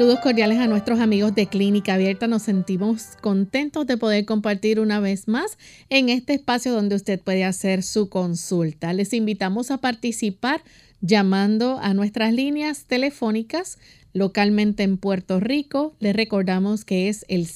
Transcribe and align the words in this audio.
Saludos 0.00 0.20
cordiales 0.20 0.58
a 0.58 0.66
nuestros 0.66 0.98
amigos 0.98 1.34
de 1.34 1.46
Clínica 1.46 1.92
Abierta. 1.92 2.26
Nos 2.26 2.44
sentimos 2.44 3.08
contentos 3.20 3.86
de 3.86 3.98
poder 3.98 4.24
compartir 4.24 4.80
una 4.80 4.98
vez 4.98 5.28
más 5.28 5.58
en 5.90 6.08
este 6.08 6.32
espacio 6.32 6.72
donde 6.72 6.96
usted 6.96 7.20
puede 7.20 7.44
hacer 7.44 7.82
su 7.82 8.08
consulta. 8.08 8.94
Les 8.94 9.12
invitamos 9.12 9.70
a 9.70 9.76
participar 9.76 10.62
llamando 11.02 11.78
a 11.82 11.92
nuestras 11.92 12.32
líneas 12.32 12.86
telefónicas 12.86 13.76
localmente 14.14 14.84
en 14.84 14.96
Puerto 14.96 15.38
Rico. 15.38 15.94
Les 15.98 16.16
recordamos 16.16 16.86
que 16.86 17.10
es 17.10 17.26
el 17.28 17.46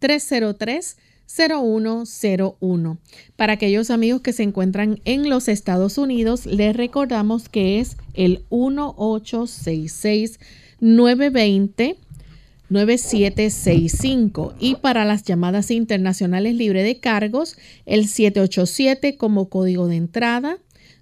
787-303-0101. 0.00 2.96
Para 3.36 3.52
aquellos 3.52 3.90
amigos 3.90 4.22
que 4.22 4.32
se 4.32 4.44
encuentran 4.44 4.98
en 5.04 5.28
los 5.28 5.48
Estados 5.48 5.98
Unidos, 5.98 6.46
les 6.46 6.74
recordamos 6.74 7.50
que 7.50 7.80
es 7.80 7.98
el 8.14 8.46
1866 8.50 10.38
920 10.80 11.96
9765 12.68 14.54
y 14.58 14.76
para 14.76 15.04
las 15.04 15.22
llamadas 15.22 15.70
internacionales 15.70 16.54
libre 16.54 16.82
de 16.82 16.98
cargos 16.98 17.56
el 17.84 18.08
787 18.08 19.16
como 19.16 19.48
código 19.48 19.86
de 19.86 19.96
entrada 19.96 20.58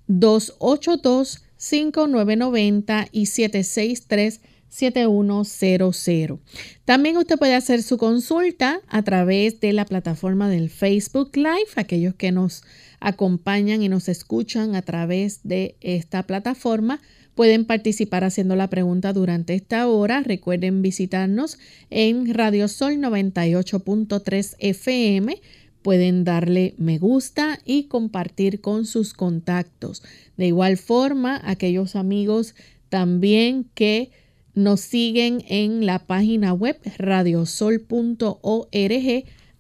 282 0.07 1.45
5990 1.57 3.09
y 3.13 3.27
763 3.27 4.41
7100. 4.69 6.41
También 6.85 7.17
usted 7.17 7.39
puede 7.39 7.55
hacer 7.55 7.83
su 7.83 7.97
consulta 7.97 8.81
a 8.89 9.03
través 9.03 9.61
de 9.61 9.73
la 9.73 9.85
plataforma 9.85 10.49
del 10.49 10.69
Facebook 10.69 11.31
Live, 11.37 11.69
aquellos 11.77 12.17
que 12.17 12.33
nos 12.33 12.65
acompañan 13.07 13.83
y 13.83 13.89
nos 13.89 14.09
escuchan 14.09 14.75
a 14.75 14.83
través 14.83 15.41
de 15.45 15.77
esta 15.81 16.25
plataforma 16.25 17.01
Pueden 17.35 17.65
participar 17.65 18.23
haciendo 18.23 18.55
la 18.55 18.71
pregunta 18.71 19.13
durante 19.13 19.55
esta 19.55 19.89
hora. 19.89 20.23
Recuerden 20.23 20.83
visitarnos 20.83 21.59
en 21.91 22.33
Radio 22.33 22.69
Sol 22.69 22.95
98.3 22.95 24.55
FM. 24.59 25.41
Pueden 25.83 26.23
darle 26.23 26.75
me 26.79 26.99
gusta 26.99 27.59
y 27.65 27.85
compartir 27.85 28.61
con 28.61 28.87
sus 28.87 29.15
contactos. 29.15 30.05
De 30.37 30.47
igual 30.47 30.77
forma, 30.77 31.41
aquellos 31.45 31.97
amigos 31.97 32.55
también 32.89 33.67
que 33.75 34.13
nos 34.55 34.81
siguen 34.81 35.45
en 35.49 35.87
la 35.87 36.07
página 36.07 36.53
web 36.53 36.79
radiosol.org 36.99 37.85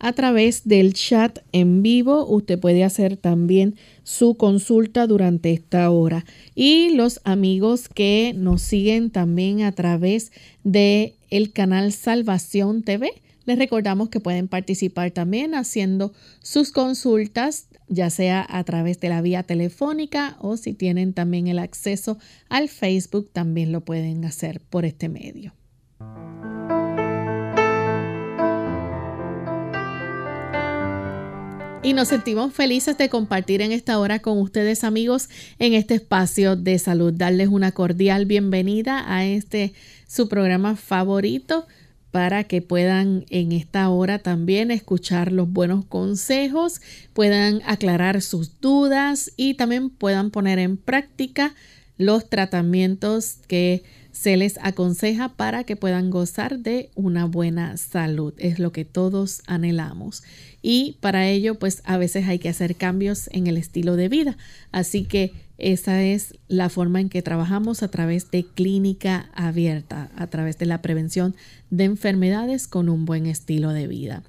a 0.04 0.12
través 0.12 0.68
del 0.68 0.92
chat 0.92 1.38
en 1.52 1.82
vivo. 1.82 2.26
Usted 2.26 2.60
puede 2.60 2.84
hacer 2.84 3.16
también 3.16 3.76
su 4.02 4.34
consulta 4.34 5.06
durante 5.06 5.50
esta 5.50 5.90
hora. 5.90 6.26
Y 6.54 6.90
los 6.90 7.22
amigos 7.24 7.88
que 7.88 8.34
nos 8.36 8.60
siguen 8.60 9.08
también 9.08 9.62
a 9.62 9.72
través 9.72 10.30
de 10.62 11.14
el 11.30 11.52
canal 11.52 11.90
Salvación 11.90 12.82
TV, 12.82 13.12
les 13.46 13.58
recordamos 13.58 14.10
que 14.10 14.20
pueden 14.20 14.46
participar 14.46 15.10
también 15.10 15.54
haciendo 15.54 16.12
sus 16.42 16.70
consultas, 16.70 17.68
ya 17.88 18.10
sea 18.10 18.44
a 18.46 18.62
través 18.64 19.00
de 19.00 19.08
la 19.08 19.22
vía 19.22 19.42
telefónica 19.42 20.36
o 20.38 20.58
si 20.58 20.74
tienen 20.74 21.14
también 21.14 21.46
el 21.46 21.58
acceso 21.58 22.18
al 22.50 22.68
Facebook, 22.68 23.30
también 23.32 23.72
lo 23.72 23.80
pueden 23.86 24.26
hacer 24.26 24.60
por 24.68 24.84
este 24.84 25.08
medio. 25.08 25.54
Y 31.84 31.92
nos 31.92 32.08
sentimos 32.08 32.54
felices 32.54 32.96
de 32.96 33.10
compartir 33.10 33.60
en 33.60 33.70
esta 33.70 33.98
hora 33.98 34.20
con 34.20 34.38
ustedes 34.38 34.84
amigos 34.84 35.28
en 35.58 35.74
este 35.74 35.96
espacio 35.96 36.56
de 36.56 36.78
salud. 36.78 37.12
Darles 37.12 37.48
una 37.48 37.72
cordial 37.72 38.24
bienvenida 38.24 39.04
a 39.06 39.26
este 39.26 39.74
su 40.08 40.26
programa 40.28 40.76
favorito 40.76 41.66
para 42.10 42.44
que 42.44 42.62
puedan 42.62 43.26
en 43.28 43.52
esta 43.52 43.90
hora 43.90 44.18
también 44.18 44.70
escuchar 44.70 45.30
los 45.30 45.52
buenos 45.52 45.84
consejos, 45.84 46.80
puedan 47.12 47.60
aclarar 47.66 48.22
sus 48.22 48.60
dudas 48.60 49.32
y 49.36 49.52
también 49.52 49.90
puedan 49.90 50.30
poner 50.30 50.58
en 50.58 50.78
práctica 50.78 51.54
los 51.98 52.30
tratamientos 52.30 53.40
que 53.46 53.82
se 54.14 54.36
les 54.36 54.58
aconseja 54.62 55.30
para 55.30 55.64
que 55.64 55.74
puedan 55.74 56.08
gozar 56.08 56.60
de 56.60 56.88
una 56.94 57.24
buena 57.24 57.76
salud. 57.76 58.32
Es 58.38 58.60
lo 58.60 58.70
que 58.70 58.84
todos 58.84 59.42
anhelamos. 59.46 60.22
Y 60.62 60.98
para 61.00 61.26
ello, 61.26 61.58
pues 61.58 61.82
a 61.84 61.98
veces 61.98 62.28
hay 62.28 62.38
que 62.38 62.48
hacer 62.48 62.76
cambios 62.76 63.28
en 63.32 63.48
el 63.48 63.56
estilo 63.56 63.96
de 63.96 64.08
vida. 64.08 64.36
Así 64.70 65.02
que 65.02 65.32
esa 65.58 66.04
es 66.04 66.38
la 66.46 66.68
forma 66.68 67.00
en 67.00 67.08
que 67.08 67.22
trabajamos 67.22 67.82
a 67.82 67.88
través 67.88 68.30
de 68.30 68.44
clínica 68.44 69.30
abierta, 69.34 70.10
a 70.16 70.28
través 70.28 70.58
de 70.58 70.66
la 70.66 70.80
prevención 70.80 71.34
de 71.70 71.84
enfermedades 71.84 72.68
con 72.68 72.88
un 72.88 73.06
buen 73.06 73.26
estilo 73.26 73.70
de 73.70 73.88
vida. 73.88 74.22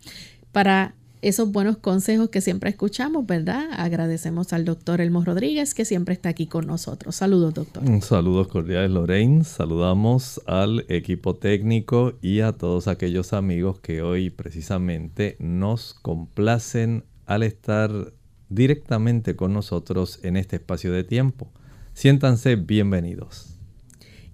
Para 0.51 0.95
esos 1.27 1.51
buenos 1.51 1.77
consejos 1.77 2.29
que 2.29 2.39
siempre 2.39 2.69
escuchamos, 2.69 3.25
¿verdad? 3.25 3.65
Agradecemos 3.71 4.53
al 4.53 4.63
doctor 4.63 5.01
Elmo 5.01 5.25
Rodríguez 5.25 5.73
que 5.73 5.83
siempre 5.83 6.13
está 6.13 6.29
aquí 6.29 6.45
con 6.45 6.67
nosotros. 6.67 7.15
Saludos, 7.15 7.55
doctor. 7.55 7.83
Saludos 8.03 8.47
cordiales, 8.47 8.91
Lorraine. 8.91 9.43
Saludamos 9.43 10.39
al 10.45 10.85
equipo 10.87 11.35
técnico 11.35 12.13
y 12.21 12.41
a 12.41 12.51
todos 12.51 12.87
aquellos 12.87 13.33
amigos 13.33 13.79
que 13.79 14.03
hoy 14.03 14.29
precisamente 14.29 15.35
nos 15.39 15.95
complacen 15.95 17.05
al 17.25 17.41
estar 17.41 18.13
directamente 18.49 19.35
con 19.35 19.51
nosotros 19.51 20.19
en 20.21 20.37
este 20.37 20.57
espacio 20.57 20.91
de 20.91 21.03
tiempo. 21.03 21.51
Siéntanse 21.95 22.55
bienvenidos. 22.55 23.54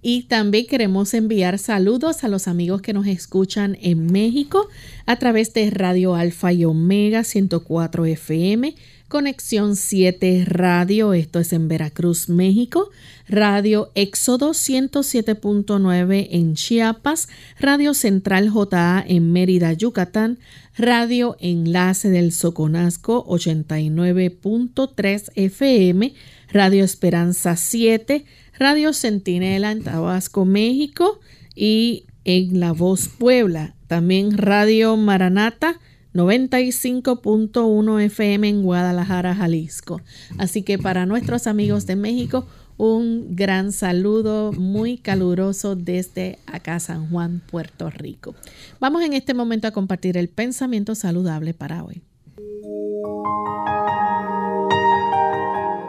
Y 0.03 0.23
también 0.23 0.65
queremos 0.65 1.13
enviar 1.13 1.59
saludos 1.59 2.23
a 2.23 2.27
los 2.27 2.47
amigos 2.47 2.81
que 2.81 2.91
nos 2.91 3.05
escuchan 3.05 3.77
en 3.81 4.11
México 4.11 4.67
a 5.05 5.17
través 5.17 5.53
de 5.53 5.69
Radio 5.69 6.15
Alfa 6.15 6.51
y 6.51 6.65
Omega 6.65 7.23
104 7.23 8.07
FM, 8.07 8.73
Conexión 9.07 9.75
7 9.75 10.45
Radio, 10.47 11.13
esto 11.13 11.39
es 11.39 11.53
en 11.53 11.67
Veracruz, 11.67 12.29
México, 12.29 12.89
Radio 13.27 13.91
Éxodo 13.93 14.51
107.9 14.51 16.29
en 16.31 16.55
Chiapas, 16.55 17.27
Radio 17.59 17.93
Central 17.93 18.49
JA 18.49 19.05
en 19.07 19.31
Mérida, 19.31 19.71
Yucatán, 19.73 20.39
Radio 20.77 21.35
Enlace 21.39 22.09
del 22.09 22.31
Soconasco 22.31 23.23
89.3 23.27 25.31
FM, 25.35 26.15
Radio 26.51 26.83
Esperanza 26.83 27.55
7, 27.55 28.25
Radio 28.61 28.93
Centinela 28.93 29.71
en 29.71 29.81
Tabasco, 29.81 30.45
México 30.45 31.19
y 31.55 32.05
en 32.25 32.59
La 32.59 32.73
Voz 32.73 33.07
Puebla. 33.07 33.73
También 33.87 34.37
Radio 34.37 34.95
Maranata 34.97 35.79
95.1 36.13 38.01
FM 38.01 38.47
en 38.47 38.61
Guadalajara, 38.61 39.33
Jalisco. 39.33 40.01
Así 40.37 40.61
que 40.61 40.77
para 40.77 41.07
nuestros 41.07 41.47
amigos 41.47 41.87
de 41.87 41.95
México, 41.95 42.45
un 42.77 43.35
gran 43.35 43.71
saludo 43.71 44.51
muy 44.51 44.99
caluroso 44.99 45.75
desde 45.75 46.37
acá 46.45 46.79
San 46.79 47.09
Juan, 47.09 47.41
Puerto 47.49 47.89
Rico. 47.89 48.35
Vamos 48.79 49.01
en 49.01 49.13
este 49.13 49.33
momento 49.33 49.67
a 49.67 49.71
compartir 49.71 50.17
el 50.17 50.29
pensamiento 50.29 50.93
saludable 50.93 51.55
para 51.55 51.83
hoy. 51.83 52.03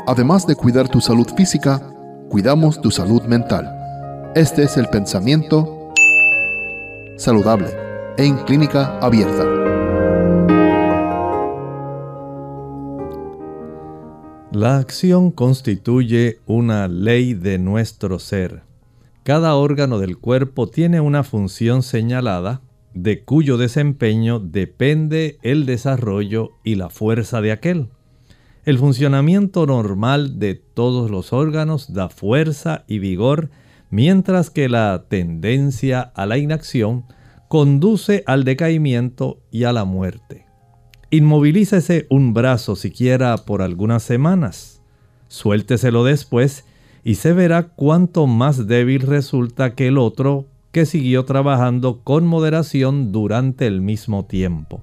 Además 0.06 0.46
de 0.46 0.56
cuidar 0.56 0.88
tu 0.88 1.02
salud 1.02 1.28
física, 1.36 1.91
cuidamos 2.32 2.80
tu 2.80 2.90
salud 2.90 3.20
mental. 3.24 4.32
Este 4.34 4.62
es 4.62 4.78
el 4.78 4.86
pensamiento 4.88 5.92
saludable 7.18 7.68
en 8.16 8.38
clínica 8.38 8.98
abierta. 9.00 9.44
La 14.50 14.78
acción 14.78 15.30
constituye 15.30 16.40
una 16.46 16.88
ley 16.88 17.34
de 17.34 17.58
nuestro 17.58 18.18
ser. 18.18 18.62
Cada 19.24 19.54
órgano 19.54 19.98
del 19.98 20.16
cuerpo 20.16 20.68
tiene 20.68 21.02
una 21.02 21.24
función 21.24 21.82
señalada 21.82 22.62
de 22.94 23.24
cuyo 23.24 23.58
desempeño 23.58 24.40
depende 24.40 25.36
el 25.42 25.66
desarrollo 25.66 26.52
y 26.64 26.76
la 26.76 26.88
fuerza 26.88 27.42
de 27.42 27.52
aquel. 27.52 27.88
El 28.64 28.78
funcionamiento 28.78 29.66
normal 29.66 30.38
de 30.38 30.54
todos 30.54 31.10
los 31.10 31.32
órganos 31.32 31.92
da 31.92 32.08
fuerza 32.08 32.84
y 32.86 33.00
vigor, 33.00 33.50
mientras 33.90 34.50
que 34.50 34.68
la 34.68 35.06
tendencia 35.08 36.00
a 36.00 36.26
la 36.26 36.38
inacción 36.38 37.04
conduce 37.48 38.22
al 38.24 38.44
decaimiento 38.44 39.40
y 39.50 39.64
a 39.64 39.72
la 39.72 39.84
muerte. 39.84 40.46
Inmovilícese 41.10 42.06
un 42.08 42.34
brazo 42.34 42.76
siquiera 42.76 43.36
por 43.36 43.62
algunas 43.62 44.04
semanas. 44.04 44.80
Suélteselo 45.26 46.04
después 46.04 46.64
y 47.02 47.16
se 47.16 47.32
verá 47.32 47.64
cuánto 47.64 48.28
más 48.28 48.68
débil 48.68 49.00
resulta 49.00 49.74
que 49.74 49.88
el 49.88 49.98
otro 49.98 50.46
que 50.70 50.86
siguió 50.86 51.24
trabajando 51.24 52.00
con 52.04 52.26
moderación 52.26 53.10
durante 53.10 53.66
el 53.66 53.80
mismo 53.80 54.24
tiempo. 54.24 54.82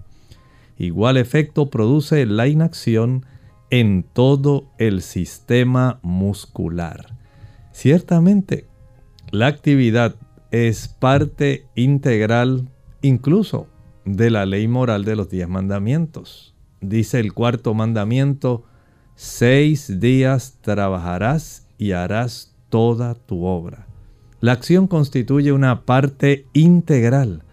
Igual 0.77 1.15
efecto 1.15 1.69
produce 1.69 2.25
la 2.25 2.47
inacción 2.47 3.25
en 3.69 4.03
todo 4.03 4.71
el 4.77 5.01
sistema 5.01 5.99
muscular. 6.01 7.17
Ciertamente, 7.71 8.65
la 9.31 9.47
actividad 9.47 10.15
es 10.51 10.87
parte 10.87 11.67
integral 11.75 12.69
incluso 13.01 13.67
de 14.05 14.31
la 14.31 14.45
ley 14.45 14.67
moral 14.67 15.05
de 15.05 15.15
los 15.15 15.29
diez 15.29 15.47
mandamientos. 15.47 16.55
Dice 16.81 17.19
el 17.19 17.33
cuarto 17.33 17.73
mandamiento, 17.73 18.63
seis 19.15 19.99
días 19.99 20.57
trabajarás 20.61 21.67
y 21.77 21.91
harás 21.91 22.55
toda 22.69 23.15
tu 23.15 23.45
obra. 23.45 23.87
La 24.39 24.53
acción 24.53 24.87
constituye 24.87 25.51
una 25.51 25.81
parte 25.81 26.45
integral 26.53 27.43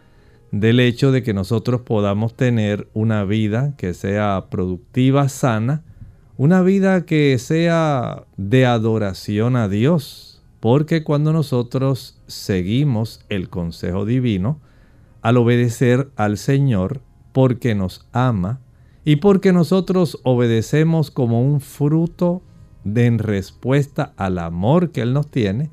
del 0.52 0.80
hecho 0.80 1.10
de 1.10 1.22
que 1.22 1.34
nosotros 1.34 1.80
podamos 1.82 2.34
tener 2.34 2.88
una 2.94 3.24
vida 3.24 3.74
que 3.76 3.92
sea 3.92 4.46
productiva, 4.50 5.28
sana, 5.28 5.82
una 6.38 6.60
vida 6.60 7.06
que 7.06 7.38
sea 7.38 8.24
de 8.36 8.66
adoración 8.66 9.56
a 9.56 9.68
Dios, 9.68 10.42
porque 10.60 11.02
cuando 11.02 11.32
nosotros 11.32 12.20
seguimos 12.26 13.24
el 13.30 13.48
consejo 13.48 14.04
divino, 14.04 14.60
al 15.22 15.38
obedecer 15.38 16.10
al 16.16 16.36
Señor, 16.36 17.00
porque 17.32 17.74
nos 17.74 18.06
ama 18.12 18.60
y 19.04 19.16
porque 19.16 19.52
nosotros 19.52 20.20
obedecemos 20.24 21.10
como 21.10 21.42
un 21.42 21.60
fruto 21.60 22.42
de 22.84 23.06
en 23.06 23.18
respuesta 23.18 24.12
al 24.16 24.38
amor 24.38 24.90
que 24.90 25.00
Él 25.00 25.14
nos 25.14 25.30
tiene, 25.30 25.70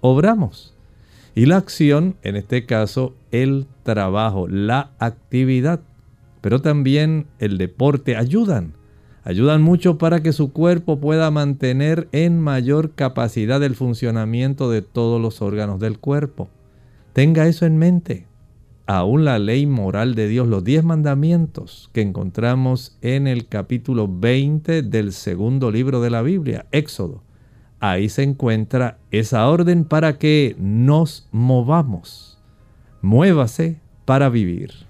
obramos. 0.00 0.74
Y 1.36 1.46
la 1.46 1.56
acción, 1.56 2.16
en 2.22 2.34
este 2.34 2.66
caso, 2.66 3.14
el 3.30 3.68
trabajo, 3.84 4.48
la 4.48 4.90
actividad, 4.98 5.80
pero 6.40 6.60
también 6.60 7.28
el 7.38 7.58
deporte 7.58 8.16
ayudan 8.16 8.74
ayudan 9.30 9.62
mucho 9.62 9.96
para 9.96 10.22
que 10.24 10.32
su 10.32 10.52
cuerpo 10.52 10.98
pueda 10.98 11.30
mantener 11.30 12.08
en 12.10 12.40
mayor 12.40 12.90
capacidad 12.96 13.62
el 13.62 13.76
funcionamiento 13.76 14.68
de 14.68 14.82
todos 14.82 15.20
los 15.20 15.40
órganos 15.40 15.78
del 15.78 16.00
cuerpo. 16.00 16.48
Tenga 17.12 17.46
eso 17.46 17.64
en 17.64 17.78
mente. 17.78 18.26
Aún 18.86 19.24
la 19.24 19.38
ley 19.38 19.66
moral 19.66 20.16
de 20.16 20.26
Dios, 20.26 20.48
los 20.48 20.64
diez 20.64 20.82
mandamientos 20.82 21.90
que 21.92 22.00
encontramos 22.00 22.98
en 23.02 23.28
el 23.28 23.46
capítulo 23.46 24.08
20 24.08 24.82
del 24.82 25.12
segundo 25.12 25.70
libro 25.70 26.00
de 26.00 26.10
la 26.10 26.22
Biblia, 26.22 26.66
Éxodo. 26.72 27.22
Ahí 27.78 28.08
se 28.08 28.24
encuentra 28.24 28.98
esa 29.12 29.48
orden 29.48 29.84
para 29.84 30.18
que 30.18 30.56
nos 30.58 31.28
movamos. 31.30 32.40
Muévase 33.00 33.80
para 34.04 34.28
vivir. 34.28 34.89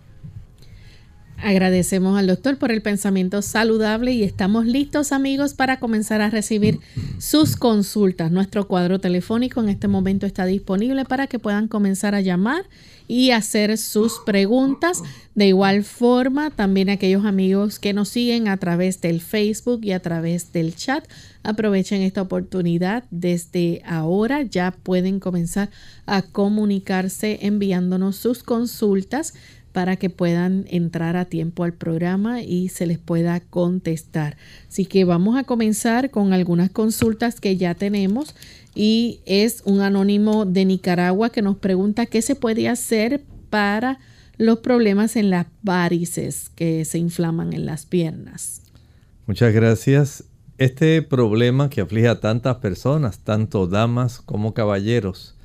Agradecemos 1.42 2.18
al 2.18 2.26
doctor 2.26 2.58
por 2.58 2.70
el 2.70 2.82
pensamiento 2.82 3.40
saludable 3.40 4.12
y 4.12 4.24
estamos 4.24 4.66
listos 4.66 5.10
amigos 5.10 5.54
para 5.54 5.78
comenzar 5.80 6.20
a 6.20 6.28
recibir 6.28 6.80
sus 7.18 7.56
consultas. 7.56 8.30
Nuestro 8.30 8.68
cuadro 8.68 8.98
telefónico 8.98 9.60
en 9.60 9.70
este 9.70 9.88
momento 9.88 10.26
está 10.26 10.44
disponible 10.44 11.04
para 11.06 11.28
que 11.28 11.38
puedan 11.38 11.66
comenzar 11.66 12.14
a 12.14 12.20
llamar 12.20 12.66
y 13.08 13.30
hacer 13.30 13.76
sus 13.78 14.20
preguntas. 14.24 15.02
De 15.34 15.48
igual 15.48 15.82
forma, 15.82 16.50
también 16.50 16.90
aquellos 16.90 17.24
amigos 17.24 17.78
que 17.78 17.94
nos 17.94 18.10
siguen 18.10 18.46
a 18.46 18.58
través 18.58 19.00
del 19.00 19.20
Facebook 19.20 19.80
y 19.82 19.92
a 19.92 20.00
través 20.00 20.52
del 20.52 20.76
chat, 20.76 21.04
aprovechen 21.42 22.02
esta 22.02 22.22
oportunidad 22.22 23.04
desde 23.10 23.80
ahora. 23.86 24.42
Ya 24.42 24.72
pueden 24.72 25.20
comenzar 25.20 25.70
a 26.06 26.22
comunicarse 26.22 27.38
enviándonos 27.42 28.16
sus 28.16 28.42
consultas 28.42 29.34
para 29.72 29.96
que 29.96 30.10
puedan 30.10 30.64
entrar 30.68 31.16
a 31.16 31.24
tiempo 31.24 31.64
al 31.64 31.72
programa 31.72 32.42
y 32.42 32.68
se 32.68 32.86
les 32.86 32.98
pueda 32.98 33.40
contestar. 33.40 34.36
Así 34.68 34.84
que 34.84 35.04
vamos 35.04 35.38
a 35.38 35.44
comenzar 35.44 36.10
con 36.10 36.32
algunas 36.32 36.70
consultas 36.70 37.40
que 37.40 37.56
ya 37.56 37.74
tenemos 37.74 38.34
y 38.74 39.20
es 39.26 39.62
un 39.64 39.80
anónimo 39.80 40.44
de 40.44 40.64
Nicaragua 40.64 41.30
que 41.30 41.42
nos 41.42 41.56
pregunta 41.56 42.06
qué 42.06 42.22
se 42.22 42.34
puede 42.34 42.68
hacer 42.68 43.22
para 43.50 43.98
los 44.36 44.60
problemas 44.60 45.16
en 45.16 45.30
las 45.30 45.46
varices 45.62 46.50
que 46.54 46.84
se 46.84 46.98
inflaman 46.98 47.52
en 47.52 47.66
las 47.66 47.84
piernas. 47.84 48.62
Muchas 49.26 49.52
gracias. 49.52 50.24
Este 50.56 51.02
problema 51.02 51.70
que 51.70 51.80
aflige 51.80 52.08
a 52.08 52.20
tantas 52.20 52.56
personas, 52.56 53.18
tanto 53.20 53.66
damas 53.66 54.20
como 54.20 54.54
caballeros, 54.54 55.36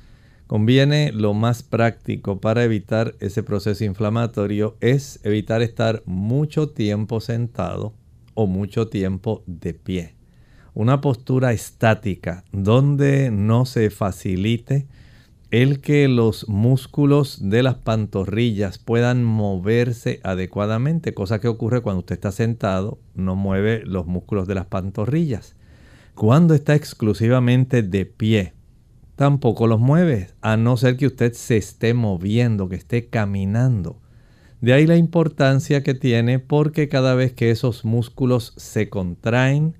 Conviene 0.46 1.10
lo 1.12 1.34
más 1.34 1.64
práctico 1.64 2.40
para 2.40 2.62
evitar 2.62 3.16
ese 3.18 3.42
proceso 3.42 3.84
inflamatorio 3.84 4.76
es 4.80 5.18
evitar 5.24 5.60
estar 5.60 6.04
mucho 6.06 6.68
tiempo 6.68 7.20
sentado 7.20 7.94
o 8.34 8.46
mucho 8.46 8.86
tiempo 8.86 9.42
de 9.46 9.74
pie. 9.74 10.14
Una 10.72 11.00
postura 11.00 11.52
estática 11.52 12.44
donde 12.52 13.30
no 13.32 13.66
se 13.66 13.90
facilite 13.90 14.86
el 15.50 15.80
que 15.80 16.06
los 16.06 16.48
músculos 16.48 17.38
de 17.48 17.62
las 17.62 17.76
pantorrillas 17.76 18.78
puedan 18.78 19.24
moverse 19.24 20.20
adecuadamente, 20.22 21.14
cosa 21.14 21.40
que 21.40 21.48
ocurre 21.48 21.80
cuando 21.80 22.00
usted 22.00 22.16
está 22.16 22.30
sentado, 22.30 22.98
no 23.14 23.36
mueve 23.36 23.82
los 23.84 24.06
músculos 24.06 24.46
de 24.46 24.54
las 24.54 24.66
pantorrillas. 24.66 25.56
Cuando 26.14 26.54
está 26.54 26.74
exclusivamente 26.74 27.82
de 27.82 28.06
pie, 28.06 28.55
tampoco 29.16 29.66
los 29.66 29.80
mueve, 29.80 30.28
a 30.42 30.56
no 30.56 30.76
ser 30.76 30.96
que 30.96 31.06
usted 31.06 31.32
se 31.32 31.56
esté 31.56 31.94
moviendo, 31.94 32.68
que 32.68 32.76
esté 32.76 33.06
caminando. 33.06 33.98
De 34.60 34.72
ahí 34.72 34.86
la 34.86 34.96
importancia 34.96 35.82
que 35.82 35.94
tiene 35.94 36.38
porque 36.38 36.88
cada 36.88 37.14
vez 37.14 37.32
que 37.32 37.50
esos 37.50 37.84
músculos 37.84 38.52
se 38.56 38.88
contraen, 38.88 39.74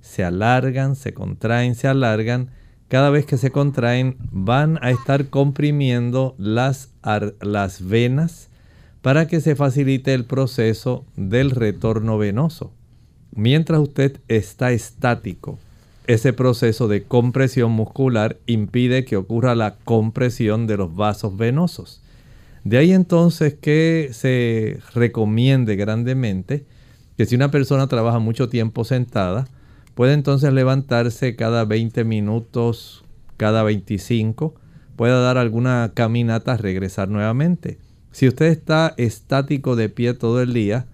se 0.00 0.24
alargan, 0.24 0.96
se 0.96 1.14
contraen, 1.14 1.74
se 1.74 1.88
alargan, 1.88 2.50
cada 2.88 3.10
vez 3.10 3.26
que 3.26 3.36
se 3.36 3.50
contraen 3.50 4.16
van 4.30 4.78
a 4.82 4.90
estar 4.90 5.28
comprimiendo 5.28 6.34
las, 6.38 6.90
las 7.40 7.86
venas 7.86 8.48
para 9.02 9.26
que 9.26 9.40
se 9.40 9.54
facilite 9.54 10.14
el 10.14 10.24
proceso 10.24 11.04
del 11.16 11.50
retorno 11.50 12.16
venoso. 12.16 12.72
Mientras 13.34 13.80
usted 13.80 14.20
está 14.28 14.72
estático, 14.72 15.58
ese 16.08 16.32
proceso 16.32 16.88
de 16.88 17.02
compresión 17.04 17.70
muscular 17.72 18.38
impide 18.46 19.04
que 19.04 19.18
ocurra 19.18 19.54
la 19.54 19.76
compresión 19.84 20.66
de 20.66 20.78
los 20.78 20.96
vasos 20.96 21.36
venosos. 21.36 22.00
De 22.64 22.78
ahí 22.78 22.92
entonces 22.92 23.54
que 23.54 24.08
se 24.12 24.80
recomiende 24.94 25.76
grandemente 25.76 26.64
que 27.18 27.26
si 27.26 27.34
una 27.34 27.50
persona 27.50 27.88
trabaja 27.88 28.20
mucho 28.20 28.48
tiempo 28.48 28.84
sentada, 28.84 29.48
puede 29.94 30.14
entonces 30.14 30.50
levantarse 30.50 31.36
cada 31.36 31.66
20 31.66 32.04
minutos, 32.04 33.04
cada 33.36 33.62
25, 33.62 34.54
pueda 34.96 35.20
dar 35.20 35.36
alguna 35.36 35.92
caminata, 35.92 36.56
regresar 36.56 37.10
nuevamente. 37.10 37.76
Si 38.12 38.26
usted 38.26 38.46
está 38.46 38.94
estático 38.96 39.76
de 39.76 39.90
pie 39.90 40.14
todo 40.14 40.40
el 40.40 40.54
día, 40.54 40.86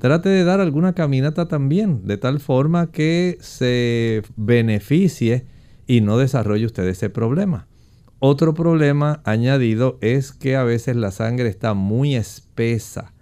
trate 0.00 0.30
de 0.30 0.44
dar 0.44 0.60
alguna 0.60 0.94
caminata 0.94 1.46
también, 1.46 2.06
de 2.06 2.16
tal 2.16 2.40
forma 2.40 2.90
que 2.90 3.36
se 3.40 4.22
beneficie 4.34 5.46
y 5.86 6.00
no 6.00 6.16
desarrolle 6.18 6.66
usted 6.66 6.88
ese 6.88 7.10
problema. 7.10 7.68
Otro 8.18 8.54
problema 8.54 9.20
añadido 9.24 9.98
es 10.00 10.32
que 10.32 10.56
a 10.56 10.64
veces 10.64 10.96
la 10.96 11.10
sangre 11.10 11.48
está 11.48 11.74
muy 11.74 12.16
espesa. 12.16 13.12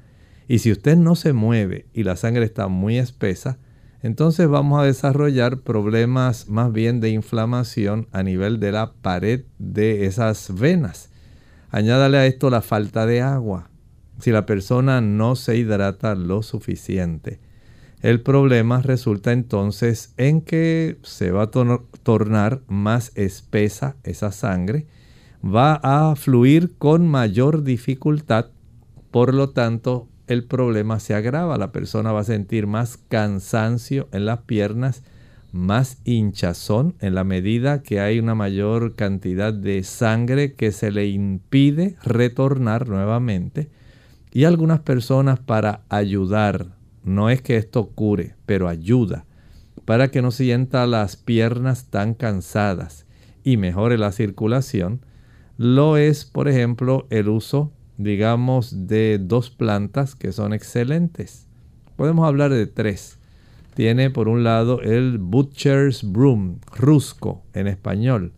Y 0.47 0.61
si 0.61 0.70
usted 0.70 0.97
no 0.97 1.16
se 1.16 1.32
mueve 1.32 1.87
y 1.92 2.04
la 2.04 2.16
sangre 2.16 2.44
está 2.44 2.68
muy 2.68 2.97
espesa, 2.97 3.58
entonces 4.02 4.49
vamos 4.49 4.80
a 4.80 4.85
desarrollar 4.85 5.58
problemas 5.61 6.49
más 6.49 6.73
bien 6.73 7.00
de 7.00 7.11
inflamación 7.11 8.06
a 8.12 8.23
nivel 8.23 8.61
de 8.61 8.73
la 8.73 8.92
pared 8.92 9.44
de 9.58 10.06
esas 10.06 10.54
venas. 10.54 11.11
Añádale 11.70 12.18
a 12.18 12.26
esto 12.26 12.50
la 12.50 12.62
falta 12.62 13.04
de 13.04 13.20
agua 13.20 13.67
si 14.18 14.30
la 14.30 14.46
persona 14.46 15.00
no 15.00 15.37
se 15.37 15.56
hidrata 15.56 16.14
lo 16.14 16.42
suficiente. 16.42 17.40
El 18.00 18.20
problema 18.20 18.80
resulta 18.80 19.32
entonces 19.32 20.14
en 20.16 20.40
que 20.40 20.98
se 21.02 21.32
va 21.32 21.44
a 21.44 21.50
tornar 21.50 22.62
más 22.68 23.10
espesa 23.16 23.96
esa 24.04 24.30
sangre, 24.30 24.87
va 25.44 25.80
a 25.82 26.14
fluir 26.14 26.76
con 26.78 27.08
mayor 27.08 27.64
dificultad, 27.64 28.46
por 29.10 29.34
lo 29.34 29.50
tanto 29.50 30.08
el 30.28 30.44
problema 30.44 31.00
se 31.00 31.14
agrava. 31.14 31.58
La 31.58 31.72
persona 31.72 32.12
va 32.12 32.20
a 32.20 32.25
sentir 32.25 32.68
más 32.68 32.98
cansancio 33.08 34.08
en 34.12 34.26
las 34.26 34.40
piernas, 34.42 35.02
más 35.50 35.98
hinchazón 36.04 36.94
en 37.00 37.14
la 37.14 37.25
medida 37.25 37.82
que 37.82 38.00
hay 38.00 38.18
una 38.20 38.34
mayor 38.34 38.94
cantidad 38.94 39.52
de 39.52 39.82
sangre 39.82 40.54
que 40.54 40.70
se 40.70 40.92
le 40.92 41.08
impide 41.08 41.96
retornar 42.04 42.88
nuevamente. 42.88 43.70
Y 44.32 44.44
algunas 44.44 44.80
personas 44.80 45.38
para 45.40 45.82
ayudar, 45.88 46.76
no 47.04 47.30
es 47.30 47.42
que 47.42 47.56
esto 47.56 47.88
cure, 47.88 48.35
pero 48.47 48.68
ayuda, 48.68 49.25
para 49.85 50.11
que 50.11 50.23
no 50.23 50.30
sienta 50.30 50.87
las 50.87 51.16
piernas 51.16 51.87
tan 51.87 52.14
cansadas 52.14 53.06
y 53.42 53.56
mejore 53.56 53.99
la 53.99 54.12
circulación, 54.12 55.00
lo 55.56 55.97
es, 55.97 56.25
por 56.25 56.49
ejemplo, 56.49 57.06
el 57.11 57.28
uso, 57.28 57.73
digamos, 57.97 58.87
de 58.87 59.18
dos 59.18 59.50
plantas 59.50 60.14
que 60.14 60.32
son 60.32 60.52
excelentes. 60.52 61.47
Podemos 61.97 62.26
hablar 62.26 62.52
de 62.52 62.66
tres 62.66 63.18
tiene 63.78 64.11
por 64.11 64.26
un 64.26 64.42
lado 64.42 64.80
el 64.80 65.18
Butcher's 65.18 66.02
Broom, 66.02 66.58
rusco 66.76 67.44
en 67.54 67.68
español. 67.68 68.32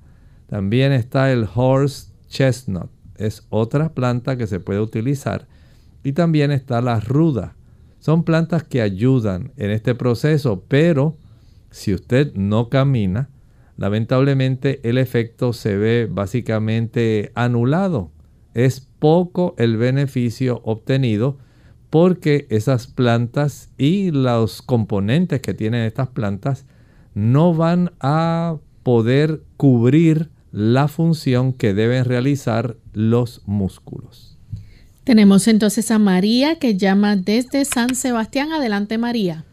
También 0.49 0.93
está 0.93 1.33
el 1.33 1.49
Horse 1.55 2.09
Chestnut, 2.29 2.91
es 3.17 3.47
otra 3.49 3.95
planta 3.95 4.37
que 4.37 4.47
se 4.47 4.61
puede 4.61 4.81
utilizar. 4.81 5.49
Y 6.03 6.13
también 6.13 6.51
está 6.51 6.81
la 6.81 7.01
ruda. 7.01 7.57
Son 7.99 8.25
plantas 8.25 8.65
que 8.65 8.81
ayudan 8.81 9.53
en 9.57 9.71
este 9.71 9.95
proceso, 9.95 10.65
pero 10.69 11.19
si 11.71 11.93
usted 11.95 12.35
no 12.35 12.69
camina, 12.69 13.31
lamentablemente 13.77 14.81
el 14.89 14.99
efecto 14.99 15.53
se 15.53 15.77
ve 15.77 16.09
básicamente 16.11 17.33
anulado. 17.35 18.11
Es 18.55 18.81
poco 18.81 19.55
el 19.59 19.77
beneficio 19.77 20.61
obtenido 20.65 21.39
porque 21.91 22.47
esas 22.51 22.87
plantas 22.87 23.71
y 23.77 24.13
los 24.13 24.63
componentes 24.63 25.41
que 25.41 25.55
tienen 25.55 25.85
estas 25.85 26.09
plantas 26.09 26.67
no 27.15 27.53
van 27.53 27.93
a 28.01 28.57
poder 28.83 29.43
cubrir 29.57 30.31
la 30.53 30.89
función 30.89 31.53
que 31.53 31.75
deben 31.75 32.05
realizar 32.05 32.77
los 32.93 33.43
músculos. 33.47 34.30
Tenemos 35.05 35.49
entonces 35.49 35.91
a 35.91 35.99
María 35.99 36.57
que 36.57 36.77
llama 36.77 37.17
desde 37.17 37.65
San 37.65 37.95
Sebastián. 37.95 38.53
Adelante 38.53 38.99
María. 38.99 39.45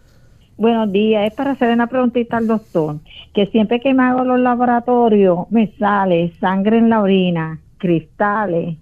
Buenos 0.58 0.92
días, 0.92 1.28
es 1.28 1.34
para 1.34 1.52
hacer 1.52 1.72
una 1.72 1.88
preguntita 1.88 2.38
al 2.38 2.48
doctor, 2.48 2.98
que 3.34 3.46
siempre 3.48 3.80
que 3.80 3.94
me 3.94 4.04
hago 4.04 4.24
los 4.24 4.40
laboratorios 4.40 5.50
me 5.52 5.72
sale 5.78 6.34
sangre 6.40 6.80
en 6.80 6.90
la 6.90 7.02
orina, 7.02 7.60
cristales, 7.78 8.78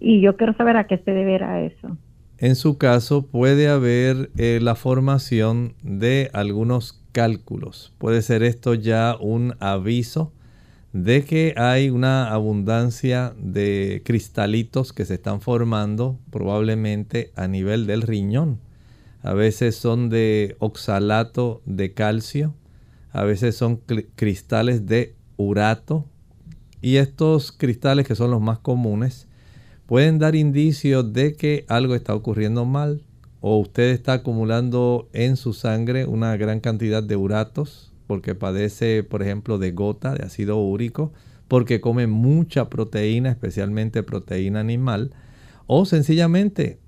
y 0.00 0.20
yo 0.20 0.36
quiero 0.36 0.54
saber 0.54 0.76
a 0.76 0.88
qué 0.88 0.98
se 0.98 1.12
deberá 1.12 1.60
eso 1.60 1.96
en 2.44 2.56
su 2.56 2.78
caso 2.78 3.26
puede 3.26 3.68
haber 3.68 4.30
eh, 4.36 4.58
la 4.60 4.74
formación 4.74 5.74
de 5.82 6.30
algunos 6.32 7.00
cálculos. 7.12 7.94
Puede 7.98 8.22
ser 8.22 8.42
esto 8.42 8.74
ya 8.74 9.16
un 9.18 9.54
aviso 9.60 10.32
de 10.94 11.24
que 11.24 11.54
hay 11.56 11.90
una 11.90 12.30
abundancia 12.32 13.34
de 13.36 14.00
cristalitos 14.04 14.92
que 14.92 15.04
se 15.04 15.14
están 15.14 15.40
formando 15.40 16.20
probablemente 16.30 17.32
a 17.34 17.48
nivel 17.48 17.88
del 17.88 18.00
riñón. 18.00 18.60
A 19.20 19.32
veces 19.32 19.74
son 19.74 20.08
de 20.08 20.54
oxalato 20.60 21.62
de 21.66 21.92
calcio, 21.94 22.54
a 23.10 23.24
veces 23.24 23.56
son 23.56 23.80
cristales 24.14 24.86
de 24.86 25.16
urato 25.36 26.04
y 26.80 26.98
estos 26.98 27.50
cristales 27.50 28.06
que 28.06 28.14
son 28.14 28.30
los 28.30 28.40
más 28.40 28.60
comunes 28.60 29.26
pueden 29.86 30.20
dar 30.20 30.36
indicios 30.36 31.12
de 31.12 31.34
que 31.34 31.64
algo 31.66 31.96
está 31.96 32.14
ocurriendo 32.14 32.66
mal 32.66 33.02
o 33.40 33.58
usted 33.58 33.90
está 33.90 34.12
acumulando 34.12 35.08
en 35.12 35.36
su 35.36 35.54
sangre 35.54 36.06
una 36.06 36.36
gran 36.36 36.60
cantidad 36.60 37.02
de 37.02 37.16
uratos 37.16 37.93
porque 38.06 38.34
padece, 38.34 39.02
por 39.02 39.22
ejemplo, 39.22 39.56
de 39.58 39.72
gota, 39.72 40.14
de 40.14 40.24
ácido 40.24 40.58
úrico, 40.58 41.12
porque 41.48 41.80
come 41.80 42.06
mucha 42.06 42.68
proteína, 42.70 43.30
especialmente 43.30 44.02
proteína 44.02 44.60
animal, 44.60 45.12
o 45.66 45.86
sencillamente, 45.86 46.78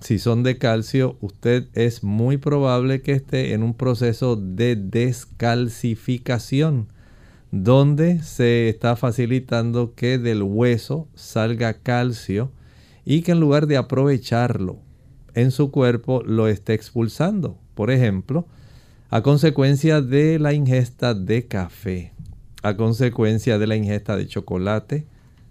si 0.00 0.18
son 0.18 0.42
de 0.42 0.58
calcio, 0.58 1.16
usted 1.20 1.68
es 1.74 2.02
muy 2.02 2.38
probable 2.38 3.02
que 3.02 3.12
esté 3.12 3.52
en 3.52 3.62
un 3.62 3.74
proceso 3.74 4.34
de 4.36 4.74
descalcificación 4.76 6.88
donde 7.50 8.22
se 8.22 8.68
está 8.68 8.96
facilitando 8.96 9.94
que 9.94 10.18
del 10.18 10.42
hueso 10.42 11.08
salga 11.14 11.74
calcio 11.74 12.52
y 13.04 13.22
que 13.22 13.32
en 13.32 13.40
lugar 13.40 13.66
de 13.66 13.76
aprovecharlo 13.76 14.78
en 15.34 15.50
su 15.50 15.70
cuerpo 15.70 16.22
lo 16.22 16.48
esté 16.48 16.74
expulsando. 16.74 17.58
Por 17.74 17.90
ejemplo, 17.90 18.46
a 19.12 19.22
consecuencia 19.22 20.00
de 20.00 20.38
la 20.38 20.52
ingesta 20.52 21.14
de 21.14 21.48
café, 21.48 22.12
a 22.62 22.76
consecuencia 22.76 23.58
de 23.58 23.66
la 23.66 23.74
ingesta 23.74 24.16
de 24.16 24.28
chocolate, 24.28 25.04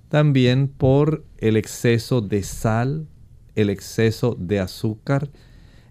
también 0.07 0.69
por 0.69 1.25
el 1.37 1.57
exceso 1.57 2.21
de 2.21 2.43
sal, 2.43 3.05
el 3.55 3.69
exceso 3.69 4.37
de 4.39 4.61
azúcar, 4.61 5.29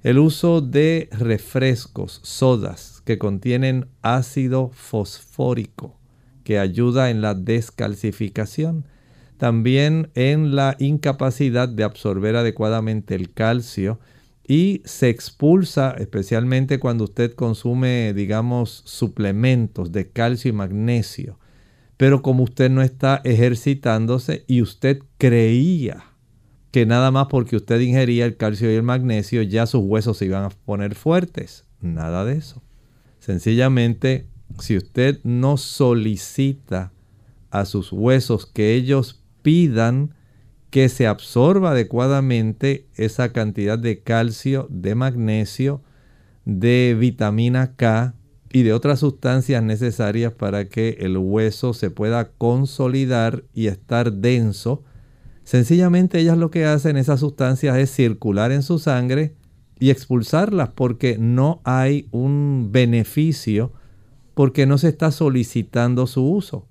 el 0.03 0.19
uso 0.19 0.63
de 0.63 1.11
refrescos, 1.13 2.21
sodas 2.23 3.03
que 3.05 3.19
contienen 3.19 3.89
ácido 4.01 4.71
fosfórico, 4.73 5.99
que 6.45 6.59
ayuda 6.59 7.11
en 7.11 7.21
la 7.21 7.35
descalcificación, 7.35 8.87
también 9.37 10.11
en 10.15 10.57
la 10.57 10.75
incapacidad 10.79 11.69
de 11.69 11.85
absorber 11.85 12.35
adecuadamente 12.35 13.15
el 13.15 13.31
calcio 13.31 14.01
y 14.49 14.81
se 14.87 15.11
expulsa 15.11 15.95
especialmente 15.99 16.81
cuando 16.81 17.05
usted 17.05 17.35
consume, 17.35 18.14
digamos, 18.14 18.83
suplementos 18.87 19.93
de 19.93 20.11
calcio 20.11 20.49
y 20.49 20.52
magnesio. 20.52 21.38
Pero 21.99 22.23
como 22.23 22.45
usted 22.45 22.71
no 22.71 22.81
está 22.81 23.21
ejercitándose 23.25 24.45
y 24.47 24.62
usted 24.62 25.00
creía 25.19 26.05
que 26.71 26.87
nada 26.87 27.11
más 27.11 27.26
porque 27.28 27.57
usted 27.57 27.78
ingería 27.81 28.25
el 28.25 28.38
calcio 28.38 28.73
y 28.73 28.76
el 28.76 28.83
magnesio 28.83 29.43
ya 29.43 29.67
sus 29.67 29.83
huesos 29.85 30.17
se 30.17 30.25
iban 30.25 30.45
a 30.45 30.49
poner 30.49 30.95
fuertes. 30.95 31.64
Nada 31.83 32.25
de 32.25 32.37
eso. 32.37 32.62
Sencillamente 33.19 34.28
si 34.61 34.78
usted 34.78 35.21
no 35.25 35.59
solicita 35.59 36.93
a 37.50 37.67
sus 37.67 37.93
huesos 37.93 38.47
que 38.47 38.75
ellos 38.75 39.23
pidan 39.43 40.14
que 40.71 40.89
se 40.89 41.07
absorba 41.07 41.71
adecuadamente 41.71 42.87
esa 42.95 43.33
cantidad 43.33 43.79
de 43.79 44.03
calcio, 44.03 44.67
de 44.71 44.95
magnesio, 44.95 45.83
de 46.45 46.97
vitamina 46.99 47.75
K 47.77 48.15
y 48.51 48.63
de 48.63 48.73
otras 48.73 49.01
sustancias 49.01 49.63
necesarias 49.63 50.33
para 50.33 50.69
que 50.69 50.99
el 51.01 51.17
hueso 51.17 51.75
se 51.75 51.91
pueda 51.91 52.31
consolidar 52.33 53.45
y 53.55 53.67
estar 53.67 54.13
denso. 54.13 54.85
Sencillamente 55.45 56.19
ellas 56.19 56.39
lo 56.39 56.51
que 56.51 56.65
hacen 56.65 56.97
esas 56.97 57.21
sustancias 57.21 57.77
es 57.77 57.91
circular 57.91 58.53
en 58.53 58.63
su 58.63 58.79
sangre 58.79 59.35
y 59.79 59.91
expulsarlas 59.91 60.71
porque 60.71 61.17
no 61.19 61.61
hay 61.65 62.09
un 62.11 62.69
beneficio 62.71 63.73
porque 64.35 64.67
no 64.67 64.79
se 64.79 64.89
está 64.89 65.11
solicitando 65.11 66.07
su 66.07 66.25
uso. 66.25 66.67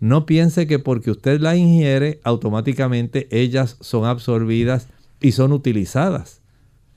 No 0.00 0.26
piense 0.26 0.66
que 0.66 0.78
porque 0.78 1.10
usted 1.10 1.40
la 1.40 1.56
ingiere, 1.56 2.20
automáticamente 2.24 3.28
ellas 3.30 3.76
son 3.80 4.06
absorbidas 4.06 4.88
y 5.20 5.32
son 5.32 5.52
utilizadas. 5.52 6.40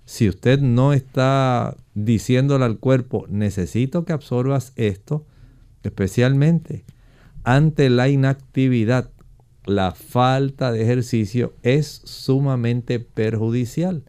Si 0.06 0.28
usted 0.28 0.60
no 0.60 0.94
está 0.94 1.78
diciéndole 1.94 2.66
al 2.66 2.80
cuerpo, 2.80 3.26
necesito 3.30 4.06
que 4.06 4.14
absorbas 4.14 4.74
esto, 4.76 5.26
especialmente 5.84 6.86
ante 7.44 7.90
la 7.90 8.08
inactividad, 8.08 9.12
la 9.66 9.92
falta 9.92 10.72
de 10.72 10.82
ejercicio 10.82 11.54
es 11.62 12.02
sumamente 12.06 13.00
perjudicial. 13.00 14.04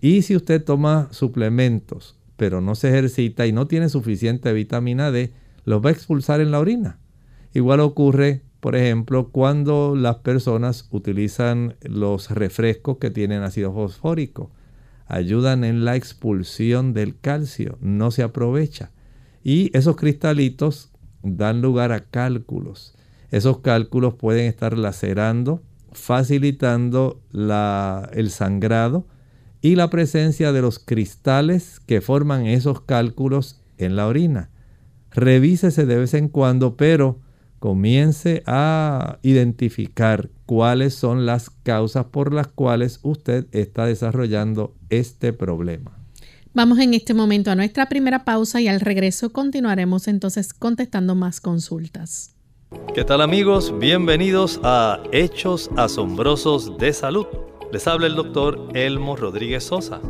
Y 0.00 0.22
si 0.22 0.36
usted 0.36 0.62
toma 0.62 1.08
suplementos 1.10 2.16
pero 2.36 2.60
no 2.60 2.74
se 2.74 2.88
ejercita 2.88 3.46
y 3.46 3.52
no 3.52 3.66
tiene 3.66 3.88
suficiente 3.88 4.52
vitamina 4.52 5.10
D, 5.10 5.32
los 5.64 5.84
va 5.84 5.88
a 5.88 5.92
expulsar 5.92 6.40
en 6.40 6.50
la 6.50 6.60
orina. 6.60 6.98
Igual 7.56 7.80
ocurre, 7.80 8.42
por 8.60 8.76
ejemplo, 8.76 9.30
cuando 9.30 9.96
las 9.96 10.16
personas 10.16 10.86
utilizan 10.90 11.74
los 11.80 12.28
refrescos 12.30 12.98
que 12.98 13.10
tienen 13.10 13.42
ácido 13.42 13.72
fosfórico. 13.72 14.50
Ayudan 15.06 15.64
en 15.64 15.86
la 15.86 15.96
expulsión 15.96 16.92
del 16.92 17.18
calcio, 17.18 17.78
no 17.80 18.10
se 18.10 18.22
aprovecha. 18.22 18.90
Y 19.42 19.74
esos 19.74 19.96
cristalitos 19.96 20.90
dan 21.22 21.62
lugar 21.62 21.92
a 21.92 22.04
cálculos. 22.04 22.94
Esos 23.30 23.60
cálculos 23.60 24.16
pueden 24.16 24.44
estar 24.44 24.76
lacerando, 24.76 25.62
facilitando 25.92 27.22
el 28.12 28.28
sangrado 28.28 29.06
y 29.62 29.76
la 29.76 29.88
presencia 29.88 30.52
de 30.52 30.60
los 30.60 30.78
cristales 30.78 31.80
que 31.80 32.02
forman 32.02 32.44
esos 32.44 32.82
cálculos 32.82 33.62
en 33.78 33.96
la 33.96 34.06
orina. 34.08 34.50
Revísese 35.10 35.86
de 35.86 35.96
vez 35.96 36.12
en 36.12 36.28
cuando, 36.28 36.76
pero 36.76 37.24
comience 37.58 38.42
a 38.46 39.18
identificar 39.22 40.30
cuáles 40.46 40.94
son 40.94 41.26
las 41.26 41.50
causas 41.50 42.06
por 42.06 42.32
las 42.32 42.48
cuales 42.48 43.00
usted 43.02 43.46
está 43.52 43.86
desarrollando 43.86 44.74
este 44.90 45.32
problema. 45.32 45.92
Vamos 46.54 46.78
en 46.78 46.94
este 46.94 47.12
momento 47.12 47.50
a 47.50 47.54
nuestra 47.54 47.86
primera 47.88 48.24
pausa 48.24 48.60
y 48.60 48.68
al 48.68 48.80
regreso 48.80 49.30
continuaremos 49.30 50.08
entonces 50.08 50.54
contestando 50.54 51.14
más 51.14 51.40
consultas. 51.40 52.34
¿Qué 52.94 53.04
tal 53.04 53.20
amigos? 53.20 53.78
Bienvenidos 53.78 54.58
a 54.62 55.02
Hechos 55.12 55.70
Asombrosos 55.76 56.78
de 56.78 56.92
Salud. 56.92 57.26
Les 57.72 57.86
habla 57.86 58.06
el 58.06 58.16
doctor 58.16 58.68
Elmo 58.74 59.16
Rodríguez 59.16 59.64
Sosa. 59.64 60.00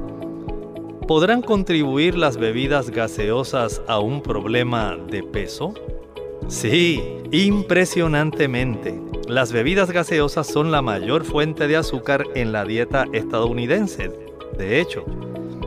¿Podrán 1.09 1.43
contribuir 1.43 2.17
las 2.17 2.37
bebidas 2.37 2.91
gaseosas 2.91 3.83
a 3.89 3.99
un 3.99 4.23
problema 4.23 4.97
de 4.97 5.23
peso? 5.23 5.75
Sí, 6.49 7.03
impresionantemente. 7.33 9.01
Las 9.27 9.53
bebidas 9.53 9.91
gaseosas 9.91 10.47
son 10.47 10.71
la 10.71 10.81
mayor 10.81 11.25
fuente 11.25 11.67
de 11.67 11.77
azúcar 11.77 12.25
en 12.37 12.53
la 12.53 12.65
dieta 12.65 13.07
estadounidense. 13.13 14.13
De 14.57 14.81
hecho, 14.81 15.05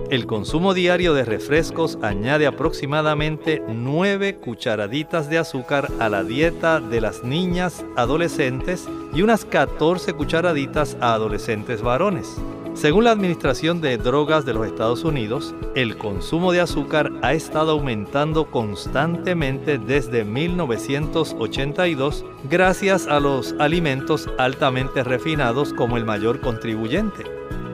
el 0.10 0.26
consumo 0.26 0.74
diario 0.74 1.14
de 1.14 1.26
refrescos 1.26 2.00
añade 2.02 2.48
aproximadamente 2.48 3.62
9 3.68 4.38
cucharaditas 4.38 5.30
de 5.30 5.38
azúcar 5.38 5.92
a 6.00 6.08
la 6.08 6.24
dieta 6.24 6.80
de 6.80 7.02
las 7.02 7.26
niñas 7.26 7.86
adolescentes 7.98 8.88
y 9.14 9.22
unas 9.22 9.44
14 9.44 10.14
cucharaditas 10.14 10.96
a 11.02 11.14
adolescentes 11.14 11.82
varones. 11.82 12.38
Según 12.80 13.04
la 13.04 13.12
Administración 13.12 13.82
de 13.82 13.98
Drogas 13.98 14.46
de 14.46 14.54
los 14.54 14.66
Estados 14.66 15.04
Unidos, 15.04 15.54
el 15.76 15.98
consumo 15.98 16.54
de 16.54 16.62
azúcar 16.62 17.12
ha 17.22 17.34
estado 17.34 17.72
aumentando 17.72 18.50
constantemente 18.50 19.78
desde 19.78 20.24
1982 20.24 22.24
gracias 22.50 23.06
a 23.08 23.20
los 23.20 23.54
alimentos 23.60 24.30
altamente 24.38 25.04
refinados 25.04 25.74
como 25.74 25.98
el 25.98 26.06
mayor 26.06 26.40
contribuyente. 26.40 27.26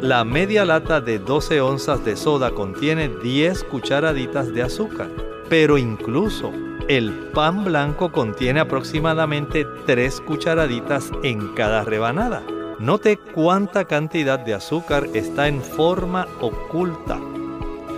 La 0.02 0.26
media 0.26 0.66
lata 0.66 1.02
de 1.02 1.20
12 1.20 1.62
onzas 1.62 2.04
de 2.04 2.16
soda 2.16 2.50
contiene 2.50 3.08
10 3.08 3.64
cucharaditas 3.66 4.52
de 4.56 4.64
azúcar, 4.64 5.12
pero 5.50 5.78
incluso 5.78 6.52
el 6.88 7.12
pan 7.32 7.64
blanco 7.64 8.12
contiene 8.12 8.60
aproximadamente 8.60 9.68
3 9.86 10.22
cucharaditas 10.22 11.12
en 11.22 11.50
cada 11.50 11.84
rebanada. 11.84 12.42
Note 12.80 13.18
cuánta 13.18 13.86
cantidad 13.86 14.38
de 14.38 14.54
azúcar 14.54 15.08
está 15.14 15.48
en 15.48 15.62
forma 15.62 16.28
oculta. 16.42 17.22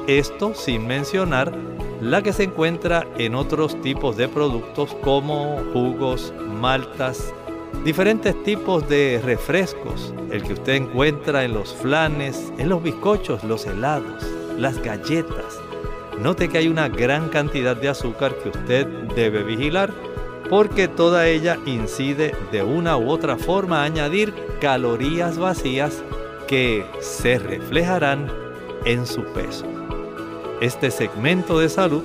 Esto 0.05 0.53
sin 0.53 0.85
mencionar 0.85 1.51
la 1.99 2.21
que 2.21 2.31
se 2.31 2.43
encuentra 2.43 3.07
en 3.17 3.33
otros 3.33 3.81
tipos 3.81 4.17
de 4.17 4.27
productos 4.27 4.95
como 5.01 5.57
jugos, 5.73 6.31
maltas, 6.61 7.33
diferentes 7.83 8.41
tipos 8.43 8.87
de 8.87 9.19
refrescos, 9.25 10.13
el 10.29 10.43
que 10.43 10.53
usted 10.53 10.75
encuentra 10.75 11.43
en 11.43 11.55
los 11.55 11.73
flanes, 11.73 12.53
en 12.59 12.69
los 12.69 12.83
bizcochos, 12.83 13.43
los 13.43 13.65
helados, 13.65 14.23
las 14.59 14.77
galletas. 14.83 15.59
Note 16.21 16.49
que 16.49 16.59
hay 16.59 16.67
una 16.67 16.87
gran 16.87 17.29
cantidad 17.29 17.75
de 17.75 17.89
azúcar 17.89 18.35
que 18.35 18.49
usted 18.49 18.85
debe 19.15 19.41
vigilar 19.41 19.91
porque 20.49 20.87
toda 20.87 21.27
ella 21.27 21.57
incide 21.65 22.35
de 22.51 22.63
una 22.63 22.97
u 22.97 23.09
otra 23.09 23.37
forma 23.37 23.81
a 23.81 23.85
añadir 23.85 24.33
calorías 24.61 25.37
vacías 25.37 26.03
que 26.47 26.85
se 27.01 27.39
reflejarán 27.39 28.31
en 28.85 29.05
su 29.05 29.23
peso. 29.23 29.65
Este 30.61 30.89
segmento 30.91 31.59
de 31.59 31.69
salud 31.69 32.03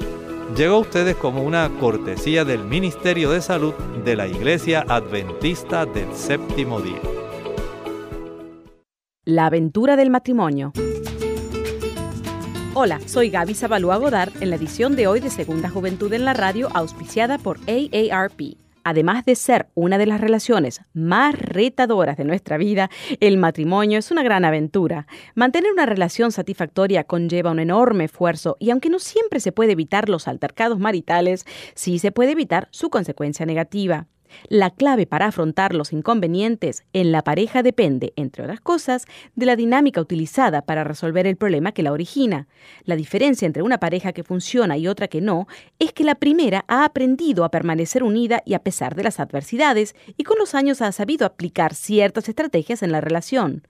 llegó 0.57 0.75
a 0.77 0.81
ustedes 0.81 1.17
como 1.17 1.43
una 1.43 1.71
cortesía 1.81 2.45
del 2.45 2.65
Ministerio 2.65 3.31
de 3.31 3.41
Salud 3.41 3.75
de 4.05 4.17
la 4.17 4.27
Iglesia 4.27 4.85
Adventista 4.89 5.87
del 5.87 6.13
Séptimo 6.13 6.81
Día. 6.81 7.01
La 9.25 9.47
aventura 9.47 9.97
del 9.97 10.11
matrimonio. 10.11 10.73
Hola, 12.75 13.01
soy 13.05 13.29
Gaby 13.29 13.53
Zabalúa 13.53 13.99
Godard 13.99 14.33
en 14.41 14.49
la 14.49 14.57
edición 14.57 14.97
de 14.97 15.07
hoy 15.07 15.21
de 15.21 15.29
Segunda 15.29 15.69
Juventud 15.69 16.11
en 16.15 16.25
la 16.25 16.33
Radio, 16.33 16.71
auspiciada 16.73 17.37
por 17.37 17.59
AARP. 17.69 18.57
Además 18.83 19.27
de 19.27 19.35
ser 19.37 19.69
una 19.75 19.99
de 19.99 20.07
las 20.07 20.23
relaciones 20.23 20.81
más 20.95 21.39
retadoras 21.39 22.17
de 22.17 22.25
nuestra 22.25 22.57
vida, 22.57 22.89
el 23.21 23.37
matrimonio 23.37 23.99
es 23.99 24.11
una 24.11 24.23
gran 24.23 24.47
aventura. 24.47 25.07
Mantener 25.35 25.71
una 25.71 25.85
relación 25.85 26.33
satisfactoria 26.33 27.05
conlleva 27.05 27.51
un 27.51 27.59
enorme 27.59 28.05
esfuerzo 28.05 28.57
y 28.59 28.71
aunque 28.71 28.89
no 28.89 29.01
siempre 29.01 29.41
se 29.41 29.53
puede 29.53 29.73
evitar 29.73 30.09
los 30.09 30.27
altercados 30.27 30.79
maritales, 30.79 31.45
sí 31.75 31.99
se 31.99 32.11
puede 32.11 32.33
evitar 32.33 32.69
su 32.71 32.89
consecuencia 32.89 33.45
negativa. 33.45 34.07
La 34.49 34.71
clave 34.71 35.07
para 35.07 35.27
afrontar 35.27 35.75
los 35.75 35.93
inconvenientes 35.93 36.85
en 36.93 37.13
la 37.13 37.23
pareja 37.23 37.63
depende, 37.63 38.13
entre 38.17 38.45
otras 38.45 38.61
cosas, 38.61 39.07
de 39.35 39.47
la 39.47 39.57
dinámica 39.57 40.01
utilizada 40.01 40.63
para 40.63 40.85
resolver 40.85 41.27
el 41.27 41.37
problema 41.37 41.73
que 41.73 41.83
la 41.83 41.93
origina. 41.93 42.47
La 42.85 42.97
diferencia 42.97 43.47
entre 43.47 43.63
una 43.63 43.79
pareja 43.79 44.13
que 44.13 44.25
funciona 44.25 44.77
y 44.77 44.89
otra 44.89 45.09
que 45.09 45.21
no 45.21 45.47
es 45.79 45.93
que 45.93 46.05
la 46.05 46.15
primera 46.15 46.65
ha 46.69 46.85
aprendido 46.85 47.45
a 47.45 47.51
permanecer 47.51 48.03
unida 48.03 48.43
y 48.45 48.55
a 48.55 48.61
pesar 48.61 48.95
de 48.95 49.05
las 49.05 49.21
adversidades 49.21 49.95
y 50.17 50.25
con 50.25 50.39
los 50.39 50.55
años 50.55 50.83
ha 50.83 50.93
sabido 50.93 51.27
aplicar 51.27 51.75
ciertas 51.75 52.29
estrategias 52.29 52.83
en 52.83 52.93
la 52.93 53.01
relación. 53.01 53.67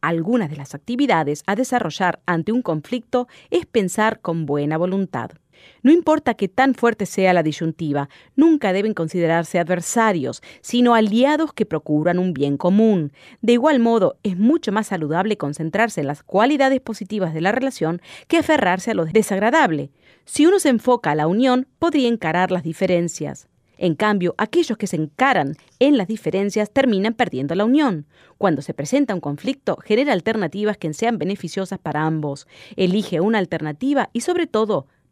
Algunas 0.00 0.50
de 0.50 0.56
las 0.56 0.74
actividades 0.74 1.42
a 1.46 1.56
desarrollar 1.56 2.20
ante 2.26 2.52
un 2.52 2.62
conflicto 2.62 3.28
es 3.50 3.66
pensar 3.66 4.20
con 4.20 4.46
buena 4.46 4.76
voluntad. 4.76 5.30
No 5.82 5.92
importa 5.92 6.34
que 6.34 6.48
tan 6.48 6.74
fuerte 6.74 7.06
sea 7.06 7.32
la 7.32 7.42
disyuntiva, 7.42 8.08
nunca 8.34 8.72
deben 8.72 8.94
considerarse 8.94 9.58
adversarios, 9.58 10.42
sino 10.60 10.94
aliados 10.94 11.52
que 11.52 11.66
procuran 11.66 12.18
un 12.18 12.32
bien 12.32 12.56
común. 12.56 13.12
De 13.42 13.54
igual 13.54 13.78
modo, 13.78 14.16
es 14.22 14.36
mucho 14.36 14.72
más 14.72 14.88
saludable 14.88 15.36
concentrarse 15.36 16.00
en 16.00 16.08
las 16.08 16.22
cualidades 16.22 16.80
positivas 16.80 17.34
de 17.34 17.40
la 17.40 17.52
relación 17.52 18.00
que 18.28 18.38
aferrarse 18.38 18.90
a 18.90 18.94
lo 18.94 19.04
desagradable. 19.04 19.90
Si 20.24 20.46
uno 20.46 20.58
se 20.58 20.70
enfoca 20.70 21.12
a 21.12 21.14
la 21.14 21.26
unión, 21.26 21.66
podría 21.78 22.08
encarar 22.08 22.50
las 22.50 22.64
diferencias. 22.64 23.48
En 23.78 23.94
cambio, 23.94 24.34
aquellos 24.38 24.78
que 24.78 24.86
se 24.86 24.96
encaran 24.96 25.56
en 25.78 25.98
las 25.98 26.08
diferencias 26.08 26.70
terminan 26.70 27.14
perdiendo 27.14 27.54
la 27.54 27.64
unión. 27.64 28.06
Cuando 28.38 28.62
se 28.62 28.74
presenta 28.74 29.14
un 29.14 29.20
conflicto, 29.20 29.76
genera 29.84 30.12
alternativas 30.12 30.78
que 30.78 30.92
sean 30.94 31.18
beneficiosas 31.18 31.78
para 31.78 32.04
ambos. 32.04 32.46
Elige 32.76 33.20
una 33.20 33.38
alternativa 33.38 34.08
y 34.12 34.22
sobre 34.22 34.46
todo, 34.46 34.86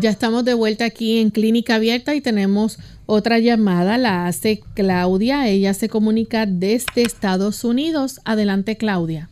Ya 0.00 0.10
estamos 0.10 0.44
de 0.44 0.54
vuelta 0.54 0.84
aquí 0.86 1.20
en 1.20 1.30
Clínica 1.30 1.76
Abierta 1.76 2.16
y 2.16 2.20
tenemos 2.20 2.78
otra 3.06 3.38
llamada, 3.38 3.96
la 3.96 4.26
hace 4.26 4.60
Claudia. 4.74 5.46
Ella 5.46 5.72
se 5.72 5.88
comunica 5.88 6.46
desde 6.46 7.02
Estados 7.02 7.64
Unidos. 7.64 8.20
Adelante, 8.24 8.76
Claudia. 8.76 9.28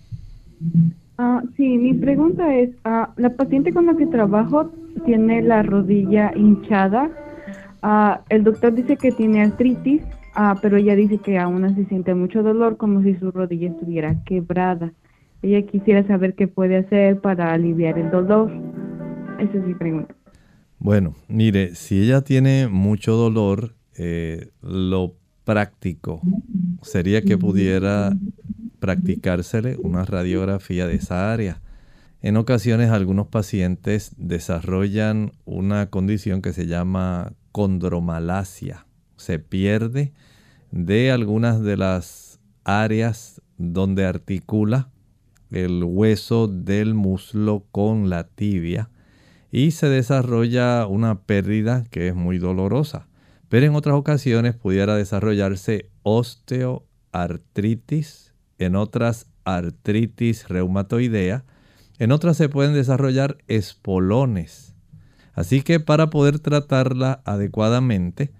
Ah, 1.18 1.42
sí, 1.56 1.78
mi 1.78 1.94
pregunta 1.94 2.54
es, 2.54 2.70
ah, 2.84 3.12
la 3.16 3.30
paciente 3.30 3.72
con 3.72 3.86
la 3.86 3.96
que 3.96 4.06
trabajo 4.06 4.70
tiene 5.04 5.42
la 5.42 5.64
rodilla 5.64 6.32
hinchada. 6.36 7.10
Ah, 7.82 8.20
el 8.28 8.44
doctor 8.44 8.72
dice 8.72 8.96
que 8.96 9.10
tiene 9.10 9.42
artritis, 9.42 10.02
pero 10.62 10.76
ella 10.76 10.94
dice 10.94 11.18
que 11.18 11.38
aún 11.38 11.64
así 11.64 11.84
siente 11.86 12.14
mucho 12.14 12.44
dolor, 12.44 12.76
como 12.76 13.02
si 13.02 13.16
su 13.16 13.32
rodilla 13.32 13.68
estuviera 13.68 14.22
quebrada. 14.24 14.92
Ella 15.42 15.62
quisiera 15.62 16.06
saber 16.06 16.34
qué 16.34 16.46
puede 16.46 16.76
hacer 16.76 17.20
para 17.20 17.52
aliviar 17.52 17.98
el 17.98 18.12
dolor. 18.12 18.52
Esa 19.40 19.58
es 19.58 19.64
mi 19.64 19.74
pregunta. 19.74 20.14
Bueno, 20.84 21.14
mire, 21.28 21.76
si 21.76 22.02
ella 22.02 22.22
tiene 22.22 22.66
mucho 22.66 23.14
dolor, 23.14 23.76
eh, 23.94 24.50
lo 24.62 25.14
práctico 25.44 26.20
sería 26.82 27.22
que 27.22 27.38
pudiera 27.38 28.12
practicársele 28.80 29.76
una 29.80 30.04
radiografía 30.04 30.88
de 30.88 30.96
esa 30.96 31.32
área. 31.32 31.62
En 32.20 32.36
ocasiones 32.36 32.90
algunos 32.90 33.28
pacientes 33.28 34.10
desarrollan 34.16 35.30
una 35.44 35.86
condición 35.86 36.42
que 36.42 36.52
se 36.52 36.66
llama 36.66 37.32
condromalacia. 37.52 38.84
Se 39.16 39.38
pierde 39.38 40.12
de 40.72 41.12
algunas 41.12 41.62
de 41.62 41.76
las 41.76 42.40
áreas 42.64 43.40
donde 43.56 44.04
articula 44.04 44.90
el 45.52 45.84
hueso 45.84 46.48
del 46.48 46.94
muslo 46.94 47.66
con 47.70 48.10
la 48.10 48.24
tibia 48.24 48.90
y 49.52 49.70
se 49.70 49.88
desarrolla 49.88 50.86
una 50.86 51.20
pérdida 51.20 51.84
que 51.90 52.08
es 52.08 52.14
muy 52.14 52.38
dolorosa. 52.38 53.06
Pero 53.50 53.66
en 53.66 53.74
otras 53.76 53.96
ocasiones 53.96 54.56
pudiera 54.56 54.96
desarrollarse 54.96 55.90
osteoartritis, 56.02 58.32
en 58.58 58.76
otras 58.76 59.26
artritis 59.44 60.48
reumatoidea, 60.48 61.44
en 61.98 62.12
otras 62.12 62.38
se 62.38 62.48
pueden 62.48 62.72
desarrollar 62.72 63.36
espolones. 63.46 64.74
Así 65.34 65.60
que 65.60 65.80
para 65.80 66.08
poder 66.08 66.38
tratarla 66.38 67.20
adecuadamente, 67.26 68.32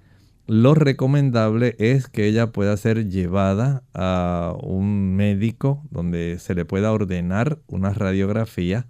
lo 0.47 0.75
recomendable 0.75 1.77
es 1.79 2.09
que 2.09 2.27
ella 2.27 2.53
pueda 2.53 2.75
ser 2.79 3.11
llevada 3.11 3.83
a 3.93 4.55
un 4.63 5.15
médico 5.15 5.83
donde 5.91 6.39
se 6.39 6.55
le 6.55 6.65
pueda 6.65 6.91
ordenar 6.91 7.59
una 7.67 7.91
radiografía 7.91 8.87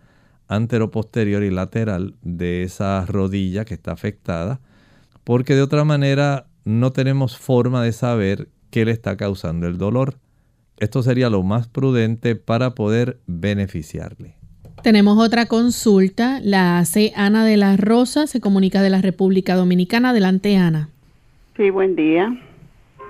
anteroposterior 0.55 1.43
y 1.43 1.51
lateral 1.51 2.15
de 2.23 2.63
esa 2.63 3.05
rodilla 3.07 3.65
que 3.65 3.75
está 3.75 3.93
afectada, 3.93 4.61
porque 5.25 5.55
de 5.55 5.63
otra 5.63 5.85
manera 5.85 6.47
no 6.65 6.93
tenemos 6.93 7.37
forma 7.39 7.83
de 7.83 7.93
saber 7.93 8.49
qué 8.71 8.85
le 8.85 8.93
está 8.93 9.17
causando 9.17 9.67
el 9.67 9.79
dolor. 9.79 10.19
Esto 10.79 11.03
sería 11.03 11.31
lo 11.31 11.43
más 11.43 11.69
prudente 11.69 12.35
para 12.37 12.75
poder 12.75 13.19
beneficiarle. 13.27 14.37
Tenemos 14.83 15.19
otra 15.19 15.47
consulta, 15.47 16.41
la 16.43 16.79
hace 16.79 17.13
Ana 17.15 17.45
de 17.45 17.57
la 17.57 17.77
Rosa, 17.77 18.27
se 18.27 18.41
comunica 18.41 18.83
de 18.83 18.91
la 18.91 19.01
República 19.01 19.55
Dominicana. 19.55 20.11
Adelante, 20.11 20.57
Ana. 20.57 20.89
Sí, 21.57 21.71
buen 21.71 21.95
día. 21.95 22.37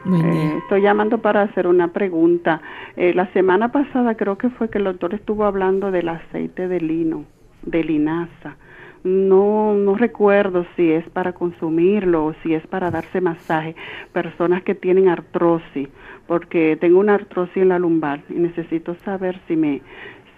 Eh, 0.04 0.58
estoy 0.58 0.82
llamando 0.82 1.18
para 1.18 1.42
hacer 1.42 1.66
una 1.66 1.88
pregunta. 1.88 2.60
Eh, 2.96 3.14
la 3.14 3.26
semana 3.32 3.70
pasada 3.70 4.16
creo 4.16 4.36
que 4.36 4.50
fue 4.50 4.68
que 4.68 4.78
el 4.78 4.84
doctor 4.84 5.14
estuvo 5.14 5.44
hablando 5.44 5.90
del 5.90 6.08
aceite 6.08 6.68
de 6.68 6.80
lino, 6.80 7.24
de 7.62 7.84
linaza. 7.84 8.56
No, 9.04 9.74
no 9.74 9.96
recuerdo 9.96 10.64
si 10.76 10.92
es 10.92 11.08
para 11.10 11.32
consumirlo 11.32 12.26
o 12.26 12.34
si 12.42 12.54
es 12.54 12.66
para 12.66 12.90
darse 12.90 13.20
masaje. 13.20 13.74
Personas 14.12 14.62
que 14.62 14.74
tienen 14.74 15.08
artrosis, 15.08 15.88
porque 16.26 16.76
tengo 16.80 17.00
una 17.00 17.14
artrosis 17.14 17.56
en 17.56 17.68
la 17.70 17.78
lumbar 17.78 18.20
y 18.28 18.34
necesito 18.34 18.94
saber 19.04 19.40
si 19.48 19.56
me, 19.56 19.82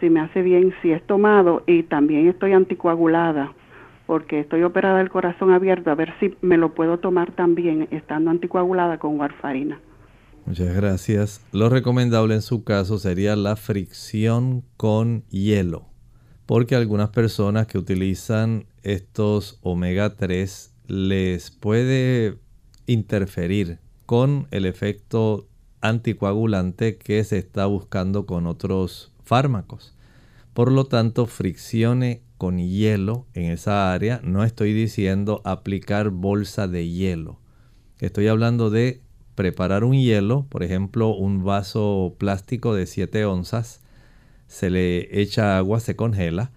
si 0.00 0.08
me 0.08 0.20
hace 0.20 0.42
bien, 0.42 0.74
si 0.80 0.92
es 0.92 1.02
tomado 1.02 1.62
y 1.66 1.82
también 1.82 2.28
estoy 2.28 2.52
anticoagulada 2.52 3.52
porque 4.06 4.40
estoy 4.40 4.62
operada 4.62 4.98
del 4.98 5.10
corazón 5.10 5.52
abierto, 5.52 5.90
a 5.90 5.94
ver 5.94 6.12
si 6.20 6.36
me 6.42 6.56
lo 6.56 6.74
puedo 6.74 6.98
tomar 6.98 7.32
también 7.32 7.88
estando 7.90 8.30
anticoagulada 8.30 8.98
con 8.98 9.18
warfarina. 9.18 9.80
Muchas 10.46 10.74
gracias. 10.74 11.46
Lo 11.52 11.70
recomendable 11.70 12.34
en 12.34 12.42
su 12.42 12.64
caso 12.64 12.98
sería 12.98 13.34
la 13.34 13.56
fricción 13.56 14.62
con 14.76 15.24
hielo, 15.30 15.86
porque 16.44 16.76
algunas 16.76 17.10
personas 17.10 17.66
que 17.66 17.78
utilizan 17.78 18.66
estos 18.82 19.58
omega 19.62 20.16
3 20.16 20.74
les 20.86 21.50
puede 21.50 22.38
interferir 22.86 23.78
con 24.04 24.46
el 24.50 24.66
efecto 24.66 25.48
anticoagulante 25.80 26.98
que 26.98 27.24
se 27.24 27.38
está 27.38 27.64
buscando 27.66 28.26
con 28.26 28.46
otros 28.46 29.12
fármacos. 29.22 29.94
Por 30.52 30.70
lo 30.70 30.84
tanto, 30.84 31.26
friccione 31.26 32.22
con 32.38 32.58
hielo 32.58 33.26
en 33.34 33.50
esa 33.50 33.92
área. 33.92 34.20
No 34.22 34.44
estoy 34.44 34.72
diciendo 34.72 35.40
aplicar 35.44 36.10
bolsa 36.10 36.68
de 36.68 36.88
hielo. 36.88 37.40
Estoy 38.00 38.28
hablando 38.28 38.70
de 38.70 39.02
preparar 39.34 39.84
un 39.84 39.94
hielo, 39.94 40.46
por 40.48 40.62
ejemplo, 40.62 41.14
un 41.14 41.44
vaso 41.44 42.16
plástico 42.18 42.74
de 42.74 42.86
7 42.86 43.24
onzas. 43.24 43.80
Se 44.46 44.70
le 44.70 45.20
echa 45.20 45.56
agua, 45.56 45.80
se 45.80 45.96
congela. 45.96 46.52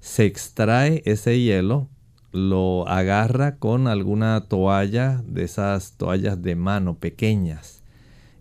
Se 0.00 0.24
extrae 0.24 1.02
ese 1.04 1.40
hielo, 1.40 1.88
lo 2.32 2.88
agarra 2.88 3.56
con 3.56 3.86
alguna 3.86 4.48
toalla 4.48 5.22
de 5.26 5.44
esas 5.44 5.96
toallas 5.96 6.42
de 6.42 6.56
mano 6.56 6.98
pequeñas. 6.98 7.82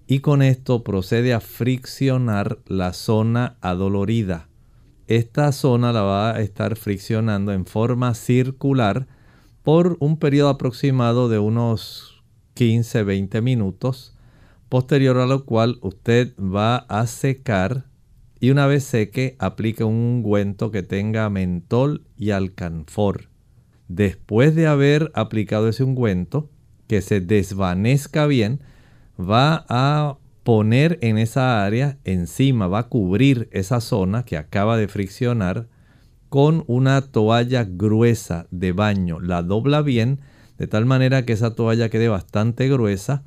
Y 0.07 0.19
con 0.19 0.41
esto 0.41 0.83
procede 0.83 1.33
a 1.33 1.39
friccionar 1.39 2.59
la 2.65 2.93
zona 2.93 3.57
adolorida 3.61 4.50
esta 5.07 5.51
zona 5.51 5.91
la 5.91 6.01
va 6.01 6.35
a 6.35 6.41
estar 6.41 6.75
friccionando 6.75 7.53
en 7.53 7.65
forma 7.65 8.13
circular 8.13 9.07
por 9.63 9.97
un 9.99 10.17
periodo 10.17 10.49
aproximado 10.49 11.29
de 11.29 11.39
unos 11.39 12.23
15-20 12.55 13.41
minutos, 13.41 14.15
posterior 14.69 15.17
a 15.17 15.25
lo 15.25 15.45
cual 15.45 15.77
usted 15.81 16.33
va 16.37 16.77
a 16.77 17.05
secar 17.07 17.85
y 18.39 18.49
una 18.49 18.65
vez 18.65 18.83
seque 18.83 19.35
aplica 19.37 19.85
un 19.85 19.95
ungüento 19.95 20.71
que 20.71 20.81
tenga 20.81 21.29
mentol 21.29 22.05
y 22.17 22.31
alcanfor. 22.31 23.29
Después 23.87 24.55
de 24.55 24.67
haber 24.67 25.11
aplicado 25.13 25.69
ese 25.69 25.83
ungüento, 25.83 26.49
que 26.87 27.01
se 27.01 27.21
desvanezca 27.21 28.25
bien, 28.25 28.61
va 29.19 29.65
a 29.69 30.17
poner 30.43 30.97
en 31.01 31.17
esa 31.17 31.63
área 31.63 31.97
encima, 32.03 32.67
va 32.67 32.79
a 32.79 32.89
cubrir 32.89 33.47
esa 33.51 33.81
zona 33.81 34.23
que 34.23 34.37
acaba 34.37 34.77
de 34.77 34.87
friccionar 34.87 35.67
con 36.29 36.63
una 36.67 37.01
toalla 37.01 37.65
gruesa 37.65 38.47
de 38.51 38.71
baño. 38.71 39.19
La 39.19 39.43
dobla 39.43 39.81
bien 39.81 40.19
de 40.57 40.67
tal 40.67 40.85
manera 40.85 41.25
que 41.25 41.33
esa 41.33 41.55
toalla 41.55 41.89
quede 41.89 42.07
bastante 42.07 42.69
gruesa 42.69 43.23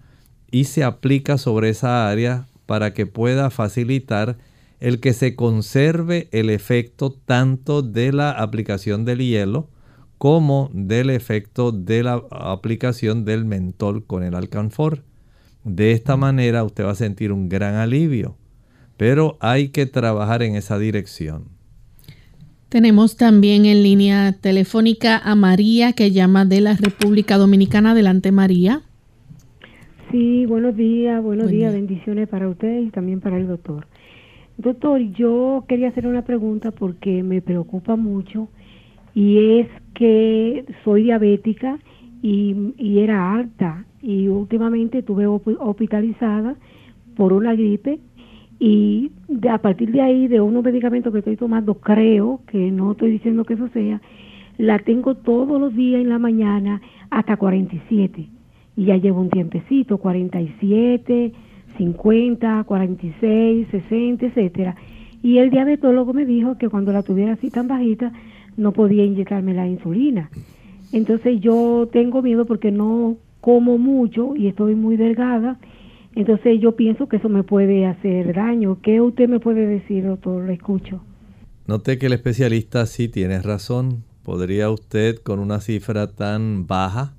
y 0.50 0.64
se 0.64 0.85
aplica 0.85 1.37
sobre 1.37 1.68
esa 1.68 2.09
área 2.09 2.46
para 2.66 2.94
que 2.94 3.07
pueda 3.07 3.50
facilitar 3.50 4.38
el 4.81 5.00
que 5.00 5.12
se 5.12 5.35
conserve 5.35 6.29
el 6.33 6.50
efecto 6.50 7.12
tanto 7.12 7.83
de 7.83 8.12
la 8.12 8.31
aplicación 8.31 9.05
del 9.05 9.18
hielo 9.18 9.68
como 10.18 10.70
del 10.72 11.11
efecto 11.11 11.72
de 11.72 12.03
la 12.03 12.22
aplicación 12.31 13.24
del 13.24 13.44
mentol 13.44 14.07
con 14.07 14.22
el 14.22 14.35
alcanfor. 14.35 15.03
De 15.64 15.92
esta 15.92 16.18
manera 16.18 16.62
usted 16.62 16.85
va 16.85 16.90
a 16.90 16.94
sentir 16.94 17.33
un 17.33 17.48
gran 17.48 17.74
alivio, 17.77 18.37
pero 18.98 19.38
hay 19.40 19.68
que 19.70 19.87
trabajar 19.87 20.42
en 20.42 20.57
esa 20.57 20.79
dirección. 20.79 21.44
Tenemos 22.68 23.16
también 23.16 23.64
en 23.64 23.83
línea 23.83 24.33
telefónica 24.33 25.16
a 25.16 25.35
María 25.35 25.92
que 25.94 26.11
llama 26.11 26.44
de 26.44 26.61
la 26.61 26.74
República 26.74 27.38
Dominicana. 27.38 27.92
Adelante 27.92 28.31
María. 28.31 28.83
Sí, 30.11 30.44
buenos 30.44 30.77
días, 30.77 31.22
buenos 31.22 31.50
días, 31.50 31.72
bendiciones 31.72 32.29
para 32.29 32.48
usted 32.48 32.81
y 32.81 32.90
también 32.90 33.20
para 33.20 33.38
el 33.38 33.46
doctor. 33.46 33.87
Doctor, 34.59 35.00
yo 35.12 35.64
quería 35.66 35.88
hacer 35.88 36.07
una 36.07 36.22
pregunta 36.22 36.72
porque 36.72 37.22
me 37.22 37.40
preocupa 37.40 37.96
mucho 37.96 38.48
y 39.14 39.61
es 39.61 39.68
que 39.94 40.64
soy 40.85 41.05
diabética 41.05 41.79
y, 42.22 42.74
y 42.77 42.98
era 42.98 43.33
alta 43.35 43.87
y 44.05 44.29
últimamente 44.29 44.99
estuve 44.99 45.27
hospitalizada 45.27 46.57
por 47.17 47.33
una 47.33 47.55
gripe 47.55 47.99
y 48.61 49.11
a 49.51 49.59
partir 49.59 49.90
de 49.93 50.03
ahí, 50.03 50.29
de 50.29 50.40
unos 50.40 50.62
medicamentos 50.62 51.12
que 51.12 51.21
estoy 51.21 51.37
tomando, 51.37 51.75
creo 51.75 52.40
que 52.47 52.71
no 52.71 52.93
estoy 52.93 53.12
diciendo 53.12 53.45
que 53.45 53.55
eso 53.55 53.69
sea, 53.69 54.01
la 54.59 54.79
tengo 54.79 55.14
todos 55.17 55.61
los 55.61 55.75
días 55.75 56.03
en 56.03 56.11
la 56.11 56.19
mañana 56.19 56.83
hasta 57.11 57.37
47 57.37 58.29
y 58.77 58.85
ya 58.85 58.97
llevo 58.97 59.21
un 59.21 59.31
tiempecito, 59.31 59.99
47, 59.99 61.33
50, 61.79 62.64
46, 62.64 63.69
60, 63.71 64.27
etcétera. 64.27 64.77
Y 65.23 65.38
el 65.38 65.51
diabetólogo 65.51 66.12
me 66.12 66.27
dijo 66.27 66.59
que 66.59 66.69
cuando 66.69 66.93
la 66.93 67.03
tuviera 67.03 67.33
así 67.33 67.51
tan 67.51 67.69
bajita 67.69 68.12
no 68.57 68.73
podía 68.73 69.05
inyectarme 69.05 69.55
la 69.55 69.67
insulina. 69.67 70.31
Entonces 70.93 71.40
yo 71.40 71.88
tengo 71.90 72.23
miedo 72.23 72.45
porque 72.45 72.71
no 72.71 73.17
como 73.44 73.76
mucho 73.76 74.35
y 74.35 74.46
estoy 74.46 74.74
muy 74.74 74.96
delgada, 74.96 75.59
entonces 76.14 76.59
yo 76.62 76.76
pienso 76.76 77.09
que 77.09 77.18
eso 77.18 77.28
me 77.28 77.42
puede 77.42 77.85
hacer 77.85 78.35
daño. 78.35 78.78
¿Qué 78.83 79.02
usted 79.02 79.28
me 79.28 79.38
puede 79.38 79.66
decir, 79.66 80.07
doctor? 80.07 80.46
Lo 80.46 80.50
escucho. 80.50 81.02
Noté 81.66 81.98
que 81.98 82.07
el 82.07 82.14
especialista 82.14 82.87
sí 82.87 83.07
tiene 83.09 83.42
razón. 83.42 84.02
Podría 84.22 84.70
usted 84.70 85.18
con 85.18 85.40
una 85.40 85.61
cifra 85.61 86.07
tan 86.07 86.66
baja 86.66 87.16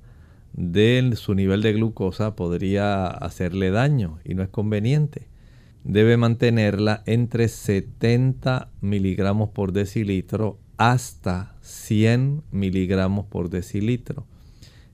de 0.52 1.12
su 1.14 1.36
nivel 1.36 1.62
de 1.62 1.74
glucosa 1.74 2.34
podría 2.34 3.06
hacerle 3.06 3.70
daño 3.70 4.18
y 4.24 4.34
no 4.34 4.42
es 4.42 4.48
conveniente. 4.48 5.28
Debe 5.84 6.16
mantenerla 6.16 7.04
entre 7.06 7.46
70 7.46 8.68
miligramos 8.80 9.50
por 9.50 9.70
decilitro 9.70 10.58
hasta 10.76 11.54
100 11.60 12.42
miligramos 12.50 13.26
por 13.26 13.48
decilitro. 13.48 14.26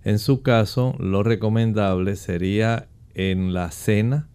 En 0.04 0.18
su 0.18 0.42
caso, 0.42 0.94
lo 0.98 1.22
recomendable 1.22 2.16
sería 2.16 2.88
en 3.14 3.52
la 3.52 3.70
cena 3.70 4.28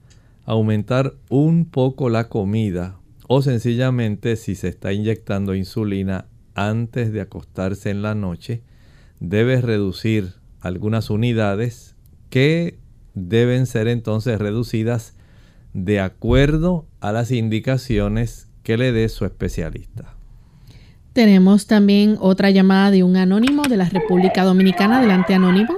aumentar 0.45 1.15
un 1.29 1.65
poco 1.65 2.09
la 2.09 2.29
comida 2.29 2.99
o 3.27 3.41
sencillamente 3.41 4.37
si 4.37 4.55
se 4.55 4.69
está 4.69 4.93
inyectando 4.93 5.53
insulina 5.53 6.27
antes 6.55 7.11
de 7.11 7.21
acostarse 7.21 7.89
en 7.89 8.01
la 8.01 8.15
noche, 8.15 8.63
debe 9.19 9.61
reducir 9.61 10.33
algunas 10.61 11.09
unidades 11.09 11.95
que 12.29 12.79
deben 13.13 13.65
ser 13.65 13.87
entonces 13.87 14.39
reducidas 14.39 15.15
de 15.73 15.99
acuerdo 15.99 16.87
a 17.01 17.11
las 17.11 17.31
indicaciones 17.31 18.47
que 18.63 18.77
le 18.77 18.91
dé 18.91 19.09
su 19.09 19.25
especialista. 19.25 20.16
Tenemos 21.17 21.65
también 21.65 22.17
otra 22.19 22.51
llamada 22.51 22.91
de 22.91 23.03
un 23.03 23.17
anónimo 23.17 23.63
de 23.63 23.75
la 23.75 23.85
República 23.85 24.43
Dominicana. 24.43 24.99
Adelante, 24.99 25.33
anónimo. 25.33 25.73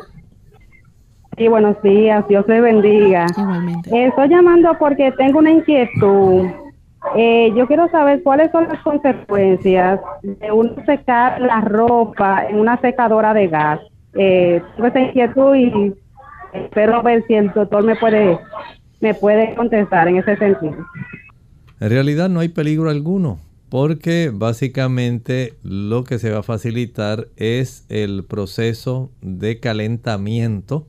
Sí, 1.38 1.47
buenos 1.47 1.82
días. 1.82 2.28
Dios 2.28 2.45
le 2.49 2.60
bendiga. 2.60 3.25
Igualmente. 3.38 4.08
estoy 4.08 4.28
llamando 4.28 4.75
porque 4.78 5.13
tengo 5.13 5.39
una 5.39 5.52
inquietud. 5.52 6.45
Eh, 7.15 7.54
yo 7.56 7.67
quiero 7.67 7.88
saber 7.88 8.21
cuáles 8.21 8.52
son 8.52 8.67
las 8.67 8.84
consecuencias 8.84 10.02
de 10.23 10.52
uno 10.52 10.75
secar 10.86 11.39
la 11.39 11.62
ropa 11.62 12.45
en 12.49 12.60
una 12.60 12.75
secadora 12.82 13.34
de 13.34 13.47
gas. 13.47 13.80
Eh, 14.15 14.62
tengo 14.75 14.88
esa 14.89 14.99
inquietud 14.99 15.56
y 15.56 15.93
espero 16.52 17.02
ver 17.02 17.23
si 17.28 17.36
el 17.36 17.49
doctor 17.54 17.86
me 17.86 17.95
puede, 17.95 18.38
me 18.99 19.13
puede 19.13 19.56
contestar 19.56 20.10
en 20.10 20.17
ese 20.17 20.36
sentido. 20.36 20.86
En 21.80 21.89
realidad 21.89 22.28
no 22.28 22.41
hay 22.41 22.49
peligro 22.49 22.89
alguno 22.89 23.39
porque 23.69 24.32
básicamente 24.34 25.53
lo 25.62 26.03
que 26.03 26.17
se 26.17 26.32
va 26.32 26.39
a 26.39 26.43
facilitar 26.43 27.27
es 27.36 27.86
el 27.89 28.23
proceso 28.25 29.12
de 29.21 29.60
calentamiento 29.60 30.88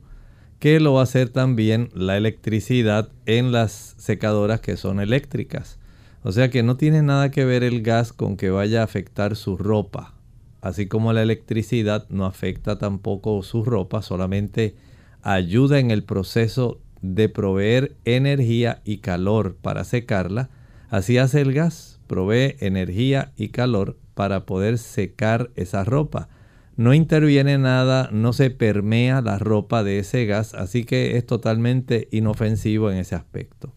que 0.59 0.79
lo 0.79 0.93
va 0.93 1.01
a 1.01 1.03
hacer 1.03 1.29
también 1.29 1.89
la 1.93 2.17
electricidad 2.17 3.09
en 3.25 3.51
las 3.51 3.95
secadoras 3.97 4.61
que 4.61 4.77
son 4.77 4.99
eléctricas. 4.99 5.79
O 6.23 6.31
sea 6.31 6.49
que 6.49 6.61
no 6.61 6.77
tiene 6.77 7.01
nada 7.01 7.31
que 7.31 7.45
ver 7.45 7.63
el 7.63 7.81
gas 7.81 8.13
con 8.13 8.37
que 8.37 8.49
vaya 8.49 8.81
a 8.81 8.83
afectar 8.83 9.35
su 9.35 9.57
ropa. 9.57 10.13
Así 10.61 10.85
como 10.87 11.13
la 11.13 11.23
electricidad 11.23 12.07
no 12.09 12.25
afecta 12.25 12.77
tampoco 12.77 13.41
su 13.41 13.63
ropa, 13.63 14.03
solamente 14.03 14.75
ayuda 15.23 15.79
en 15.79 15.89
el 15.89 16.03
proceso 16.03 16.79
de 17.01 17.27
proveer 17.29 17.95
energía 18.05 18.81
y 18.85 18.97
calor 18.97 19.55
para 19.59 19.83
secarla. 19.83 20.49
Así 20.89 21.17
hace 21.17 21.41
el 21.41 21.53
gas 21.53 21.90
provee 22.11 22.57
energía 22.59 23.31
y 23.37 23.47
calor 23.47 23.97
para 24.15 24.45
poder 24.45 24.77
secar 24.77 25.49
esa 25.55 25.85
ropa. 25.85 26.27
No 26.75 26.93
interviene 26.93 27.57
nada, 27.57 28.09
no 28.11 28.33
se 28.33 28.49
permea 28.49 29.21
la 29.21 29.39
ropa 29.39 29.81
de 29.81 29.99
ese 29.99 30.25
gas, 30.25 30.53
así 30.53 30.83
que 30.83 31.15
es 31.15 31.25
totalmente 31.25 32.09
inofensivo 32.11 32.91
en 32.91 32.97
ese 32.97 33.15
aspecto. 33.15 33.71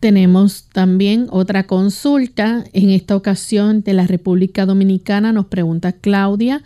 Tenemos 0.00 0.68
también 0.68 1.28
otra 1.30 1.66
consulta, 1.66 2.62
en 2.74 2.90
esta 2.90 3.16
ocasión 3.16 3.82
de 3.84 3.94
la 3.94 4.06
República 4.06 4.66
Dominicana, 4.66 5.32
nos 5.32 5.46
pregunta 5.46 5.92
Claudia, 5.92 6.62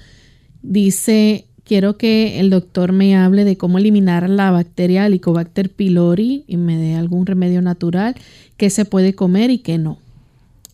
dice, 0.62 1.46
quiero 1.62 1.98
que 1.98 2.40
el 2.40 2.50
doctor 2.50 2.90
me 2.90 3.14
hable 3.14 3.44
de 3.44 3.56
cómo 3.56 3.78
eliminar 3.78 4.28
la 4.28 4.50
bacteria 4.50 5.06
Helicobacter 5.06 5.70
pylori 5.70 6.42
y 6.48 6.56
me 6.56 6.76
dé 6.76 6.96
algún 6.96 7.26
remedio 7.26 7.62
natural 7.62 8.16
que 8.56 8.70
se 8.70 8.84
puede 8.84 9.14
comer 9.14 9.52
y 9.52 9.58
que 9.58 9.78
no. 9.78 9.98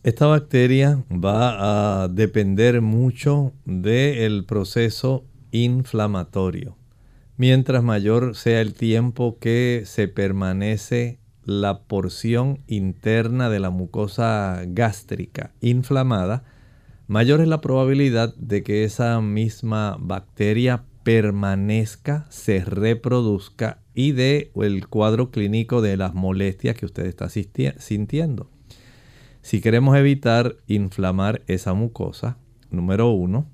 Esta 0.03 0.25
bacteria 0.25 1.03
va 1.11 2.03
a 2.03 2.07
depender 2.07 2.81
mucho 2.81 3.53
del 3.65 4.45
proceso 4.45 5.25
inflamatorio. 5.51 6.75
Mientras 7.37 7.83
mayor 7.83 8.35
sea 8.35 8.61
el 8.61 8.73
tiempo 8.73 9.37
que 9.37 9.83
se 9.85 10.07
permanece 10.07 11.19
la 11.43 11.83
porción 11.83 12.61
interna 12.65 13.51
de 13.51 13.59
la 13.59 13.69
mucosa 13.69 14.63
gástrica 14.65 15.53
inflamada, 15.61 16.45
mayor 17.05 17.39
es 17.39 17.47
la 17.47 17.61
probabilidad 17.61 18.33
de 18.37 18.63
que 18.63 18.85
esa 18.85 19.21
misma 19.21 19.97
bacteria 19.99 20.83
permanezca, 21.03 22.25
se 22.31 22.65
reproduzca 22.65 23.81
y 23.93 24.13
dé 24.13 24.51
el 24.55 24.87
cuadro 24.87 25.29
clínico 25.29 25.83
de 25.83 25.95
las 25.95 26.15
molestias 26.15 26.75
que 26.75 26.87
usted 26.87 27.05
está 27.05 27.29
sintiendo. 27.29 28.49
Si 29.41 29.59
queremos 29.59 29.97
evitar 29.97 30.55
inflamar 30.67 31.41
esa 31.47 31.73
mucosa, 31.73 32.37
número 32.69 33.09
uno, 33.11 33.47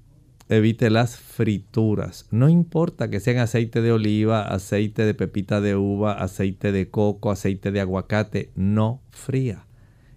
evite 0.49 0.89
las 0.89 1.17
frituras. 1.17 2.27
No 2.31 2.49
importa 2.49 3.09
que 3.09 3.19
sean 3.19 3.37
aceite 3.37 3.81
de 3.81 3.91
oliva, 3.91 4.41
aceite 4.41 5.05
de 5.05 5.13
pepita 5.13 5.61
de 5.61 5.75
uva, 5.75 6.13
aceite 6.13 6.71
de 6.71 6.89
coco, 6.89 7.31
aceite 7.31 7.71
de 7.71 7.81
aguacate, 7.81 8.51
no 8.55 9.01
fría. 9.11 9.65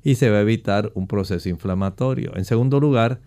Y 0.02 0.16
se 0.16 0.30
va 0.30 0.38
a 0.38 0.42
evitar 0.42 0.92
un 0.94 1.06
proceso 1.06 1.48
inflamatorio. 1.48 2.36
En 2.36 2.44
segundo 2.44 2.80
lugar, 2.80 3.20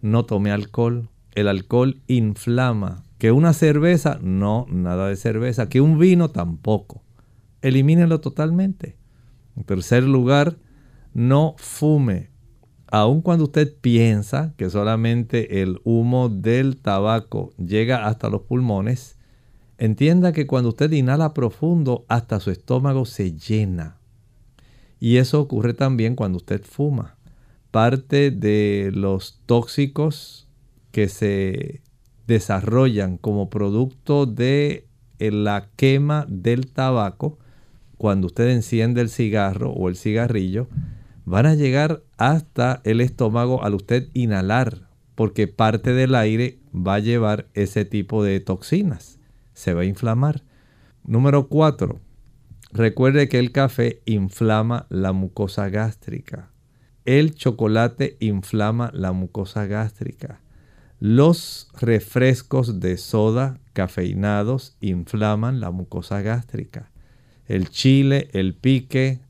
no 0.00 0.24
tome 0.24 0.52
alcohol. 0.52 1.08
El 1.34 1.48
alcohol 1.48 2.00
inflama. 2.06 3.04
Que 3.18 3.32
una 3.32 3.52
cerveza, 3.52 4.18
no, 4.22 4.66
nada 4.70 5.08
de 5.08 5.16
cerveza. 5.16 5.68
Que 5.68 5.80
un 5.80 5.98
vino, 5.98 6.30
tampoco. 6.30 7.02
Elimínelo 7.62 8.20
totalmente. 8.20 8.96
En 9.56 9.64
tercer 9.64 10.04
lugar, 10.04 10.56
no 11.14 11.54
fume. 11.58 12.30
Aun 12.90 13.22
cuando 13.22 13.44
usted 13.44 13.72
piensa 13.80 14.54
que 14.56 14.68
solamente 14.68 15.62
el 15.62 15.80
humo 15.84 16.28
del 16.28 16.76
tabaco 16.76 17.52
llega 17.56 18.06
hasta 18.06 18.28
los 18.28 18.42
pulmones, 18.42 19.16
entienda 19.78 20.32
que 20.32 20.46
cuando 20.46 20.70
usted 20.70 20.90
inhala 20.90 21.32
profundo, 21.32 22.04
hasta 22.08 22.40
su 22.40 22.50
estómago 22.50 23.04
se 23.04 23.32
llena. 23.32 23.98
Y 24.98 25.16
eso 25.16 25.40
ocurre 25.40 25.72
también 25.72 26.16
cuando 26.16 26.36
usted 26.38 26.62
fuma. 26.64 27.16
Parte 27.70 28.30
de 28.30 28.90
los 28.92 29.40
tóxicos 29.46 30.48
que 30.90 31.08
se 31.08 31.82
desarrollan 32.26 33.16
como 33.16 33.50
producto 33.50 34.26
de 34.26 34.88
la 35.18 35.68
quema 35.76 36.26
del 36.28 36.72
tabaco, 36.72 37.38
cuando 37.96 38.26
usted 38.26 38.48
enciende 38.48 39.00
el 39.00 39.10
cigarro 39.10 39.72
o 39.72 39.88
el 39.88 39.96
cigarrillo, 39.96 40.68
van 41.30 41.46
a 41.46 41.54
llegar 41.54 42.02
hasta 42.16 42.80
el 42.82 43.00
estómago 43.00 43.62
al 43.62 43.74
usted 43.74 44.08
inhalar, 44.14 44.88
porque 45.14 45.46
parte 45.46 45.92
del 45.92 46.16
aire 46.16 46.58
va 46.74 46.96
a 46.96 46.98
llevar 46.98 47.46
ese 47.54 47.84
tipo 47.84 48.24
de 48.24 48.40
toxinas. 48.40 49.20
Se 49.54 49.72
va 49.72 49.82
a 49.82 49.84
inflamar. 49.84 50.42
Número 51.04 51.46
4. 51.46 52.00
Recuerde 52.72 53.28
que 53.28 53.38
el 53.38 53.52
café 53.52 54.02
inflama 54.06 54.86
la 54.88 55.12
mucosa 55.12 55.68
gástrica. 55.68 56.50
El 57.04 57.36
chocolate 57.36 58.16
inflama 58.18 58.90
la 58.92 59.12
mucosa 59.12 59.66
gástrica. 59.66 60.40
Los 60.98 61.68
refrescos 61.80 62.80
de 62.80 62.96
soda 62.96 63.60
cafeinados 63.72 64.76
inflaman 64.80 65.60
la 65.60 65.70
mucosa 65.70 66.22
gástrica. 66.22 66.90
El 67.46 67.70
chile, 67.70 68.28
el 68.32 68.54
pique, 68.54 69.20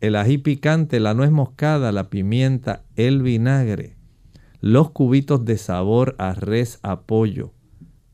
el 0.00 0.16
ají 0.16 0.38
picante, 0.38 1.00
la 1.00 1.14
nuez 1.14 1.30
moscada, 1.30 1.92
la 1.92 2.10
pimienta, 2.10 2.84
el 2.96 3.22
vinagre, 3.22 3.96
los 4.60 4.90
cubitos 4.90 5.44
de 5.44 5.58
sabor 5.58 6.14
a 6.18 6.34
res 6.34 6.78
a 6.82 7.02
pollo, 7.02 7.52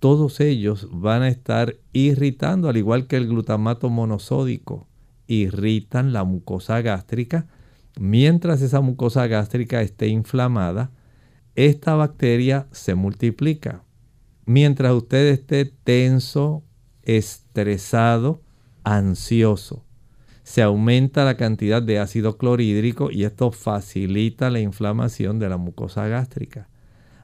todos 0.05 0.41
ellos 0.41 0.89
van 0.93 1.23
a 1.23 1.29
estar 1.29 1.77
irritando, 1.95 2.69
al 2.69 2.77
igual 2.77 3.07
que 3.07 3.17
el 3.17 3.27
glutamato 3.27 3.89
monosódico, 3.89 4.87
irritan 5.27 6.13
la 6.13 6.25
mucosa 6.25 6.83
gástrica. 6.83 7.47
Mientras 7.99 8.61
esa 8.61 8.83
mucosa 8.83 9.27
gástrica 9.29 9.81
esté 9.81 10.09
inflamada, 10.09 10.91
esta 11.55 11.95
bacteria 11.95 12.67
se 12.71 12.95
multiplica. 12.95 13.83
Mientras 14.45 14.93
usted 14.93 15.27
esté 15.29 15.65
tenso, 15.65 16.65
estresado, 17.03 18.43
ansioso, 18.83 19.87
se 20.45 20.63
aumenta 20.63 21.25
la 21.25 21.37
cantidad 21.37 21.83
de 21.83 21.99
ácido 21.99 22.37
clorhídrico 22.37 23.11
y 23.11 23.25
esto 23.25 23.51
facilita 23.51 24.51
la 24.51 24.61
inflamación 24.61 25.39
de 25.39 25.49
la 25.49 25.57
mucosa 25.57 26.07
gástrica. 26.07 26.69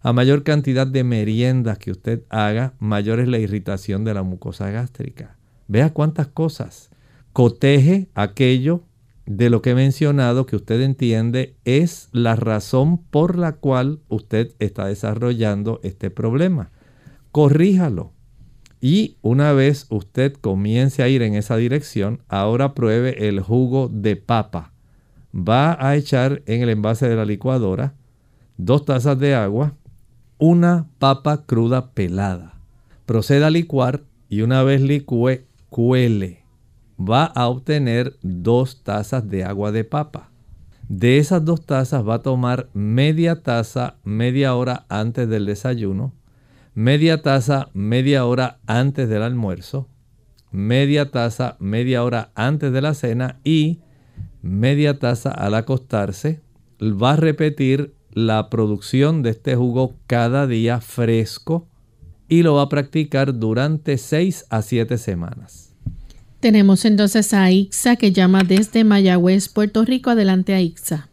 A 0.03 0.15
mayor 0.15 0.43
cantidad 0.43 0.87
de 0.87 1.05
meriendas 1.05 1.79
que 1.79 1.91
usted 1.91 2.23
haga, 2.31 2.73
mayor 2.79 3.21
es 3.21 3.29
la 3.29 3.39
irritación 3.39 4.05
de 4.05 4.15
la 4.15 4.23
mucosa 4.23 4.71
gástrica. 4.71 5.37
Vea 5.69 5.93
cuántas 5.93 6.29
cosas. 6.29 6.89
Coteje 7.35 8.09
aquello 8.15 8.85
de 9.27 9.51
lo 9.51 9.61
que 9.61 9.71
he 9.71 9.75
mencionado 9.75 10.47
que 10.47 10.57
usted 10.57 10.81
entiende 10.81 11.55
es 11.67 12.09
la 12.13 12.35
razón 12.37 12.99
por 12.99 13.37
la 13.37 13.53
cual 13.53 14.01
usted 14.09 14.55
está 14.59 14.87
desarrollando 14.87 15.79
este 15.83 16.11
problema. 16.11 16.71
Corríjalo. 17.31 18.13
Y 18.81 19.17
una 19.21 19.53
vez 19.53 19.87
usted 19.91 20.33
comience 20.35 21.03
a 21.03 21.09
ir 21.09 21.23
en 21.23 21.35
esa 21.35 21.57
dirección, 21.57 22.23
ahora 22.29 22.75
pruebe 22.75 23.29
el 23.29 23.41
jugo 23.41 23.89
de 23.93 24.17
papa. 24.17 24.73
Va 25.35 25.77
a 25.87 25.97
echar 25.97 26.43
en 26.47 26.63
el 26.63 26.71
envase 26.71 27.09
de 27.09 27.17
la 27.17 27.25
licuadora 27.25 27.95
dos 28.57 28.85
tazas 28.85 29.19
de 29.19 29.35
agua, 29.35 29.75
una 30.39 30.89
papa 30.99 31.45
cruda 31.45 31.93
pelada. 31.93 32.55
Proceda 33.07 33.49
a 33.49 33.51
licuar 33.51 34.03
y 34.29 34.43
una 34.43 34.63
vez 34.63 34.81
licúe, 34.81 35.41
cuele. 35.69 36.45
va 36.99 37.25
a 37.25 37.49
obtener 37.49 38.17
dos 38.23 38.83
tazas 38.83 39.29
de 39.29 39.45
agua 39.45 39.73
de 39.73 39.85
papa. 39.85 40.31
De 40.89 41.19
esas 41.19 41.45
dos 41.45 41.65
tazas 41.65 42.07
va 42.07 42.17
a 42.17 42.23
tomar 42.23 42.69
media 42.75 43.43
taza 43.43 43.97
media 44.05 44.55
hora 44.55 44.87
antes 44.89 45.29
del 45.29 45.47
desayuno, 45.47 46.13
media 46.81 47.21
taza 47.21 47.69
media 47.75 48.25
hora 48.25 48.59
antes 48.67 49.07
del 49.11 49.23
almuerzo, 49.23 49.87
media 50.51 51.11
taza 51.11 51.59
media 51.61 52.03
hora 52.03 52.31
antes 52.35 52.73
de 52.73 52.81
la 52.81 52.95
cena 52.95 53.39
y 53.45 53.81
media 54.41 54.99
taza 54.99 55.31
al 55.31 55.57
acostarse. 55.57 56.41
Va 56.81 57.13
a 57.13 57.17
repetir 57.17 57.93
la 58.13 58.49
producción 58.49 59.23
de 59.23 59.31
este 59.31 59.57
jugo 59.57 59.95
cada 60.07 60.47
día 60.47 60.81
fresco 60.81 61.69
y 62.29 62.43
lo 62.43 62.55
va 62.55 62.63
a 62.63 62.69
practicar 62.71 63.39
durante 63.39 63.99
6 63.99 64.47
a 64.49 64.63
7 64.63 64.97
semanas. 64.97 65.77
Tenemos 66.41 66.87
entonces 66.87 67.35
a 67.35 67.51
Ixa 67.51 67.97
que 67.97 68.13
llama 68.13 68.43
desde 68.43 68.85
Mayagüez, 68.85 69.51
Puerto 69.51 69.85
Rico. 69.85 70.09
Adelante 70.09 70.55
a 70.55 70.63
Ixa. 70.63 71.11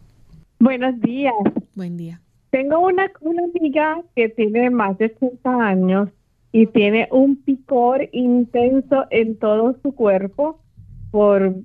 Buenos 0.59 0.97
días. 1.01 1.33
Buen 1.75 1.97
día. 1.97 2.21
Tengo 2.49 2.79
una, 2.79 3.11
una 3.21 3.43
amiga 3.43 4.01
que 4.15 4.29
tiene 4.29 4.69
más 4.69 4.97
de 4.97 5.13
80 5.17 5.49
años 5.49 6.09
y 6.51 6.67
tiene 6.67 7.07
un 7.11 7.35
picor 7.43 8.07
intenso 8.11 9.05
en 9.09 9.37
todo 9.37 9.75
su 9.83 9.93
cuerpo. 9.93 10.59
Por 11.11 11.55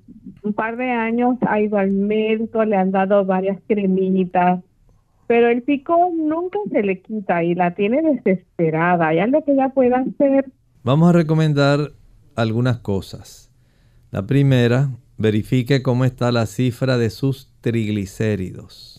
un 0.43 0.53
par 0.55 0.77
de 0.77 0.91
años 0.91 1.37
ha 1.47 1.61
ido 1.61 1.79
al 1.79 1.91
médico, 1.91 2.65
le 2.65 2.77
han 2.77 2.91
dado 2.91 3.25
varias 3.25 3.59
cremitas, 3.67 4.63
pero 5.27 5.49
el 5.49 5.63
picor 5.63 6.13
nunca 6.15 6.59
se 6.71 6.83
le 6.83 7.01
quita 7.01 7.43
y 7.43 7.55
la 7.55 7.75
tiene 7.75 8.03
desesperada. 8.03 9.09
¿Hay 9.09 9.19
algo 9.19 9.45
que 9.45 9.53
ella 9.53 9.71
pueda 9.71 9.99
hacer? 9.99 10.47
Vamos 10.85 11.11
a 11.11 11.13
recomendar 11.13 11.93
algunas 12.37 12.79
cosas. 12.79 13.51
La 14.11 14.27
primera, 14.27 14.91
verifique 15.17 15.83
cómo 15.83 16.05
está 16.05 16.33
la 16.33 16.47
cifra 16.47 16.99
de 16.99 17.09
sus 17.09 17.51
triglicéridos. 17.61 18.92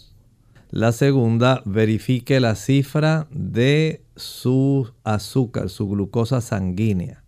La 0.75 0.91
segunda, 0.91 1.61
verifique 1.65 2.39
la 2.39 2.55
cifra 2.55 3.27
de 3.29 4.03
su 4.15 4.89
azúcar, 5.03 5.69
su 5.69 5.87
glucosa 5.87 6.41
sanguínea. 6.41 7.23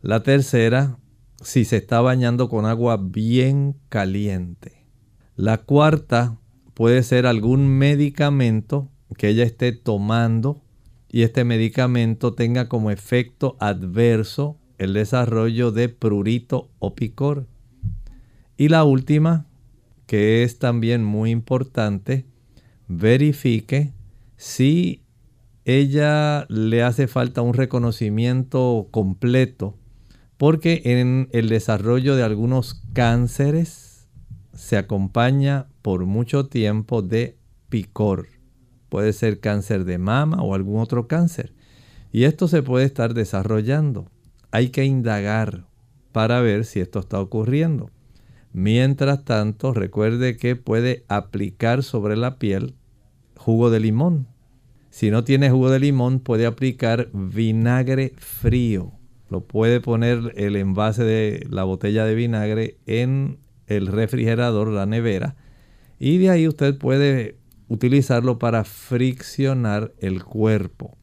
La 0.00 0.22
tercera, 0.22 0.96
si 1.42 1.66
se 1.66 1.76
está 1.76 2.00
bañando 2.00 2.48
con 2.48 2.64
agua 2.64 2.96
bien 2.96 3.76
caliente. 3.90 4.86
La 5.34 5.58
cuarta, 5.58 6.38
puede 6.72 7.02
ser 7.02 7.26
algún 7.26 7.68
medicamento 7.68 8.88
que 9.18 9.28
ella 9.28 9.44
esté 9.44 9.72
tomando 9.72 10.62
y 11.10 11.20
este 11.20 11.44
medicamento 11.44 12.32
tenga 12.32 12.66
como 12.66 12.90
efecto 12.90 13.58
adverso 13.60 14.56
el 14.78 14.94
desarrollo 14.94 15.70
de 15.70 15.90
prurito 15.90 16.70
o 16.78 16.94
picor. 16.94 17.46
Y 18.56 18.70
la 18.70 18.84
última, 18.84 19.44
que 20.06 20.44
es 20.44 20.58
también 20.58 21.04
muy 21.04 21.30
importante, 21.30 22.24
verifique 22.88 23.92
si 24.36 25.02
ella 25.64 26.46
le 26.48 26.82
hace 26.82 27.08
falta 27.08 27.42
un 27.42 27.54
reconocimiento 27.54 28.88
completo, 28.90 29.76
porque 30.36 30.82
en 30.84 31.28
el 31.32 31.48
desarrollo 31.48 32.14
de 32.14 32.22
algunos 32.22 32.82
cánceres 32.92 34.06
se 34.52 34.76
acompaña 34.76 35.66
por 35.82 36.06
mucho 36.06 36.46
tiempo 36.46 37.02
de 37.02 37.38
picor. 37.68 38.28
Puede 38.88 39.12
ser 39.12 39.40
cáncer 39.40 39.84
de 39.84 39.98
mama 39.98 40.42
o 40.42 40.54
algún 40.54 40.80
otro 40.80 41.08
cáncer. 41.08 41.52
Y 42.12 42.24
esto 42.24 42.48
se 42.48 42.62
puede 42.62 42.84
estar 42.86 43.14
desarrollando. 43.14 44.10
Hay 44.50 44.70
que 44.70 44.84
indagar 44.84 45.66
para 46.12 46.40
ver 46.40 46.64
si 46.64 46.80
esto 46.80 47.00
está 47.00 47.20
ocurriendo. 47.20 47.90
Mientras 48.58 49.22
tanto, 49.22 49.74
recuerde 49.74 50.38
que 50.38 50.56
puede 50.56 51.04
aplicar 51.08 51.82
sobre 51.82 52.16
la 52.16 52.38
piel 52.38 52.74
jugo 53.36 53.68
de 53.68 53.80
limón. 53.80 54.28
Si 54.88 55.10
no 55.10 55.24
tiene 55.24 55.50
jugo 55.50 55.68
de 55.68 55.78
limón, 55.78 56.20
puede 56.20 56.46
aplicar 56.46 57.10
vinagre 57.12 58.14
frío. 58.16 58.92
Lo 59.28 59.42
puede 59.42 59.82
poner 59.82 60.32
el 60.36 60.56
envase 60.56 61.04
de 61.04 61.46
la 61.50 61.64
botella 61.64 62.06
de 62.06 62.14
vinagre 62.14 62.78
en 62.86 63.36
el 63.66 63.88
refrigerador, 63.88 64.68
la 64.68 64.86
nevera, 64.86 65.36
y 65.98 66.16
de 66.16 66.30
ahí 66.30 66.48
usted 66.48 66.78
puede 66.78 67.36
utilizarlo 67.68 68.38
para 68.38 68.64
friccionar 68.64 69.92
el 69.98 70.24
cuerpo. 70.24 70.96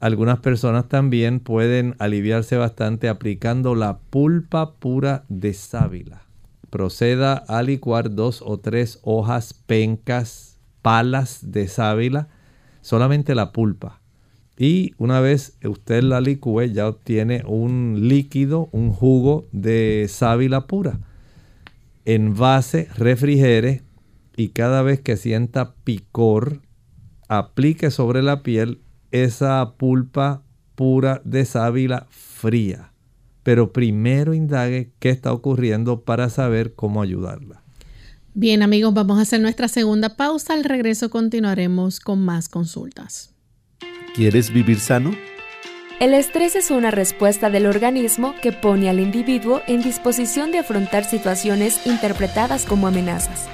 Algunas 0.00 0.40
personas 0.40 0.86
también 0.90 1.40
pueden 1.40 1.96
aliviarse 1.98 2.58
bastante 2.58 3.08
aplicando 3.08 3.74
la 3.74 4.00
pulpa 4.00 4.74
pura 4.74 5.24
de 5.30 5.54
sábila. 5.54 6.29
Proceda 6.70 7.34
a 7.34 7.62
licuar 7.62 8.14
dos 8.14 8.42
o 8.44 8.58
tres 8.58 9.00
hojas 9.02 9.52
pencas, 9.52 10.58
palas 10.82 11.50
de 11.50 11.68
sábila, 11.68 12.28
solamente 12.80 13.34
la 13.34 13.52
pulpa. 13.52 14.00
Y 14.56 14.92
una 14.98 15.20
vez 15.20 15.56
usted 15.64 16.02
la 16.02 16.20
licúe 16.20 16.64
ya 16.64 16.86
obtiene 16.86 17.42
un 17.46 18.08
líquido, 18.08 18.68
un 18.72 18.92
jugo 18.92 19.48
de 19.52 20.06
sábila 20.08 20.66
pura. 20.66 21.00
Envase, 22.04 22.88
refrigere 22.96 23.82
y 24.36 24.50
cada 24.50 24.82
vez 24.82 25.00
que 25.00 25.16
sienta 25.16 25.74
picor, 25.84 26.60
aplique 27.28 27.90
sobre 27.90 28.22
la 28.22 28.42
piel 28.42 28.82
esa 29.10 29.74
pulpa 29.76 30.42
pura 30.74 31.20
de 31.24 31.44
sábila 31.44 32.06
fría. 32.10 32.89
Pero 33.50 33.72
primero 33.72 34.32
indague 34.32 34.92
qué 35.00 35.10
está 35.10 35.32
ocurriendo 35.32 36.02
para 36.02 36.30
saber 36.30 36.76
cómo 36.76 37.02
ayudarla. 37.02 37.64
Bien 38.32 38.62
amigos, 38.62 38.94
vamos 38.94 39.18
a 39.18 39.22
hacer 39.22 39.40
nuestra 39.40 39.66
segunda 39.66 40.16
pausa. 40.16 40.54
Al 40.54 40.62
regreso 40.62 41.10
continuaremos 41.10 41.98
con 41.98 42.24
más 42.24 42.48
consultas. 42.48 43.34
¿Quieres 44.14 44.52
vivir 44.52 44.78
sano? 44.78 45.10
El 45.98 46.14
estrés 46.14 46.54
es 46.54 46.70
una 46.70 46.92
respuesta 46.92 47.50
del 47.50 47.66
organismo 47.66 48.36
que 48.40 48.52
pone 48.52 48.88
al 48.88 49.00
individuo 49.00 49.62
en 49.66 49.82
disposición 49.82 50.52
de 50.52 50.58
afrontar 50.58 51.04
situaciones 51.04 51.88
interpretadas 51.88 52.64
como 52.64 52.86
amenazas 52.86 53.48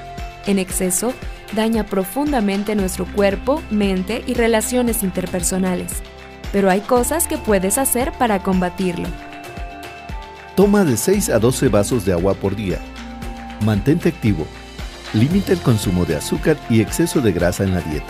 en 0.47 0.59
exceso 0.59 1.15
daña 1.55 1.87
profundamente 1.87 2.75
nuestro 2.75 3.07
cuerpo, 3.15 3.63
mente 3.71 4.23
y 4.27 4.35
relaciones 4.35 5.03
interpersonales. 5.03 6.03
Pero 6.53 6.69
hay 6.69 6.83
cosas 6.83 7.27
que 7.27 7.39
puedes 7.39 7.79
hacer 7.79 8.13
para 8.13 8.43
combatirlo. 8.43 9.09
Toma 10.57 10.85
de 10.85 10.97
6 10.97 11.29
a 11.31 11.39
12 11.39 11.69
vasos 11.69 12.05
de 12.05 12.13
agua 12.13 12.35
por 12.35 12.57
día. 12.57 12.79
Mantente 13.65 14.09
activo. 14.09 14.47
Limita 15.13 15.53
el 15.53 15.61
consumo 15.61 16.05
de 16.05 16.17
azúcar 16.17 16.57
y 16.69 16.81
exceso 16.81 17.21
de 17.21 17.33
grasa 17.33 17.63
en 17.63 17.75
la 17.75 17.81
dieta. 17.83 18.07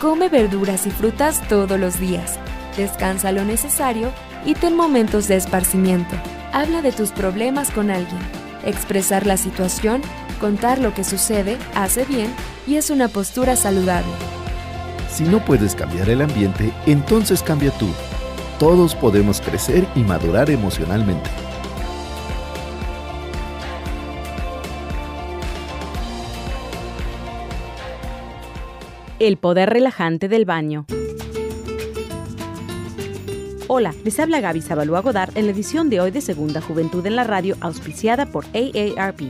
Come 0.00 0.28
verduras 0.28 0.86
y 0.86 0.90
frutas 0.90 1.46
todos 1.48 1.78
los 1.78 1.98
días. 1.98 2.38
Descansa 2.76 3.32
lo 3.32 3.44
necesario 3.44 4.12
y 4.46 4.54
ten 4.54 4.76
momentos 4.76 5.28
de 5.28 5.36
esparcimiento. 5.36 6.14
Habla 6.52 6.80
de 6.82 6.92
tus 6.92 7.10
problemas 7.10 7.70
con 7.70 7.90
alguien. 7.90 8.20
Expresar 8.64 9.26
la 9.26 9.36
situación 9.36 10.00
Contar 10.40 10.78
lo 10.78 10.94
que 10.94 11.02
sucede 11.02 11.58
hace 11.74 12.04
bien 12.04 12.32
y 12.66 12.76
es 12.76 12.90
una 12.90 13.08
postura 13.08 13.56
saludable. 13.56 14.10
Si 15.10 15.24
no 15.24 15.44
puedes 15.44 15.74
cambiar 15.74 16.08
el 16.10 16.22
ambiente, 16.22 16.72
entonces 16.86 17.42
cambia 17.42 17.72
tú. 17.72 17.88
Todos 18.60 18.94
podemos 18.94 19.40
crecer 19.40 19.86
y 19.96 20.00
madurar 20.00 20.50
emocionalmente. 20.50 21.28
El 29.20 29.36
poder 29.36 29.70
relajante 29.70 30.28
del 30.28 30.44
baño. 30.44 30.86
Hola, 33.66 33.92
les 34.04 34.20
habla 34.20 34.40
Gaby 34.40 34.62
Zabalúa 34.62 35.00
Godard 35.00 35.36
en 35.36 35.46
la 35.46 35.52
edición 35.52 35.90
de 35.90 36.00
hoy 36.00 36.12
de 36.12 36.20
Segunda 36.20 36.60
Juventud 36.60 37.04
en 37.04 37.16
la 37.16 37.24
Radio, 37.24 37.56
auspiciada 37.60 38.26
por 38.26 38.44
AARP. 38.54 39.22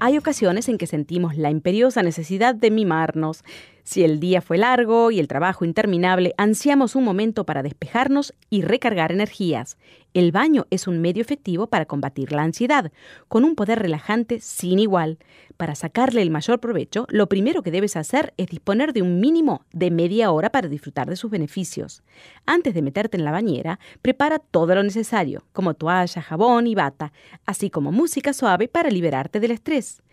Hay 0.00 0.16
ocasiones 0.16 0.68
en 0.70 0.78
que 0.78 0.86
sentimos 0.86 1.36
la 1.36 1.50
imperiosa 1.50 2.02
necesidad 2.02 2.54
de 2.54 2.70
mimarnos. 2.70 3.44
Si 3.84 4.02
el 4.02 4.18
día 4.18 4.40
fue 4.40 4.56
largo 4.56 5.10
y 5.10 5.20
el 5.20 5.28
trabajo 5.28 5.66
interminable, 5.66 6.32
ansiamos 6.38 6.96
un 6.96 7.04
momento 7.04 7.44
para 7.44 7.62
despejarnos 7.62 8.32
y 8.48 8.62
recargar 8.62 9.12
energías. 9.12 9.76
El 10.14 10.32
baño 10.32 10.66
es 10.70 10.88
un 10.88 11.00
medio 11.00 11.20
efectivo 11.20 11.66
para 11.66 11.84
combatir 11.84 12.32
la 12.32 12.42
ansiedad, 12.42 12.92
con 13.28 13.44
un 13.44 13.54
poder 13.54 13.80
relajante 13.80 14.40
sin 14.40 14.78
igual. 14.78 15.18
Para 15.56 15.76
sacarle 15.76 16.20
el 16.20 16.30
mayor 16.30 16.58
provecho, 16.58 17.06
lo 17.10 17.28
primero 17.28 17.62
que 17.62 17.70
debes 17.70 17.96
hacer 17.96 18.34
es 18.36 18.48
disponer 18.48 18.92
de 18.92 19.02
un 19.02 19.20
mínimo 19.20 19.64
de 19.72 19.90
media 19.90 20.32
hora 20.32 20.50
para 20.50 20.68
disfrutar 20.68 21.08
de 21.08 21.16
sus 21.16 21.30
beneficios. 21.30 22.02
Antes 22.44 22.74
de 22.74 22.82
meterte 22.82 23.16
en 23.16 23.24
la 23.24 23.30
bañera, 23.30 23.78
prepara 24.02 24.38
todo 24.38 24.74
lo 24.74 24.82
necesario, 24.82 25.44
como 25.52 25.74
toalla, 25.74 26.22
jabón 26.22 26.66
y 26.66 26.74
bata, 26.74 27.12
así 27.46 27.70
como 27.70 27.92
música 27.92 28.32
suave 28.32 28.66
para 28.68 28.90
liberarte 28.90 29.38
del 29.38 29.52
estrés. 29.52 30.02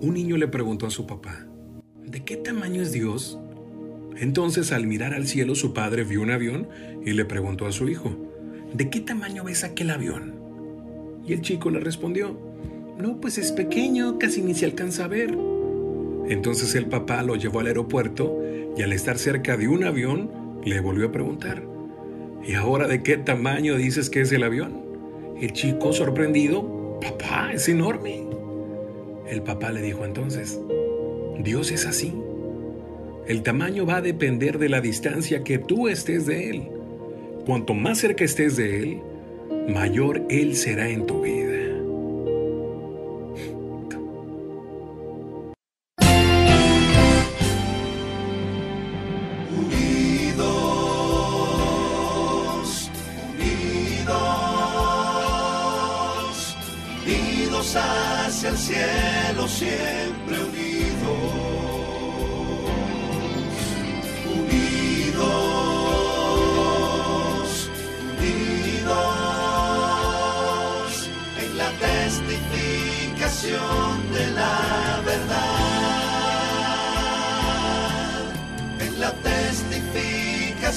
Un 0.00 0.14
niño 0.14 0.36
le 0.36 0.46
preguntó 0.46 0.86
a 0.86 0.90
su 0.90 1.08
papá, 1.08 1.48
¿de 2.04 2.22
qué 2.24 2.36
tamaño 2.36 2.80
es 2.80 2.92
Dios? 2.92 3.36
Entonces 4.16 4.70
al 4.70 4.86
mirar 4.86 5.12
al 5.12 5.26
cielo 5.26 5.56
su 5.56 5.74
padre 5.74 6.04
vio 6.04 6.22
un 6.22 6.30
avión 6.30 6.68
y 7.04 7.14
le 7.14 7.24
preguntó 7.24 7.66
a 7.66 7.72
su 7.72 7.88
hijo, 7.88 8.16
¿de 8.72 8.90
qué 8.90 9.00
tamaño 9.00 9.42
ves 9.42 9.64
aquel 9.64 9.90
avión? 9.90 10.34
Y 11.26 11.32
el 11.32 11.40
chico 11.40 11.70
le 11.70 11.80
respondió, 11.80 12.38
no, 12.96 13.20
pues 13.20 13.38
es 13.38 13.50
pequeño, 13.50 14.20
casi 14.20 14.40
ni 14.40 14.54
se 14.54 14.66
alcanza 14.66 15.06
a 15.06 15.08
ver. 15.08 15.36
Entonces 16.28 16.76
el 16.76 16.86
papá 16.86 17.24
lo 17.24 17.34
llevó 17.34 17.58
al 17.58 17.66
aeropuerto 17.66 18.40
y 18.76 18.82
al 18.82 18.92
estar 18.92 19.18
cerca 19.18 19.56
de 19.56 19.66
un 19.66 19.82
avión 19.82 20.30
le 20.64 20.78
volvió 20.78 21.08
a 21.08 21.12
preguntar, 21.12 21.64
¿y 22.46 22.54
ahora 22.54 22.86
de 22.86 23.02
qué 23.02 23.16
tamaño 23.16 23.74
dices 23.74 24.10
que 24.10 24.20
es 24.20 24.30
el 24.30 24.44
avión? 24.44 24.80
El 25.40 25.52
chico 25.54 25.92
sorprendido, 25.92 27.00
papá, 27.00 27.52
es 27.52 27.68
enorme. 27.68 28.27
El 29.28 29.42
papá 29.42 29.72
le 29.72 29.82
dijo 29.82 30.04
entonces, 30.04 30.58
Dios 31.38 31.70
es 31.70 31.86
así. 31.86 32.14
El 33.26 33.42
tamaño 33.42 33.84
va 33.84 33.96
a 33.96 34.02
depender 34.02 34.58
de 34.58 34.70
la 34.70 34.80
distancia 34.80 35.44
que 35.44 35.58
tú 35.58 35.88
estés 35.88 36.24
de 36.26 36.50
Él. 36.50 36.68
Cuanto 37.44 37.74
más 37.74 37.98
cerca 37.98 38.24
estés 38.24 38.56
de 38.56 38.82
Él, 38.82 39.00
mayor 39.68 40.22
Él 40.30 40.56
será 40.56 40.88
en 40.88 41.06
tu 41.06 41.22
vida. 41.22 41.47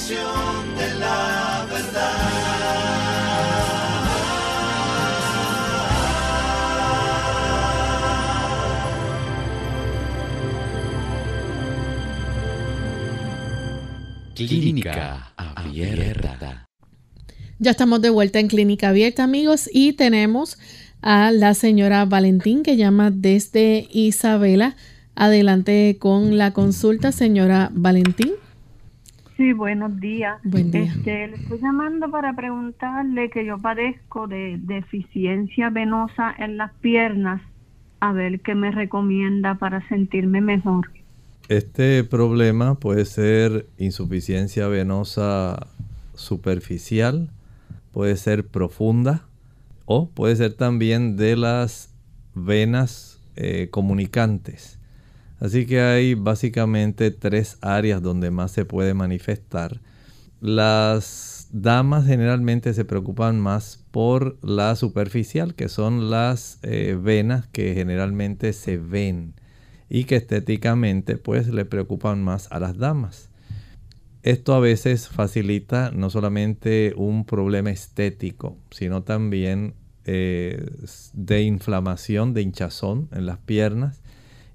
De 0.08 0.98
la 0.98 1.66
verdad. 1.70 2.32
Clínica 14.34 15.32
Abierta. 15.36 16.66
Ya 17.60 17.70
estamos 17.70 18.02
de 18.02 18.10
vuelta 18.10 18.40
en 18.40 18.48
Clínica 18.48 18.88
Abierta, 18.88 19.22
amigos, 19.22 19.70
y 19.72 19.92
tenemos 19.92 20.58
a 21.00 21.30
la 21.30 21.54
señora 21.54 22.04
Valentín 22.06 22.64
que 22.64 22.76
llama 22.76 23.12
desde 23.12 23.86
Isabela. 23.92 24.74
Adelante 25.14 25.96
con 26.00 26.38
la 26.38 26.52
consulta, 26.52 27.12
señora 27.12 27.70
Valentín. 27.72 28.32
Sí, 29.36 29.52
buenos 29.52 29.98
días. 29.98 30.38
Buen 30.44 30.70
día. 30.70 30.84
Este, 30.84 31.28
le 31.28 31.36
estoy 31.36 31.58
llamando 31.60 32.10
para 32.10 32.34
preguntarle 32.34 33.30
que 33.30 33.44
yo 33.44 33.58
padezco 33.58 34.26
de 34.26 34.58
deficiencia 34.60 35.70
venosa 35.70 36.34
en 36.38 36.58
las 36.58 36.72
piernas, 36.74 37.40
a 38.00 38.12
ver 38.12 38.40
qué 38.40 38.54
me 38.54 38.70
recomienda 38.70 39.54
para 39.54 39.86
sentirme 39.88 40.40
mejor. 40.40 40.90
Este 41.48 42.04
problema 42.04 42.74
puede 42.76 43.04
ser 43.04 43.66
insuficiencia 43.78 44.68
venosa 44.68 45.66
superficial, 46.14 47.30
puede 47.92 48.16
ser 48.16 48.46
profunda 48.46 49.26
o 49.86 50.08
puede 50.08 50.36
ser 50.36 50.54
también 50.54 51.16
de 51.16 51.36
las 51.36 51.94
venas 52.34 53.20
eh, 53.36 53.68
comunicantes. 53.70 54.78
Así 55.42 55.66
que 55.66 55.80
hay 55.80 56.14
básicamente 56.14 57.10
tres 57.10 57.58
áreas 57.62 58.00
donde 58.00 58.30
más 58.30 58.52
se 58.52 58.64
puede 58.64 58.94
manifestar. 58.94 59.80
Las 60.40 61.48
damas 61.50 62.06
generalmente 62.06 62.72
se 62.74 62.84
preocupan 62.84 63.40
más 63.40 63.84
por 63.90 64.38
la 64.44 64.76
superficial, 64.76 65.56
que 65.56 65.68
son 65.68 66.10
las 66.10 66.60
eh, 66.62 66.96
venas 66.96 67.48
que 67.48 67.74
generalmente 67.74 68.52
se 68.52 68.76
ven 68.78 69.34
y 69.88 70.04
que 70.04 70.14
estéticamente 70.14 71.16
pues 71.16 71.48
le 71.48 71.64
preocupan 71.64 72.22
más 72.22 72.46
a 72.52 72.60
las 72.60 72.78
damas. 72.78 73.28
Esto 74.22 74.54
a 74.54 74.60
veces 74.60 75.08
facilita 75.08 75.90
no 75.90 76.08
solamente 76.08 76.94
un 76.96 77.24
problema 77.24 77.72
estético, 77.72 78.58
sino 78.70 79.02
también 79.02 79.74
eh, 80.04 80.70
de 81.14 81.42
inflamación, 81.42 82.32
de 82.32 82.42
hinchazón 82.42 83.08
en 83.10 83.26
las 83.26 83.38
piernas 83.38 84.01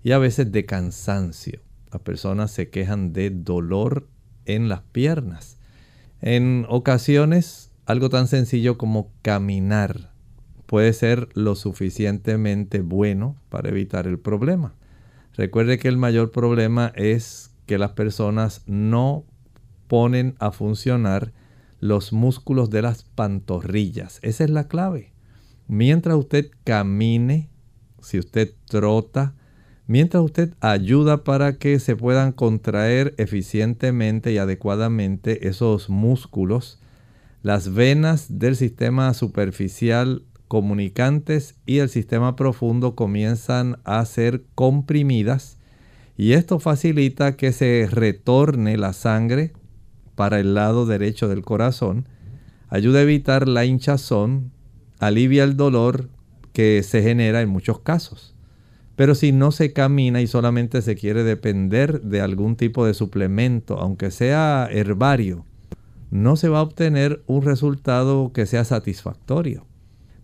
y 0.03 0.11
a 0.11 0.17
veces 0.17 0.51
de 0.51 0.65
cansancio. 0.65 1.61
Las 1.91 2.01
personas 2.01 2.51
se 2.51 2.69
quejan 2.69 3.13
de 3.13 3.29
dolor 3.29 4.07
en 4.45 4.69
las 4.69 4.81
piernas. 4.81 5.57
En 6.21 6.65
ocasiones, 6.69 7.71
algo 7.85 8.09
tan 8.09 8.27
sencillo 8.27 8.77
como 8.77 9.11
caminar 9.21 10.11
puede 10.65 10.93
ser 10.93 11.29
lo 11.33 11.55
suficientemente 11.55 12.81
bueno 12.81 13.37
para 13.49 13.69
evitar 13.69 14.05
el 14.05 14.19
problema. 14.19 14.75
Recuerde 15.33 15.79
que 15.79 15.87
el 15.87 15.97
mayor 15.97 16.31
problema 16.31 16.91
es 16.95 17.51
que 17.65 17.77
las 17.77 17.91
personas 17.91 18.63
no 18.65 19.23
ponen 19.87 20.35
a 20.39 20.51
funcionar 20.51 21.31
los 21.79 22.11
músculos 22.11 22.69
de 22.69 22.81
las 22.81 23.03
pantorrillas. 23.03 24.19
Esa 24.21 24.43
es 24.43 24.49
la 24.49 24.67
clave. 24.67 25.13
Mientras 25.67 26.17
usted 26.17 26.49
camine, 26.63 27.49
si 28.01 28.19
usted 28.19 28.53
trota, 28.65 29.35
mientras 29.87 30.23
usted 30.23 30.53
ayuda 30.59 31.23
para 31.23 31.57
que 31.57 31.79
se 31.79 31.95
puedan 31.95 32.33
contraer 32.33 33.15
eficientemente 33.17 34.31
y 34.31 34.37
adecuadamente 34.37 35.47
esos 35.47 35.89
músculos, 35.89 36.79
las 37.41 37.73
venas 37.73 38.39
del 38.39 38.55
sistema 38.55 39.13
superficial 39.13 40.23
comunicantes 40.47 41.55
y 41.65 41.79
el 41.79 41.89
sistema 41.89 42.35
profundo 42.35 42.95
comienzan 42.95 43.79
a 43.83 44.03
ser 44.05 44.43
comprimidas 44.55 45.57
y 46.17 46.33
esto 46.33 46.59
facilita 46.59 47.35
que 47.35 47.51
se 47.51 47.87
retorne 47.91 48.77
la 48.77 48.93
sangre 48.93 49.53
para 50.15 50.39
el 50.39 50.55
lado 50.55 50.85
derecho 50.85 51.27
del 51.27 51.43
corazón, 51.43 52.07
ayuda 52.69 52.99
a 52.99 53.03
evitar 53.03 53.47
la 53.47 53.65
hinchazón, 53.65 54.51
alivia 54.99 55.43
el 55.43 55.55
dolor 55.55 56.09
que 56.53 56.81
se 56.81 57.03
genera 57.03 57.41
en 57.41 57.49
muchos 57.49 57.79
casos. 57.79 58.36
Pero 58.97 59.13
si 59.13 59.31
no 59.31 59.51
se 59.51 59.73
camina 59.73 60.21
y 60.21 60.27
solamente 60.27 60.81
se 60.81 60.95
quiere 60.95 61.23
depender 61.23 62.01
de 62.01 62.19
algún 62.19 62.55
tipo 62.55 62.83
de 62.83 62.95
suplemento, 62.95 63.77
aunque 63.79 64.09
sea 64.09 64.67
herbario, 64.71 65.45
no 66.09 66.35
se 66.35 66.49
va 66.49 66.59
a 66.59 66.63
obtener 66.63 67.21
un 67.27 67.43
resultado 67.43 68.33
que 68.33 68.47
sea 68.47 68.65
satisfactorio. 68.65 69.67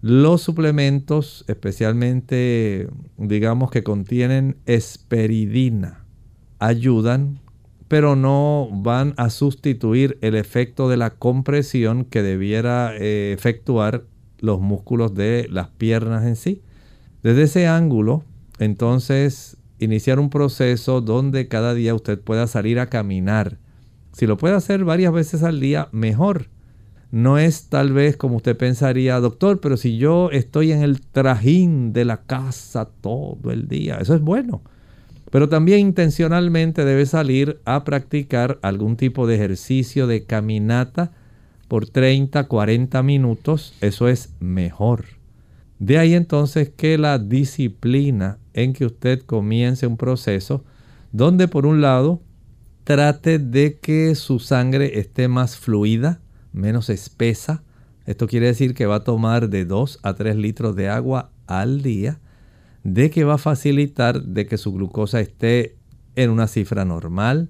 Los 0.02 0.42
suplementos, 0.42 1.46
especialmente 1.48 2.88
digamos 3.18 3.70
que 3.70 3.84
contienen 3.84 4.58
esperidina, 4.66 6.04
ayudan, 6.58 7.40
pero 7.88 8.16
no 8.16 8.70
van 8.72 9.14
a 9.18 9.30
sustituir 9.30 10.18
el 10.22 10.34
efecto 10.34 10.90
de 10.90 10.98
la 10.98 11.12
compresión 11.12 12.06
que 12.06 12.24
debiera 12.24 12.92
eh, 12.98 13.34
efectuar 13.38 14.06
los 14.40 14.60
músculos 14.60 15.14
de 15.14 15.48
las 15.52 15.68
piernas 15.68 16.26
en 16.26 16.36
sí. 16.36 16.64
Desde 17.22 17.44
ese 17.44 17.68
ángulo, 17.68 18.24
entonces, 18.60 19.58
iniciar 19.80 20.20
un 20.20 20.30
proceso 20.30 21.02
donde 21.02 21.48
cada 21.48 21.74
día 21.74 21.96
usted 21.96 22.20
pueda 22.20 22.48
salir 22.48 22.80
a 22.80 22.88
caminar. 22.88 23.58
Si 24.14 24.28
lo 24.28 24.38
puede 24.38 24.56
hacer 24.56 24.86
varias 24.86 25.12
veces 25.12 25.44
al 25.44 25.60
día, 25.60 25.90
mejor. 25.92 26.50
No 27.12 27.38
es 27.38 27.68
tal 27.70 27.94
vez 27.94 28.18
como 28.18 28.38
usted 28.38 28.58
pensaría, 28.58 29.20
doctor, 29.20 29.60
pero 29.60 29.78
si 29.78 29.98
yo 29.98 30.32
estoy 30.32 30.72
en 30.72 30.82
el 30.82 31.02
trajín 31.02 31.94
de 31.94 32.06
la 32.06 32.24
casa 32.24 32.90
todo 33.02 33.52
el 33.52 33.68
día, 33.68 33.98
eso 34.02 34.16
es 34.16 34.22
bueno. 34.22 34.64
Pero 35.30 35.50
también 35.50 35.80
intencionalmente 35.80 36.86
debe 36.86 37.06
salir 37.06 37.60
a 37.66 37.84
practicar 37.84 38.60
algún 38.62 38.98
tipo 38.98 39.26
de 39.26 39.36
ejercicio 39.36 40.06
de 40.06 40.26
caminata 40.26 41.12
por 41.68 41.88
30, 41.88 42.48
40 42.48 43.02
minutos. 43.04 43.74
Eso 43.82 44.08
es 44.08 44.34
mejor. 44.40 45.06
De 45.80 45.98
ahí 45.98 46.14
entonces 46.14 46.70
que 46.70 46.98
la 46.98 47.20
disciplina 47.20 48.40
en 48.54 48.74
que 48.74 48.86
usted 48.86 49.22
comience 49.22 49.88
un 49.88 49.98
proceso 49.98 50.64
donde 51.12 51.48
por 51.48 51.66
un 51.66 51.82
lado 51.82 52.22
trate 52.84 53.40
de 53.40 53.80
que 53.80 54.16
su 54.16 54.40
sangre 54.40 55.00
esté 55.00 55.28
más 55.28 55.58
fluida, 55.58 56.22
menos 56.52 56.90
espesa. 56.90 57.64
Esto 58.06 58.28
quiere 58.28 58.48
decir 58.48 58.74
que 58.74 58.86
va 58.86 58.96
a 58.96 59.04
tomar 59.04 59.50
de 59.50 59.66
2 59.66 60.00
a 60.04 60.14
3 60.16 60.36
litros 60.36 60.76
de 60.76 60.90
agua 60.90 61.32
al 61.48 61.82
día, 61.82 62.20
de 62.84 63.10
que 63.10 63.24
va 63.24 63.36
a 63.36 63.38
facilitar 63.38 64.24
de 64.24 64.46
que 64.46 64.58
su 64.58 64.74
glucosa 64.74 65.22
esté 65.22 65.78
en 66.16 66.30
una 66.30 66.48
cifra 66.48 66.84
normal, 66.84 67.50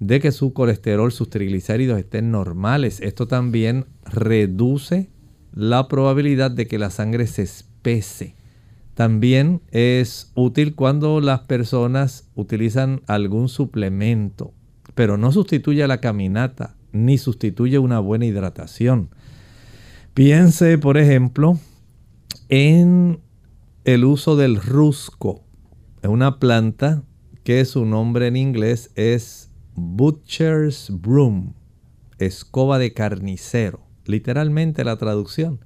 de 0.00 0.18
que 0.18 0.32
su 0.32 0.52
colesterol, 0.52 1.12
sus 1.12 1.30
triglicéridos 1.30 1.98
estén 1.98 2.32
normales. 2.32 3.00
Esto 3.00 3.28
también 3.28 3.86
reduce 4.04 5.10
la 5.52 5.88
probabilidad 5.88 6.50
de 6.50 6.66
que 6.66 6.78
la 6.78 6.90
sangre 6.90 7.26
se 7.26 7.42
espese. 7.42 8.34
También 8.94 9.62
es 9.70 10.32
útil 10.34 10.74
cuando 10.74 11.20
las 11.20 11.40
personas 11.40 12.28
utilizan 12.34 13.02
algún 13.06 13.48
suplemento, 13.48 14.52
pero 14.94 15.16
no 15.16 15.32
sustituye 15.32 15.86
la 15.86 16.00
caminata 16.00 16.76
ni 16.92 17.18
sustituye 17.18 17.78
una 17.78 17.98
buena 18.00 18.26
hidratación. 18.26 19.08
Piense, 20.14 20.76
por 20.76 20.98
ejemplo, 20.98 21.58
en 22.50 23.20
el 23.84 24.04
uso 24.04 24.36
del 24.36 24.56
rusco. 24.56 25.42
Una 26.02 26.38
planta 26.38 27.02
que 27.44 27.64
su 27.64 27.86
nombre 27.86 28.26
en 28.26 28.36
inglés 28.36 28.90
es 28.94 29.50
Butcher's 29.74 30.90
Broom, 31.00 31.54
escoba 32.18 32.78
de 32.78 32.92
carnicero, 32.92 33.80
literalmente 34.06 34.84
la 34.84 34.96
traducción. 34.96 35.60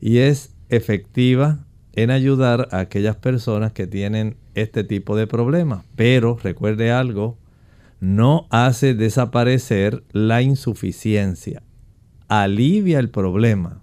Y 0.00 0.18
es 0.18 0.52
efectiva 0.68 1.64
en 1.92 2.10
ayudar 2.10 2.68
a 2.70 2.80
aquellas 2.80 3.16
personas 3.16 3.72
que 3.72 3.86
tienen 3.86 4.36
este 4.54 4.84
tipo 4.84 5.16
de 5.16 5.26
problemas. 5.26 5.84
Pero 5.96 6.38
recuerde 6.42 6.92
algo, 6.92 7.38
no 8.00 8.46
hace 8.50 8.94
desaparecer 8.94 10.04
la 10.12 10.42
insuficiencia. 10.42 11.62
Alivia 12.28 12.98
el 12.98 13.10
problema, 13.10 13.82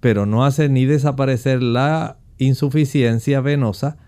pero 0.00 0.26
no 0.26 0.44
hace 0.44 0.68
ni 0.68 0.86
desaparecer 0.86 1.62
la 1.62 2.16
insuficiencia 2.38 3.40
venosa, 3.40 3.98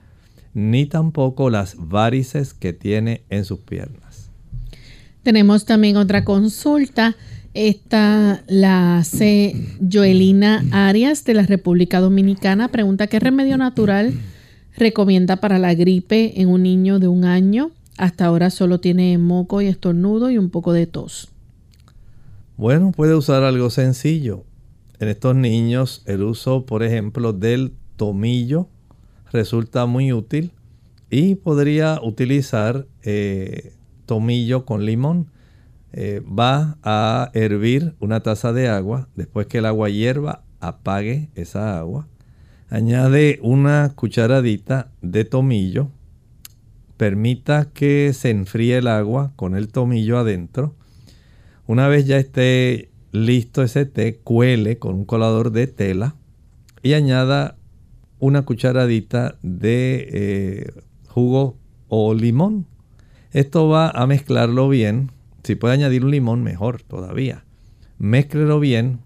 ni 0.54 0.86
tampoco 0.86 1.50
las 1.50 1.76
varices 1.78 2.54
que 2.54 2.72
tiene 2.72 3.24
en 3.28 3.44
sus 3.44 3.60
piernas. 3.60 4.30
Tenemos 5.22 5.64
también 5.64 5.96
otra 5.96 6.24
consulta. 6.24 7.16
Esta 7.54 8.42
la 8.48 8.98
hace 8.98 9.54
Joelina 9.80 10.64
Arias 10.72 11.24
de 11.24 11.34
la 11.34 11.44
República 11.44 12.00
Dominicana. 12.00 12.68
Pregunta 12.68 13.06
qué 13.06 13.20
remedio 13.20 13.56
natural 13.56 14.12
recomienda 14.76 15.36
para 15.36 15.58
la 15.58 15.72
gripe 15.74 16.40
en 16.40 16.48
un 16.48 16.64
niño 16.64 16.98
de 16.98 17.06
un 17.06 17.24
año 17.24 17.70
hasta 17.96 18.26
ahora 18.26 18.50
solo 18.50 18.80
tiene 18.80 19.16
moco 19.18 19.62
y 19.62 19.66
estornudo 19.66 20.30
y 20.30 20.38
un 20.38 20.50
poco 20.50 20.72
de 20.72 20.86
tos. 20.86 21.30
Bueno, 22.56 22.92
puede 22.92 23.14
usar 23.14 23.42
algo 23.44 23.70
sencillo. 23.70 24.44
En 24.98 25.08
estos 25.08 25.34
niños 25.34 26.02
el 26.06 26.22
uso, 26.22 26.66
por 26.66 26.82
ejemplo, 26.82 27.32
del 27.32 27.72
tomillo 27.96 28.68
resulta 29.32 29.86
muy 29.86 30.12
útil 30.12 30.52
y 31.10 31.36
podría 31.36 32.00
utilizar 32.02 32.86
eh, 33.02 33.72
tomillo 34.06 34.64
con 34.64 34.84
limón. 34.84 35.28
Eh, 35.96 36.22
va 36.26 36.76
a 36.82 37.30
hervir 37.34 37.94
una 38.00 38.20
taza 38.20 38.52
de 38.52 38.68
agua. 38.68 39.08
Después 39.14 39.46
que 39.46 39.58
el 39.58 39.66
agua 39.66 39.88
hierva, 39.88 40.42
apague 40.60 41.30
esa 41.34 41.78
agua. 41.78 42.08
Añade 42.68 43.38
una 43.42 43.92
cucharadita 43.94 44.90
de 45.02 45.24
tomillo 45.24 45.90
permita 46.96 47.70
que 47.72 48.12
se 48.12 48.30
enfríe 48.30 48.78
el 48.78 48.88
agua 48.88 49.32
con 49.36 49.56
el 49.56 49.68
tomillo 49.68 50.18
adentro. 50.18 50.74
Una 51.66 51.88
vez 51.88 52.06
ya 52.06 52.18
esté 52.18 52.90
listo 53.12 53.62
ese 53.62 53.86
té, 53.86 54.16
cuele 54.22 54.78
con 54.78 54.94
un 54.94 55.04
colador 55.04 55.50
de 55.50 55.66
tela 55.66 56.14
y 56.82 56.92
añada 56.94 57.56
una 58.18 58.42
cucharadita 58.42 59.36
de 59.42 60.08
eh, 60.12 60.72
jugo 61.08 61.56
o 61.88 62.14
limón. 62.14 62.66
Esto 63.32 63.68
va 63.68 63.90
a 63.90 64.06
mezclarlo 64.06 64.68
bien. 64.68 65.10
Si 65.44 65.54
puede 65.54 65.74
añadir 65.74 66.04
un 66.04 66.10
limón, 66.10 66.42
mejor 66.42 66.82
todavía. 66.82 67.44
Mézclelo 67.98 68.58
bien 68.60 69.00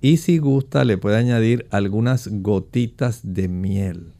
y 0.00 0.18
si 0.18 0.38
gusta 0.38 0.84
le 0.84 0.98
puede 0.98 1.16
añadir 1.16 1.66
algunas 1.70 2.28
gotitas 2.30 3.20
de 3.22 3.48
miel. 3.48 4.12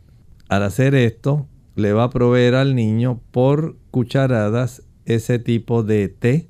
Al 0.48 0.62
hacer 0.62 0.94
esto, 0.94 1.48
le 1.74 1.92
va 1.92 2.04
a 2.04 2.10
proveer 2.10 2.54
al 2.54 2.74
niño 2.74 3.20
por 3.32 3.76
cucharadas 3.90 4.82
ese 5.04 5.38
tipo 5.38 5.82
de 5.82 6.08
té. 6.08 6.48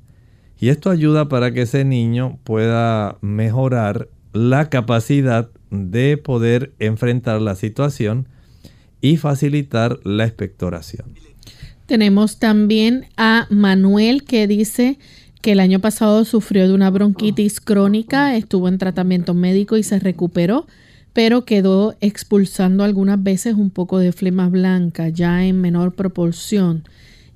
Y 0.58 0.68
esto 0.68 0.90
ayuda 0.90 1.28
para 1.28 1.52
que 1.52 1.62
ese 1.62 1.84
niño 1.84 2.38
pueda 2.44 3.18
mejorar 3.22 4.08
la 4.32 4.68
capacidad 4.68 5.50
de 5.70 6.16
poder 6.16 6.74
enfrentar 6.78 7.40
la 7.40 7.54
situación 7.54 8.28
y 9.00 9.16
facilitar 9.16 9.98
la 10.04 10.24
expectoración. 10.26 11.14
Tenemos 11.86 12.38
también 12.38 13.06
a 13.16 13.46
Manuel 13.50 14.24
que 14.24 14.46
dice 14.46 14.98
que 15.42 15.52
el 15.52 15.60
año 15.60 15.80
pasado 15.80 16.24
sufrió 16.24 16.66
de 16.66 16.72
una 16.72 16.88
bronquitis 16.88 17.60
crónica, 17.60 18.34
estuvo 18.34 18.68
en 18.68 18.78
tratamiento 18.78 19.34
médico 19.34 19.76
y 19.76 19.82
se 19.82 19.98
recuperó, 19.98 20.66
pero 21.12 21.44
quedó 21.44 21.94
expulsando 22.00 22.82
algunas 22.84 23.22
veces 23.22 23.54
un 23.54 23.68
poco 23.68 23.98
de 23.98 24.12
flema 24.12 24.48
blanca, 24.48 25.10
ya 25.10 25.44
en 25.44 25.60
menor 25.60 25.94
proporción, 25.94 26.84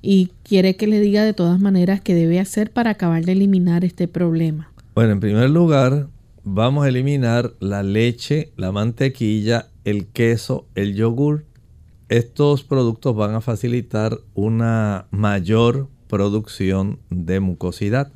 y 0.01 0.31
quiere 0.43 0.75
que 0.75 0.87
le 0.87 0.99
diga 0.99 1.23
de 1.23 1.33
todas 1.33 1.59
maneras 1.59 2.01
qué 2.01 2.15
debe 2.15 2.39
hacer 2.39 2.71
para 2.71 2.91
acabar 2.91 3.23
de 3.23 3.33
eliminar 3.33 3.85
este 3.85 4.07
problema. 4.07 4.71
Bueno, 4.95 5.11
en 5.11 5.19
primer 5.19 5.51
lugar, 5.51 6.07
vamos 6.43 6.85
a 6.85 6.89
eliminar 6.89 7.53
la 7.59 7.83
leche, 7.83 8.51
la 8.57 8.71
mantequilla, 8.71 9.67
el 9.85 10.07
queso, 10.07 10.65
el 10.73 10.95
yogur. 10.95 11.45
Estos 12.09 12.63
productos 12.63 13.15
van 13.15 13.35
a 13.35 13.41
facilitar 13.41 14.19
una 14.33 15.05
mayor 15.11 15.87
producción 16.07 16.99
de 17.09 17.39
mucosidad, 17.39 18.11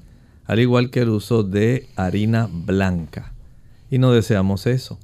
al 0.46 0.60
igual 0.60 0.90
que 0.90 1.02
el 1.02 1.10
uso 1.10 1.44
de 1.44 1.88
harina 1.96 2.50
blanca. 2.52 3.34
Y 3.90 4.00
no 4.00 4.12
deseamos 4.12 4.68
eso. 4.68 5.00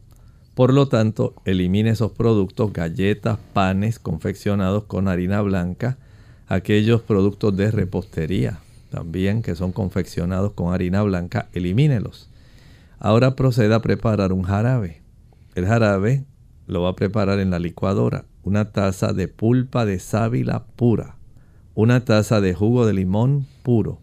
Por 0.56 0.74
lo 0.74 0.88
tanto, 0.90 1.36
elimine 1.46 1.92
esos 1.92 2.12
productos, 2.12 2.74
galletas, 2.74 3.38
panes 3.54 4.00
confeccionados 4.00 4.84
con 4.86 5.08
harina 5.08 5.42
blanca, 5.42 5.98
aquellos 6.48 7.02
productos 7.02 7.56
de 7.56 7.72
repostería 7.72 8.60
también 8.90 9.42
que 9.42 9.56
son 9.56 9.72
confeccionados 9.72 10.54
con 10.54 10.74
harina 10.74 11.02
blanca, 11.04 11.48
elimínelos. 11.54 12.30
Ahora 13.00 13.36
proceda 13.36 13.78
a 13.78 13.82
preparar 13.82 14.34
un 14.34 14.44
jarabe. 14.44 15.02
El 15.56 15.66
jarabe 15.66 16.26
lo 16.68 16.82
va 16.82 16.90
a 16.90 16.96
preparar 16.96 17.40
en 17.40 17.50
la 17.50 17.60
licuadora. 17.60 18.26
Una 18.50 18.72
taza 18.72 19.14
de 19.14 19.28
pulpa 19.28 19.86
de 19.86 20.00
sábila 20.00 20.66
pura. 20.76 21.20
Una 21.76 22.04
taza 22.04 22.42
de 22.42 22.56
jugo 22.56 22.88
de 22.88 22.94
limón 22.94 23.46
puro. 23.62 24.02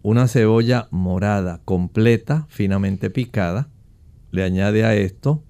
Una 0.00 0.28
cebolla 0.28 0.88
morada 0.90 1.60
completa, 1.66 2.46
finamente 2.48 3.10
picada. 3.10 3.68
Le 4.30 4.44
añade 4.44 4.86
a 4.86 4.94
esto 4.94 5.44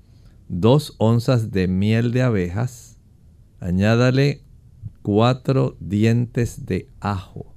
2 0.49 0.97
onzas 0.99 1.53
de 1.53 1.69
miel 1.69 2.11
de 2.11 2.23
abejas, 2.23 2.99
añádale 3.61 4.43
4 5.03 5.77
dientes 5.79 6.67
de 6.67 6.89
ajo. 6.99 7.55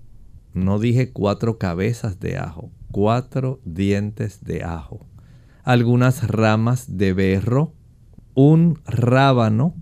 No 0.54 0.78
dije 0.78 1.12
4 1.12 1.58
cabezas 1.58 2.20
de 2.20 2.38
ajo, 2.38 2.70
4 2.92 3.60
dientes 3.66 4.44
de 4.44 4.64
ajo. 4.64 5.08
Algunas 5.64 6.28
ramas 6.28 6.96
de 6.96 7.14
berro, 7.14 7.74
un 8.36 8.78
rábano 8.86 9.74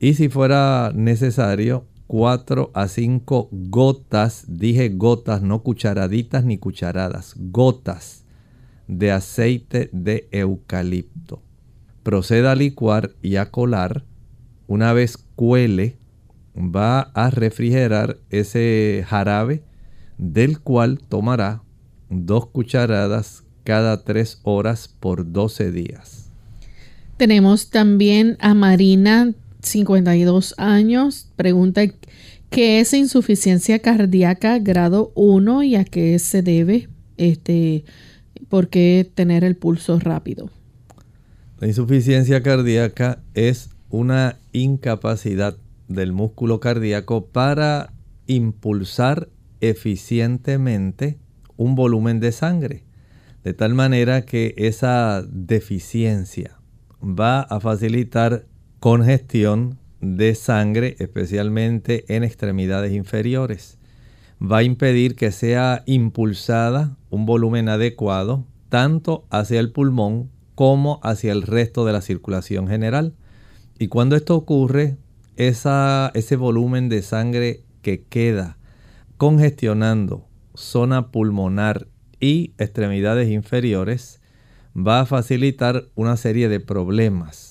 y 0.00 0.14
si 0.14 0.28
fuera 0.28 0.92
necesario 0.94 1.86
4 2.06 2.70
a 2.74 2.88
5 2.88 3.48
gotas, 3.50 4.44
dije 4.48 4.90
gotas, 4.90 5.42
no 5.42 5.62
cucharaditas 5.62 6.44
ni 6.44 6.58
cucharadas, 6.58 7.34
gotas 7.36 8.24
de 8.86 9.10
aceite 9.10 9.90
de 9.92 10.28
eucalipto 10.30 11.42
proceda 12.06 12.52
a 12.52 12.54
licuar 12.54 13.16
y 13.20 13.34
a 13.34 13.50
colar. 13.50 14.04
Una 14.68 14.92
vez 14.92 15.18
cuele, 15.34 15.98
va 16.56 17.00
a 17.00 17.30
refrigerar 17.30 18.18
ese 18.30 19.04
jarabe 19.08 19.64
del 20.16 20.60
cual 20.60 21.00
tomará 21.00 21.64
dos 22.08 22.46
cucharadas 22.46 23.42
cada 23.64 24.04
tres 24.04 24.38
horas 24.44 24.86
por 24.86 25.32
12 25.32 25.72
días. 25.72 26.30
Tenemos 27.16 27.70
también 27.70 28.36
a 28.38 28.54
Marina, 28.54 29.34
52 29.66 30.54
años, 30.58 31.30
pregunta 31.36 31.82
qué 32.50 32.80
es 32.80 32.92
insuficiencia 32.92 33.80
cardíaca 33.80 34.58
grado 34.58 35.12
1 35.14 35.62
y 35.64 35.76
a 35.76 35.84
qué 35.84 36.18
se 36.18 36.42
debe, 36.42 36.88
este, 37.16 37.84
por 38.48 38.68
qué 38.68 39.10
tener 39.14 39.44
el 39.44 39.56
pulso 39.56 39.98
rápido. 39.98 40.50
La 41.58 41.66
insuficiencia 41.66 42.42
cardíaca 42.42 43.22
es 43.34 43.70
una 43.88 44.38
incapacidad 44.52 45.56
del 45.88 46.12
músculo 46.12 46.60
cardíaco 46.60 47.26
para 47.26 47.92
impulsar 48.26 49.28
eficientemente 49.60 51.18
un 51.56 51.74
volumen 51.74 52.20
de 52.20 52.32
sangre. 52.32 52.84
De 53.42 53.54
tal 53.54 53.74
manera 53.74 54.22
que 54.22 54.54
esa 54.56 55.22
deficiencia 55.22 56.58
va 57.00 57.40
a 57.40 57.60
facilitar 57.60 58.46
congestión 58.80 59.78
de 60.00 60.34
sangre, 60.34 60.96
especialmente 60.98 62.04
en 62.14 62.24
extremidades 62.24 62.92
inferiores. 62.92 63.78
Va 64.40 64.58
a 64.58 64.62
impedir 64.62 65.16
que 65.16 65.32
sea 65.32 65.82
impulsada 65.86 66.96
un 67.10 67.26
volumen 67.26 67.68
adecuado 67.68 68.44
tanto 68.68 69.24
hacia 69.30 69.60
el 69.60 69.72
pulmón 69.72 70.30
como 70.54 71.00
hacia 71.02 71.32
el 71.32 71.42
resto 71.42 71.84
de 71.84 71.92
la 71.92 72.00
circulación 72.00 72.68
general. 72.68 73.14
Y 73.78 73.88
cuando 73.88 74.16
esto 74.16 74.36
ocurre, 74.36 74.96
ese 75.36 76.36
volumen 76.36 76.88
de 76.88 77.02
sangre 77.02 77.62
que 77.82 78.02
queda 78.02 78.58
congestionando 79.16 80.26
zona 80.54 81.10
pulmonar 81.10 81.88
y 82.20 82.54
extremidades 82.58 83.30
inferiores 83.30 84.20
va 84.76 85.00
a 85.00 85.06
facilitar 85.06 85.84
una 85.94 86.16
serie 86.16 86.48
de 86.48 86.60
problemas. 86.60 87.45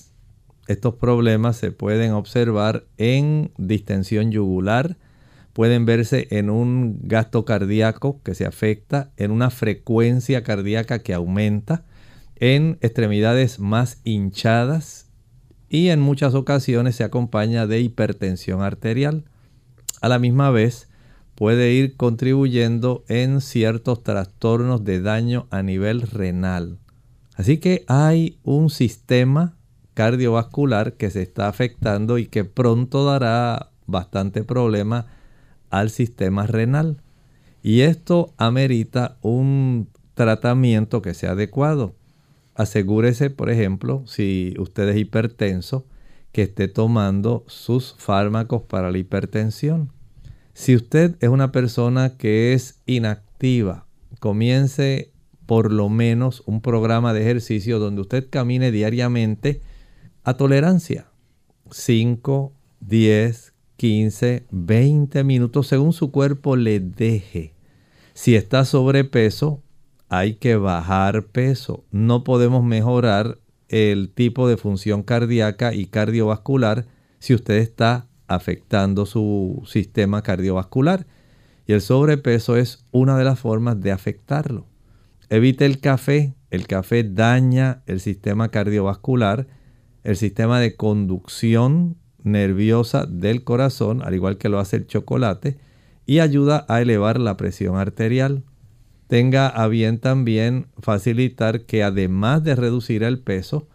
Estos 0.66 0.94
problemas 0.94 1.56
se 1.56 1.70
pueden 1.70 2.12
observar 2.12 2.84
en 2.98 3.52
distensión 3.56 4.32
yugular, 4.32 4.96
pueden 5.52 5.86
verse 5.86 6.26
en 6.30 6.50
un 6.50 6.98
gasto 7.02 7.44
cardíaco 7.44 8.20
que 8.22 8.34
se 8.34 8.46
afecta, 8.46 9.12
en 9.16 9.30
una 9.30 9.50
frecuencia 9.50 10.42
cardíaca 10.42 10.98
que 10.98 11.14
aumenta, 11.14 11.84
en 12.34 12.78
extremidades 12.80 13.58
más 13.60 14.00
hinchadas 14.04 15.06
y 15.68 15.88
en 15.88 16.00
muchas 16.00 16.34
ocasiones 16.34 16.96
se 16.96 17.04
acompaña 17.04 17.66
de 17.66 17.80
hipertensión 17.80 18.62
arterial. 18.62 19.24
A 20.00 20.08
la 20.08 20.18
misma 20.18 20.50
vez, 20.50 20.88
puede 21.34 21.72
ir 21.72 21.96
contribuyendo 21.96 23.04
en 23.08 23.40
ciertos 23.40 24.02
trastornos 24.02 24.84
de 24.84 25.00
daño 25.00 25.46
a 25.50 25.62
nivel 25.62 26.02
renal. 26.02 26.78
Así 27.34 27.58
que 27.58 27.84
hay 27.88 28.38
un 28.42 28.70
sistema 28.70 29.55
cardiovascular 29.96 30.92
que 30.92 31.08
se 31.08 31.22
está 31.22 31.48
afectando 31.48 32.18
y 32.18 32.26
que 32.26 32.44
pronto 32.44 33.06
dará 33.06 33.70
bastante 33.86 34.44
problema 34.44 35.06
al 35.70 35.88
sistema 35.88 36.46
renal. 36.46 36.98
Y 37.62 37.80
esto 37.80 38.34
amerita 38.36 39.16
un 39.22 39.88
tratamiento 40.12 41.00
que 41.00 41.14
sea 41.14 41.30
adecuado. 41.30 41.94
Asegúrese, 42.54 43.30
por 43.30 43.48
ejemplo, 43.48 44.02
si 44.06 44.54
usted 44.58 44.86
es 44.90 44.98
hipertenso, 44.98 45.86
que 46.30 46.42
esté 46.42 46.68
tomando 46.68 47.44
sus 47.46 47.94
fármacos 47.96 48.64
para 48.64 48.90
la 48.90 48.98
hipertensión. 48.98 49.92
Si 50.52 50.76
usted 50.76 51.16
es 51.20 51.30
una 51.30 51.52
persona 51.52 52.18
que 52.18 52.52
es 52.52 52.82
inactiva, 52.84 53.86
comience 54.20 55.10
por 55.46 55.72
lo 55.72 55.88
menos 55.88 56.42
un 56.44 56.60
programa 56.60 57.14
de 57.14 57.22
ejercicio 57.22 57.78
donde 57.78 58.02
usted 58.02 58.28
camine 58.28 58.70
diariamente 58.72 59.62
a 60.26 60.36
tolerancia. 60.36 61.06
5, 61.70 62.52
10, 62.80 63.54
15, 63.76 64.46
20 64.50 65.22
minutos 65.22 65.68
según 65.68 65.92
su 65.92 66.10
cuerpo 66.10 66.56
le 66.56 66.80
deje. 66.80 67.54
Si 68.12 68.34
está 68.34 68.64
sobrepeso, 68.64 69.62
hay 70.08 70.34
que 70.34 70.56
bajar 70.56 71.26
peso. 71.26 71.84
No 71.92 72.24
podemos 72.24 72.64
mejorar 72.64 73.38
el 73.68 74.10
tipo 74.10 74.48
de 74.48 74.56
función 74.56 75.04
cardíaca 75.04 75.72
y 75.72 75.86
cardiovascular 75.86 76.86
si 77.20 77.32
usted 77.32 77.58
está 77.58 78.08
afectando 78.26 79.06
su 79.06 79.62
sistema 79.64 80.22
cardiovascular. 80.22 81.06
Y 81.68 81.72
el 81.72 81.80
sobrepeso 81.80 82.56
es 82.56 82.84
una 82.90 83.16
de 83.16 83.24
las 83.24 83.38
formas 83.38 83.80
de 83.80 83.92
afectarlo. 83.92 84.66
Evite 85.30 85.66
el 85.66 85.78
café. 85.78 86.34
El 86.50 86.66
café 86.66 87.04
daña 87.04 87.82
el 87.86 88.00
sistema 88.00 88.48
cardiovascular, 88.48 89.46
el 90.06 90.16
sistema 90.16 90.60
de 90.60 90.76
conducción 90.76 91.96
nerviosa 92.22 93.06
del 93.06 93.42
corazón, 93.42 94.02
al 94.04 94.14
igual 94.14 94.38
que 94.38 94.48
lo 94.48 94.60
hace 94.60 94.76
el 94.76 94.86
chocolate, 94.86 95.58
y 96.06 96.20
ayuda 96.20 96.64
a 96.68 96.80
elevar 96.80 97.18
la 97.18 97.36
presión 97.36 97.76
arterial. 97.76 98.44
Tenga 99.08 99.48
a 99.48 99.66
bien 99.66 99.98
también 99.98 100.68
facilitar 100.78 101.62
que 101.62 101.82
además 101.82 102.44
de 102.44 102.54
reducir 102.54 103.02
el 103.02 103.18
peso, 103.18 103.66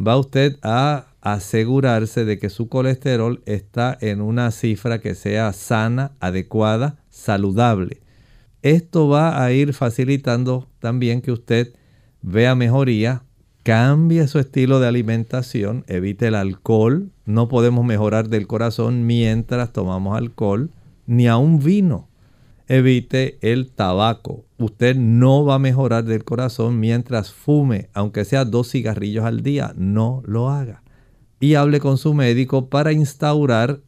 va 0.00 0.16
usted 0.16 0.56
a 0.62 1.08
asegurarse 1.20 2.24
de 2.24 2.38
que 2.38 2.48
su 2.48 2.68
colesterol 2.68 3.42
está 3.44 3.98
en 4.00 4.20
una 4.20 4.52
cifra 4.52 5.00
que 5.00 5.16
sea 5.16 5.52
sana, 5.52 6.12
adecuada, 6.20 7.00
saludable. 7.10 8.02
Esto 8.62 9.08
va 9.08 9.44
a 9.44 9.50
ir 9.50 9.74
facilitando 9.74 10.68
también 10.78 11.22
que 11.22 11.32
usted 11.32 11.74
vea 12.22 12.54
mejoría, 12.54 13.24
cambie 13.62 14.26
su 14.28 14.38
estilo 14.38 14.80
de 14.80 14.88
alimentación, 14.88 15.84
evite 15.86 16.28
el 16.28 16.34
alcohol. 16.34 17.10
No 17.24 17.48
podemos 17.48 17.84
mejorar 17.84 18.28
del 18.28 18.46
corazón 18.46 19.06
mientras 19.06 19.72
tomamos 19.72 20.16
alcohol, 20.16 20.70
ni 21.06 21.28
a 21.28 21.36
un 21.36 21.58
vino. 21.58 22.08
Evite 22.68 23.38
el 23.42 23.70
tabaco. 23.70 24.44
Usted 24.58 24.96
no 24.96 25.44
va 25.44 25.56
a 25.56 25.58
mejorar 25.58 26.04
del 26.04 26.24
corazón 26.24 26.80
mientras 26.80 27.32
fume, 27.32 27.90
aunque 27.92 28.24
sea 28.24 28.44
dos 28.44 28.70
cigarrillos 28.70 29.24
al 29.24 29.42
día. 29.42 29.74
No 29.76 30.22
lo 30.24 30.48
haga 30.48 30.82
y 31.42 31.56
hable 31.56 31.80
con 31.80 31.98
su 31.98 32.14
médico 32.14 32.68
para 32.68 32.92
instaurar 32.92 33.80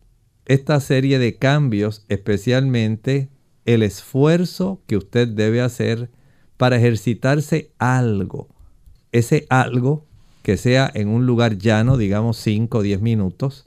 esta 0.45 0.81
serie 0.81 1.21
de 1.21 1.37
cambios, 1.37 2.05
especialmente 2.09 3.31
el 3.65 3.85
esfuerzo 3.85 4.83
que 4.89 4.97
usted 4.97 5.29
debe 5.29 5.61
hacer 5.61 6.11
para 6.57 6.79
ejercitarse 6.79 7.71
algo. 7.79 8.49
Ese 9.15 9.47
algo 9.49 10.09
que 10.43 10.57
sea 10.57 10.91
en 10.93 11.07
un 11.07 11.25
lugar 11.25 11.57
llano, 11.57 11.97
digamos 11.97 12.37
5 12.39 12.79
o 12.79 12.83
10 12.83 13.01
minutos, 13.01 13.65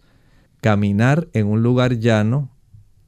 caminar 0.60 1.30
en 1.32 1.48
un 1.48 1.64
lugar 1.64 2.00
llano 2.00 2.52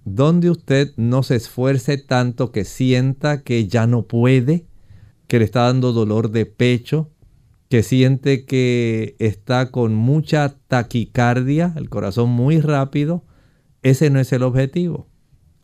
donde 0.06 0.50
usted 0.50 0.94
no 0.96 1.22
se 1.22 1.36
esfuerce 1.36 1.98
tanto 1.98 2.54
que 2.54 2.64
sienta 2.64 3.44
que 3.44 3.68
ya 3.68 3.88
no 3.88 4.04
puede, 4.04 4.68
que 5.28 5.40
le 5.40 5.44
está 5.44 5.64
dando 5.64 5.92
dolor 5.92 6.32
de 6.32 6.46
pecho, 6.46 7.10
que 7.68 7.84
siente 7.84 8.46
que 8.46 9.18
está 9.20 9.70
con 9.70 9.94
mucha 9.94 10.56
taquicardia, 10.70 11.74
el 11.76 11.90
corazón 11.90 12.30
muy 12.30 12.62
rápido, 12.62 13.26
ese 13.84 14.10
no 14.10 14.18
es 14.18 14.32
el 14.32 14.44
objetivo. 14.44 15.10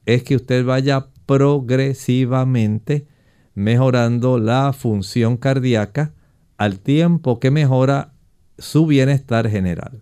Es 0.06 0.24
que 0.24 0.36
usted 0.36 0.66
vaya 0.66 1.08
progresivamente 1.26 3.08
mejorando 3.54 4.40
la 4.40 4.74
función 4.74 5.38
cardíaca 5.38 6.15
al 6.58 6.80
tiempo 6.80 7.40
que 7.40 7.52
mejora 7.52 8.14
su 8.58 8.86
bienestar 8.86 9.50
general. 9.50 10.02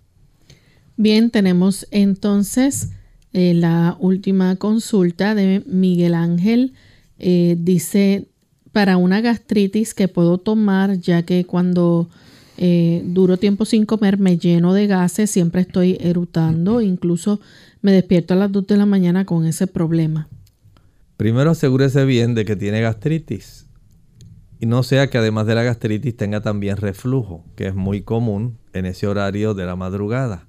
Bien, 0.95 1.31
tenemos 1.31 1.87
entonces 1.91 2.89
eh, 3.33 3.53
la 3.55 3.97
última 3.99 4.55
consulta 4.57 5.33
de 5.33 5.63
Miguel 5.65 6.13
Ángel. 6.13 6.73
Eh, 7.17 7.55
dice, 7.59 8.27
para 8.71 8.97
una 8.97 9.21
gastritis 9.21 9.93
que 9.93 10.07
puedo 10.07 10.37
tomar, 10.37 10.99
ya 10.99 11.23
que 11.23 11.45
cuando 11.45 12.09
eh, 12.57 13.01
duro 13.05 13.37
tiempo 13.37 13.65
sin 13.65 13.85
comer 13.85 14.19
me 14.19 14.37
lleno 14.37 14.73
de 14.73 14.85
gases, 14.85 15.31
siempre 15.31 15.61
estoy 15.61 15.97
erutando, 15.99 16.81
incluso 16.81 17.39
me 17.81 17.91
despierto 17.91 18.35
a 18.35 18.37
las 18.37 18.51
2 18.51 18.67
de 18.67 18.77
la 18.77 18.85
mañana 18.85 19.25
con 19.25 19.45
ese 19.45 19.67
problema. 19.67 20.29
Primero 21.17 21.51
asegúrese 21.51 22.05
bien 22.05 22.35
de 22.35 22.45
que 22.45 22.55
tiene 22.55 22.81
gastritis. 22.81 23.62
Y 24.64 24.66
no 24.66 24.82
sea 24.84 25.09
que 25.09 25.18
además 25.18 25.45
de 25.45 25.55
la 25.55 25.64
gastritis 25.64 26.16
tenga 26.16 26.39
también 26.39 26.78
reflujo, 26.78 27.43
que 27.57 27.68
es 27.68 27.76
muy 27.76 28.03
común 28.03 28.59
en 28.72 28.86
ese 28.86 29.07
horario 29.07 29.53
de 29.53 29.66
la 29.66 29.76
madrugada. 29.76 30.47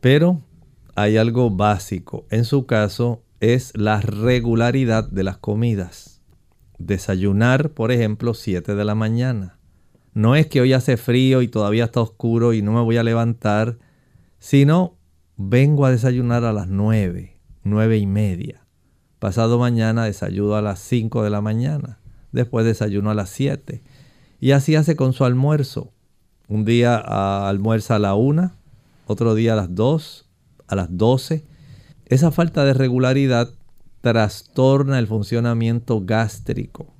Pero 0.00 0.44
hay 0.94 1.16
algo 1.16 1.50
básico. 1.50 2.24
En 2.30 2.44
su 2.44 2.66
caso 2.66 3.24
es 3.40 3.76
la 3.76 4.00
regularidad 4.00 5.10
de 5.10 5.24
las 5.24 5.38
comidas. 5.38 6.20
Desayunar, 6.78 7.70
por 7.70 7.90
ejemplo, 7.90 8.32
7 8.32 8.76
de 8.76 8.84
la 8.84 8.94
mañana. 8.94 9.58
No 10.14 10.36
es 10.36 10.46
que 10.46 10.60
hoy 10.60 10.72
hace 10.72 10.96
frío 10.96 11.42
y 11.42 11.48
todavía 11.48 11.86
está 11.86 12.00
oscuro 12.00 12.52
y 12.52 12.62
no 12.62 12.70
me 12.70 12.82
voy 12.82 12.96
a 12.96 13.02
levantar, 13.02 13.80
sino 14.38 14.98
vengo 15.36 15.84
a 15.84 15.90
desayunar 15.90 16.44
a 16.44 16.52
las 16.52 16.68
nueve, 16.68 17.40
nueve 17.64 17.98
y 17.98 18.06
media. 18.06 18.64
Pasado 19.18 19.58
mañana 19.58 20.04
desayuno 20.04 20.54
a 20.54 20.62
las 20.62 20.78
cinco 20.78 21.24
de 21.24 21.30
la 21.30 21.40
mañana. 21.40 21.97
Después 22.32 22.64
desayuno 22.64 23.10
a 23.10 23.14
las 23.14 23.30
siete. 23.30 23.82
Y 24.40 24.52
así 24.52 24.74
hace 24.76 24.96
con 24.96 25.12
su 25.12 25.24
almuerzo. 25.24 25.92
Un 26.48 26.64
día 26.64 26.96
almuerza 27.48 27.96
a 27.96 27.98
la 27.98 28.14
una, 28.14 28.56
otro 29.06 29.34
día 29.34 29.52
a 29.52 29.56
las 29.56 29.74
dos, 29.74 30.26
a 30.66 30.76
las 30.76 30.88
doce. 30.90 31.44
Esa 32.06 32.30
falta 32.30 32.64
de 32.64 32.74
regularidad 32.74 33.50
trastorna 34.00 34.98
el 34.98 35.06
funcionamiento 35.06 36.02
gástrico 36.04 36.94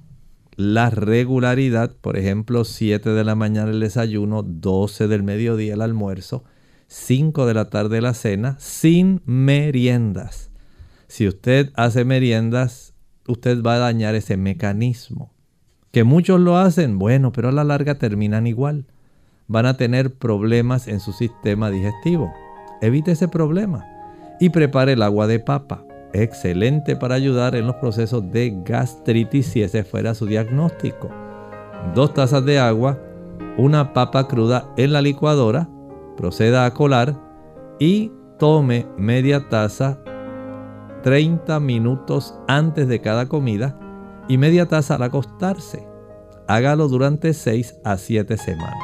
la 0.59 0.91
regularidad, 0.91 1.95
por 2.01 2.18
ejemplo, 2.18 2.64
7 2.64 3.11
de 3.11 3.22
la 3.22 3.37
mañana 3.37 3.70
el 3.70 3.79
desayuno, 3.79 4.43
12 4.43 5.07
del 5.07 5.22
mediodía 5.22 5.74
el 5.74 5.83
almuerzo, 5.83 6.43
5 6.89 7.47
de 7.47 7.55
la 7.55 7.70
tarde 7.70 8.01
la 8.01 8.12
cena, 8.12 8.57
sin 8.59 9.22
meriendas. 9.24 10.51
Si 11.07 11.29
usted 11.29 11.70
hace 11.76 12.05
meriendas, 12.05 12.93
usted 13.29 13.62
va 13.62 13.74
a 13.74 13.79
dañar 13.79 14.14
ese 14.14 14.37
mecanismo. 14.37 15.31
Que 15.93 16.05
muchos 16.05 16.41
lo 16.41 16.59
hacen, 16.59 16.99
bueno, 16.99 17.33
pero 17.33 17.49
a 17.49 17.53
la 17.53 17.64
larga 17.64 17.97
terminan 17.97 18.47
igual. 18.47 18.87
Van 19.47 19.66
a 19.66 19.76
tener 19.76 20.14
problemas 20.14 20.89
en 20.89 21.01
su 21.01 21.12
sistema 21.12 21.70
digestivo. 21.70 22.33
Evite 22.83 23.12
ese 23.12 23.29
problema 23.29 23.87
y 24.41 24.51
prepare 24.51 24.93
el 24.93 25.03
agua 25.03 25.26
de 25.26 25.41
papa 25.41 25.85
excelente 26.12 26.97
para 26.97 27.14
ayudar 27.14 27.55
en 27.55 27.66
los 27.66 27.76
procesos 27.76 28.31
de 28.31 28.55
gastritis 28.64 29.47
si 29.47 29.62
ese 29.62 29.85
fuera 29.85 30.14
su 30.14 30.26
diagnóstico. 30.26 31.11
Dos 31.95 32.14
tazas 32.14 32.45
de 32.45 32.59
agua, 32.59 32.99
una 33.57 33.93
papa 33.93 34.29
cruda 34.29 34.72
en 34.76 34.93
la 34.93 35.03
licuadora, 35.03 35.68
proceda 36.16 36.64
a 36.64 36.74
colar 36.74 37.14
y 37.79 38.12
tome 38.39 38.87
media 38.97 39.49
taza 39.49 40.01
30 41.03 41.61
minutos 41.61 42.34
antes 42.49 42.88
de 42.88 43.01
cada 43.01 43.28
comida 43.28 43.78
y 44.28 44.38
media 44.38 44.66
taza 44.66 44.96
al 44.96 45.03
acostarse. 45.03 45.86
Hágalo 46.46 46.88
durante 46.88 47.34
6 47.34 47.76
a 47.84 47.96
7 47.99 48.36
semanas. 48.36 48.78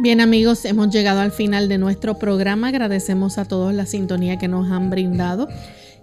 Bien 0.00 0.20
amigos, 0.20 0.64
hemos 0.64 0.90
llegado 0.90 1.20
al 1.20 1.30
final 1.30 1.68
de 1.68 1.78
nuestro 1.78 2.18
programa. 2.18 2.68
Agradecemos 2.68 3.38
a 3.38 3.44
todos 3.44 3.72
la 3.72 3.86
sintonía 3.86 4.38
que 4.38 4.48
nos 4.48 4.70
han 4.70 4.90
brindado. 4.90 5.48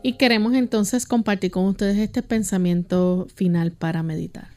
Y 0.01 0.13
queremos 0.13 0.53
entonces 0.53 1.05
compartir 1.05 1.51
con 1.51 1.65
ustedes 1.65 1.97
este 1.97 2.23
pensamiento 2.23 3.27
final 3.35 3.71
para 3.71 4.03
meditar. 4.03 4.47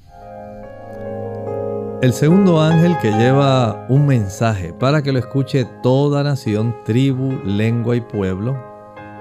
El 2.02 2.12
segundo 2.12 2.60
ángel 2.60 2.96
que 3.00 3.10
lleva 3.12 3.86
un 3.88 4.06
mensaje 4.06 4.72
para 4.72 5.02
que 5.02 5.12
lo 5.12 5.18
escuche 5.18 5.66
toda 5.82 6.22
nación, 6.22 6.74
tribu, 6.84 7.40
lengua 7.44 7.96
y 7.96 8.00
pueblo, 8.00 8.71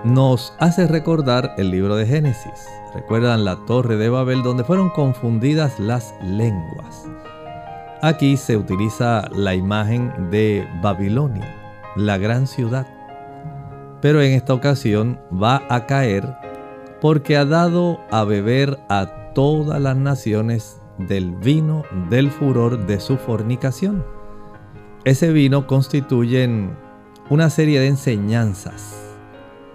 nos 0.03 0.53
hace 0.59 0.87
recordar 0.87 1.53
el 1.57 1.71
libro 1.71 1.95
de 1.95 2.05
Génesis. 2.05 2.67
Recuerdan 2.93 3.45
la 3.45 3.55
torre 3.65 3.97
de 3.97 4.09
Babel 4.09 4.43
donde 4.43 4.63
fueron 4.63 4.89
confundidas 4.89 5.79
las 5.79 6.13
lenguas. 6.23 7.07
Aquí 8.01 8.37
se 8.37 8.57
utiliza 8.57 9.29
la 9.33 9.53
imagen 9.53 10.11
de 10.31 10.67
Babilonia, 10.81 11.55
la 11.95 12.17
gran 12.17 12.47
ciudad 12.47 12.87
pero 14.01 14.21
en 14.21 14.33
esta 14.33 14.53
ocasión 14.53 15.19
va 15.31 15.63
a 15.69 15.85
caer 15.85 16.35
porque 16.99 17.37
ha 17.37 17.45
dado 17.45 17.99
a 18.11 18.23
beber 18.23 18.79
a 18.89 19.31
todas 19.33 19.79
las 19.79 19.95
naciones 19.95 20.81
del 20.97 21.31
vino 21.35 21.83
del 22.09 22.29
furor 22.29 22.85
de 22.85 22.99
su 22.99 23.17
fornicación. 23.17 24.03
Ese 25.05 25.31
vino 25.31 25.65
constituye 25.67 26.49
una 27.29 27.49
serie 27.49 27.79
de 27.79 27.87
enseñanzas, 27.87 29.00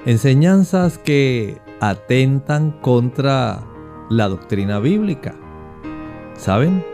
enseñanzas 0.06 0.98
que 0.98 1.60
atentan 1.80 2.70
contra 2.80 3.62
la 4.08 4.28
doctrina 4.28 4.78
bíblica. 4.78 5.34
¿Saben? 6.34 6.84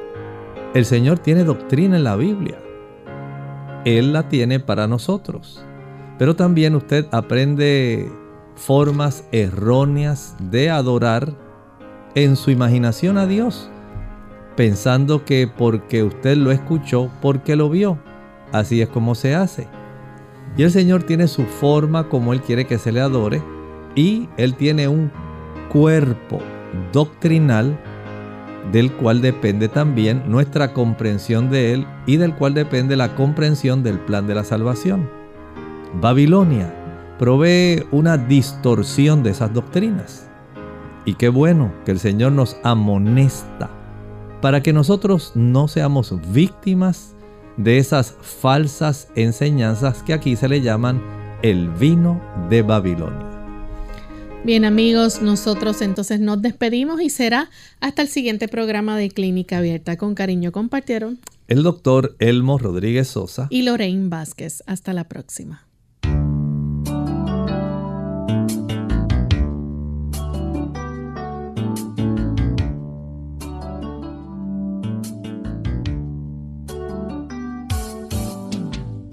El 0.74 0.86
Señor 0.86 1.18
tiene 1.18 1.44
doctrina 1.44 1.98
en 1.98 2.04
la 2.04 2.16
Biblia. 2.16 2.58
Él 3.84 4.14
la 4.14 4.28
tiene 4.30 4.60
para 4.60 4.88
nosotros. 4.88 5.62
Pero 6.18 6.34
también 6.36 6.74
usted 6.74 7.06
aprende 7.12 8.10
formas 8.54 9.24
erróneas 9.30 10.34
de 10.38 10.70
adorar 10.70 11.34
en 12.14 12.36
su 12.36 12.50
imaginación 12.50 13.18
a 13.18 13.26
Dios, 13.26 13.70
pensando 14.56 15.24
que 15.24 15.48
porque 15.48 16.02
usted 16.02 16.36
lo 16.36 16.50
escuchó, 16.50 17.10
porque 17.20 17.56
lo 17.56 17.68
vio, 17.68 17.98
así 18.52 18.80
es 18.80 18.88
como 18.88 19.14
se 19.14 19.34
hace. 19.34 19.68
Y 20.56 20.62
el 20.62 20.70
Señor 20.70 21.04
tiene 21.04 21.28
su 21.28 21.44
forma 21.44 22.08
como 22.08 22.32
Él 22.32 22.42
quiere 22.42 22.66
que 22.66 22.78
se 22.78 22.92
le 22.92 23.00
adore 23.00 23.42
y 23.94 24.28
Él 24.36 24.54
tiene 24.54 24.88
un 24.88 25.10
cuerpo 25.70 26.38
doctrinal 26.92 27.78
del 28.70 28.92
cual 28.92 29.20
depende 29.22 29.68
también 29.68 30.22
nuestra 30.26 30.72
comprensión 30.72 31.50
de 31.50 31.72
Él 31.72 31.86
y 32.06 32.16
del 32.16 32.34
cual 32.34 32.54
depende 32.54 32.96
la 32.96 33.14
comprensión 33.14 33.82
del 33.82 33.98
plan 33.98 34.26
de 34.26 34.34
la 34.34 34.44
salvación. 34.44 35.08
Babilonia 36.00 36.72
provee 37.18 37.84
una 37.90 38.16
distorsión 38.16 39.22
de 39.22 39.30
esas 39.30 39.52
doctrinas. 39.52 40.28
Y 41.04 41.14
qué 41.14 41.28
bueno 41.28 41.72
que 41.84 41.90
el 41.90 41.98
Señor 41.98 42.32
nos 42.32 42.56
amonesta 42.62 43.70
para 44.40 44.62
que 44.62 44.72
nosotros 44.72 45.32
no 45.34 45.68
seamos 45.68 46.14
víctimas 46.32 47.16
de 47.56 47.78
esas 47.78 48.14
falsas 48.20 49.08
enseñanzas 49.16 50.02
que 50.02 50.12
aquí 50.12 50.36
se 50.36 50.48
le 50.48 50.60
llaman 50.60 51.02
el 51.42 51.68
vino 51.68 52.20
de 52.48 52.62
Babilonia. 52.62 53.28
Bien 54.44 54.64
amigos, 54.64 55.22
nosotros 55.22 55.82
entonces 55.82 56.18
nos 56.18 56.42
despedimos 56.42 57.00
y 57.00 57.10
será 57.10 57.48
hasta 57.80 58.02
el 58.02 58.08
siguiente 58.08 58.48
programa 58.48 58.96
de 58.96 59.08
Clínica 59.08 59.58
Abierta. 59.58 59.96
Con 59.96 60.16
cariño 60.16 60.50
compartieron 60.50 61.20
el 61.46 61.62
doctor 61.62 62.16
Elmo 62.18 62.58
Rodríguez 62.58 63.08
Sosa 63.08 63.46
y 63.50 63.62
Lorraine 63.62 64.08
Vázquez. 64.08 64.64
Hasta 64.66 64.92
la 64.94 65.04
próxima. 65.04 65.64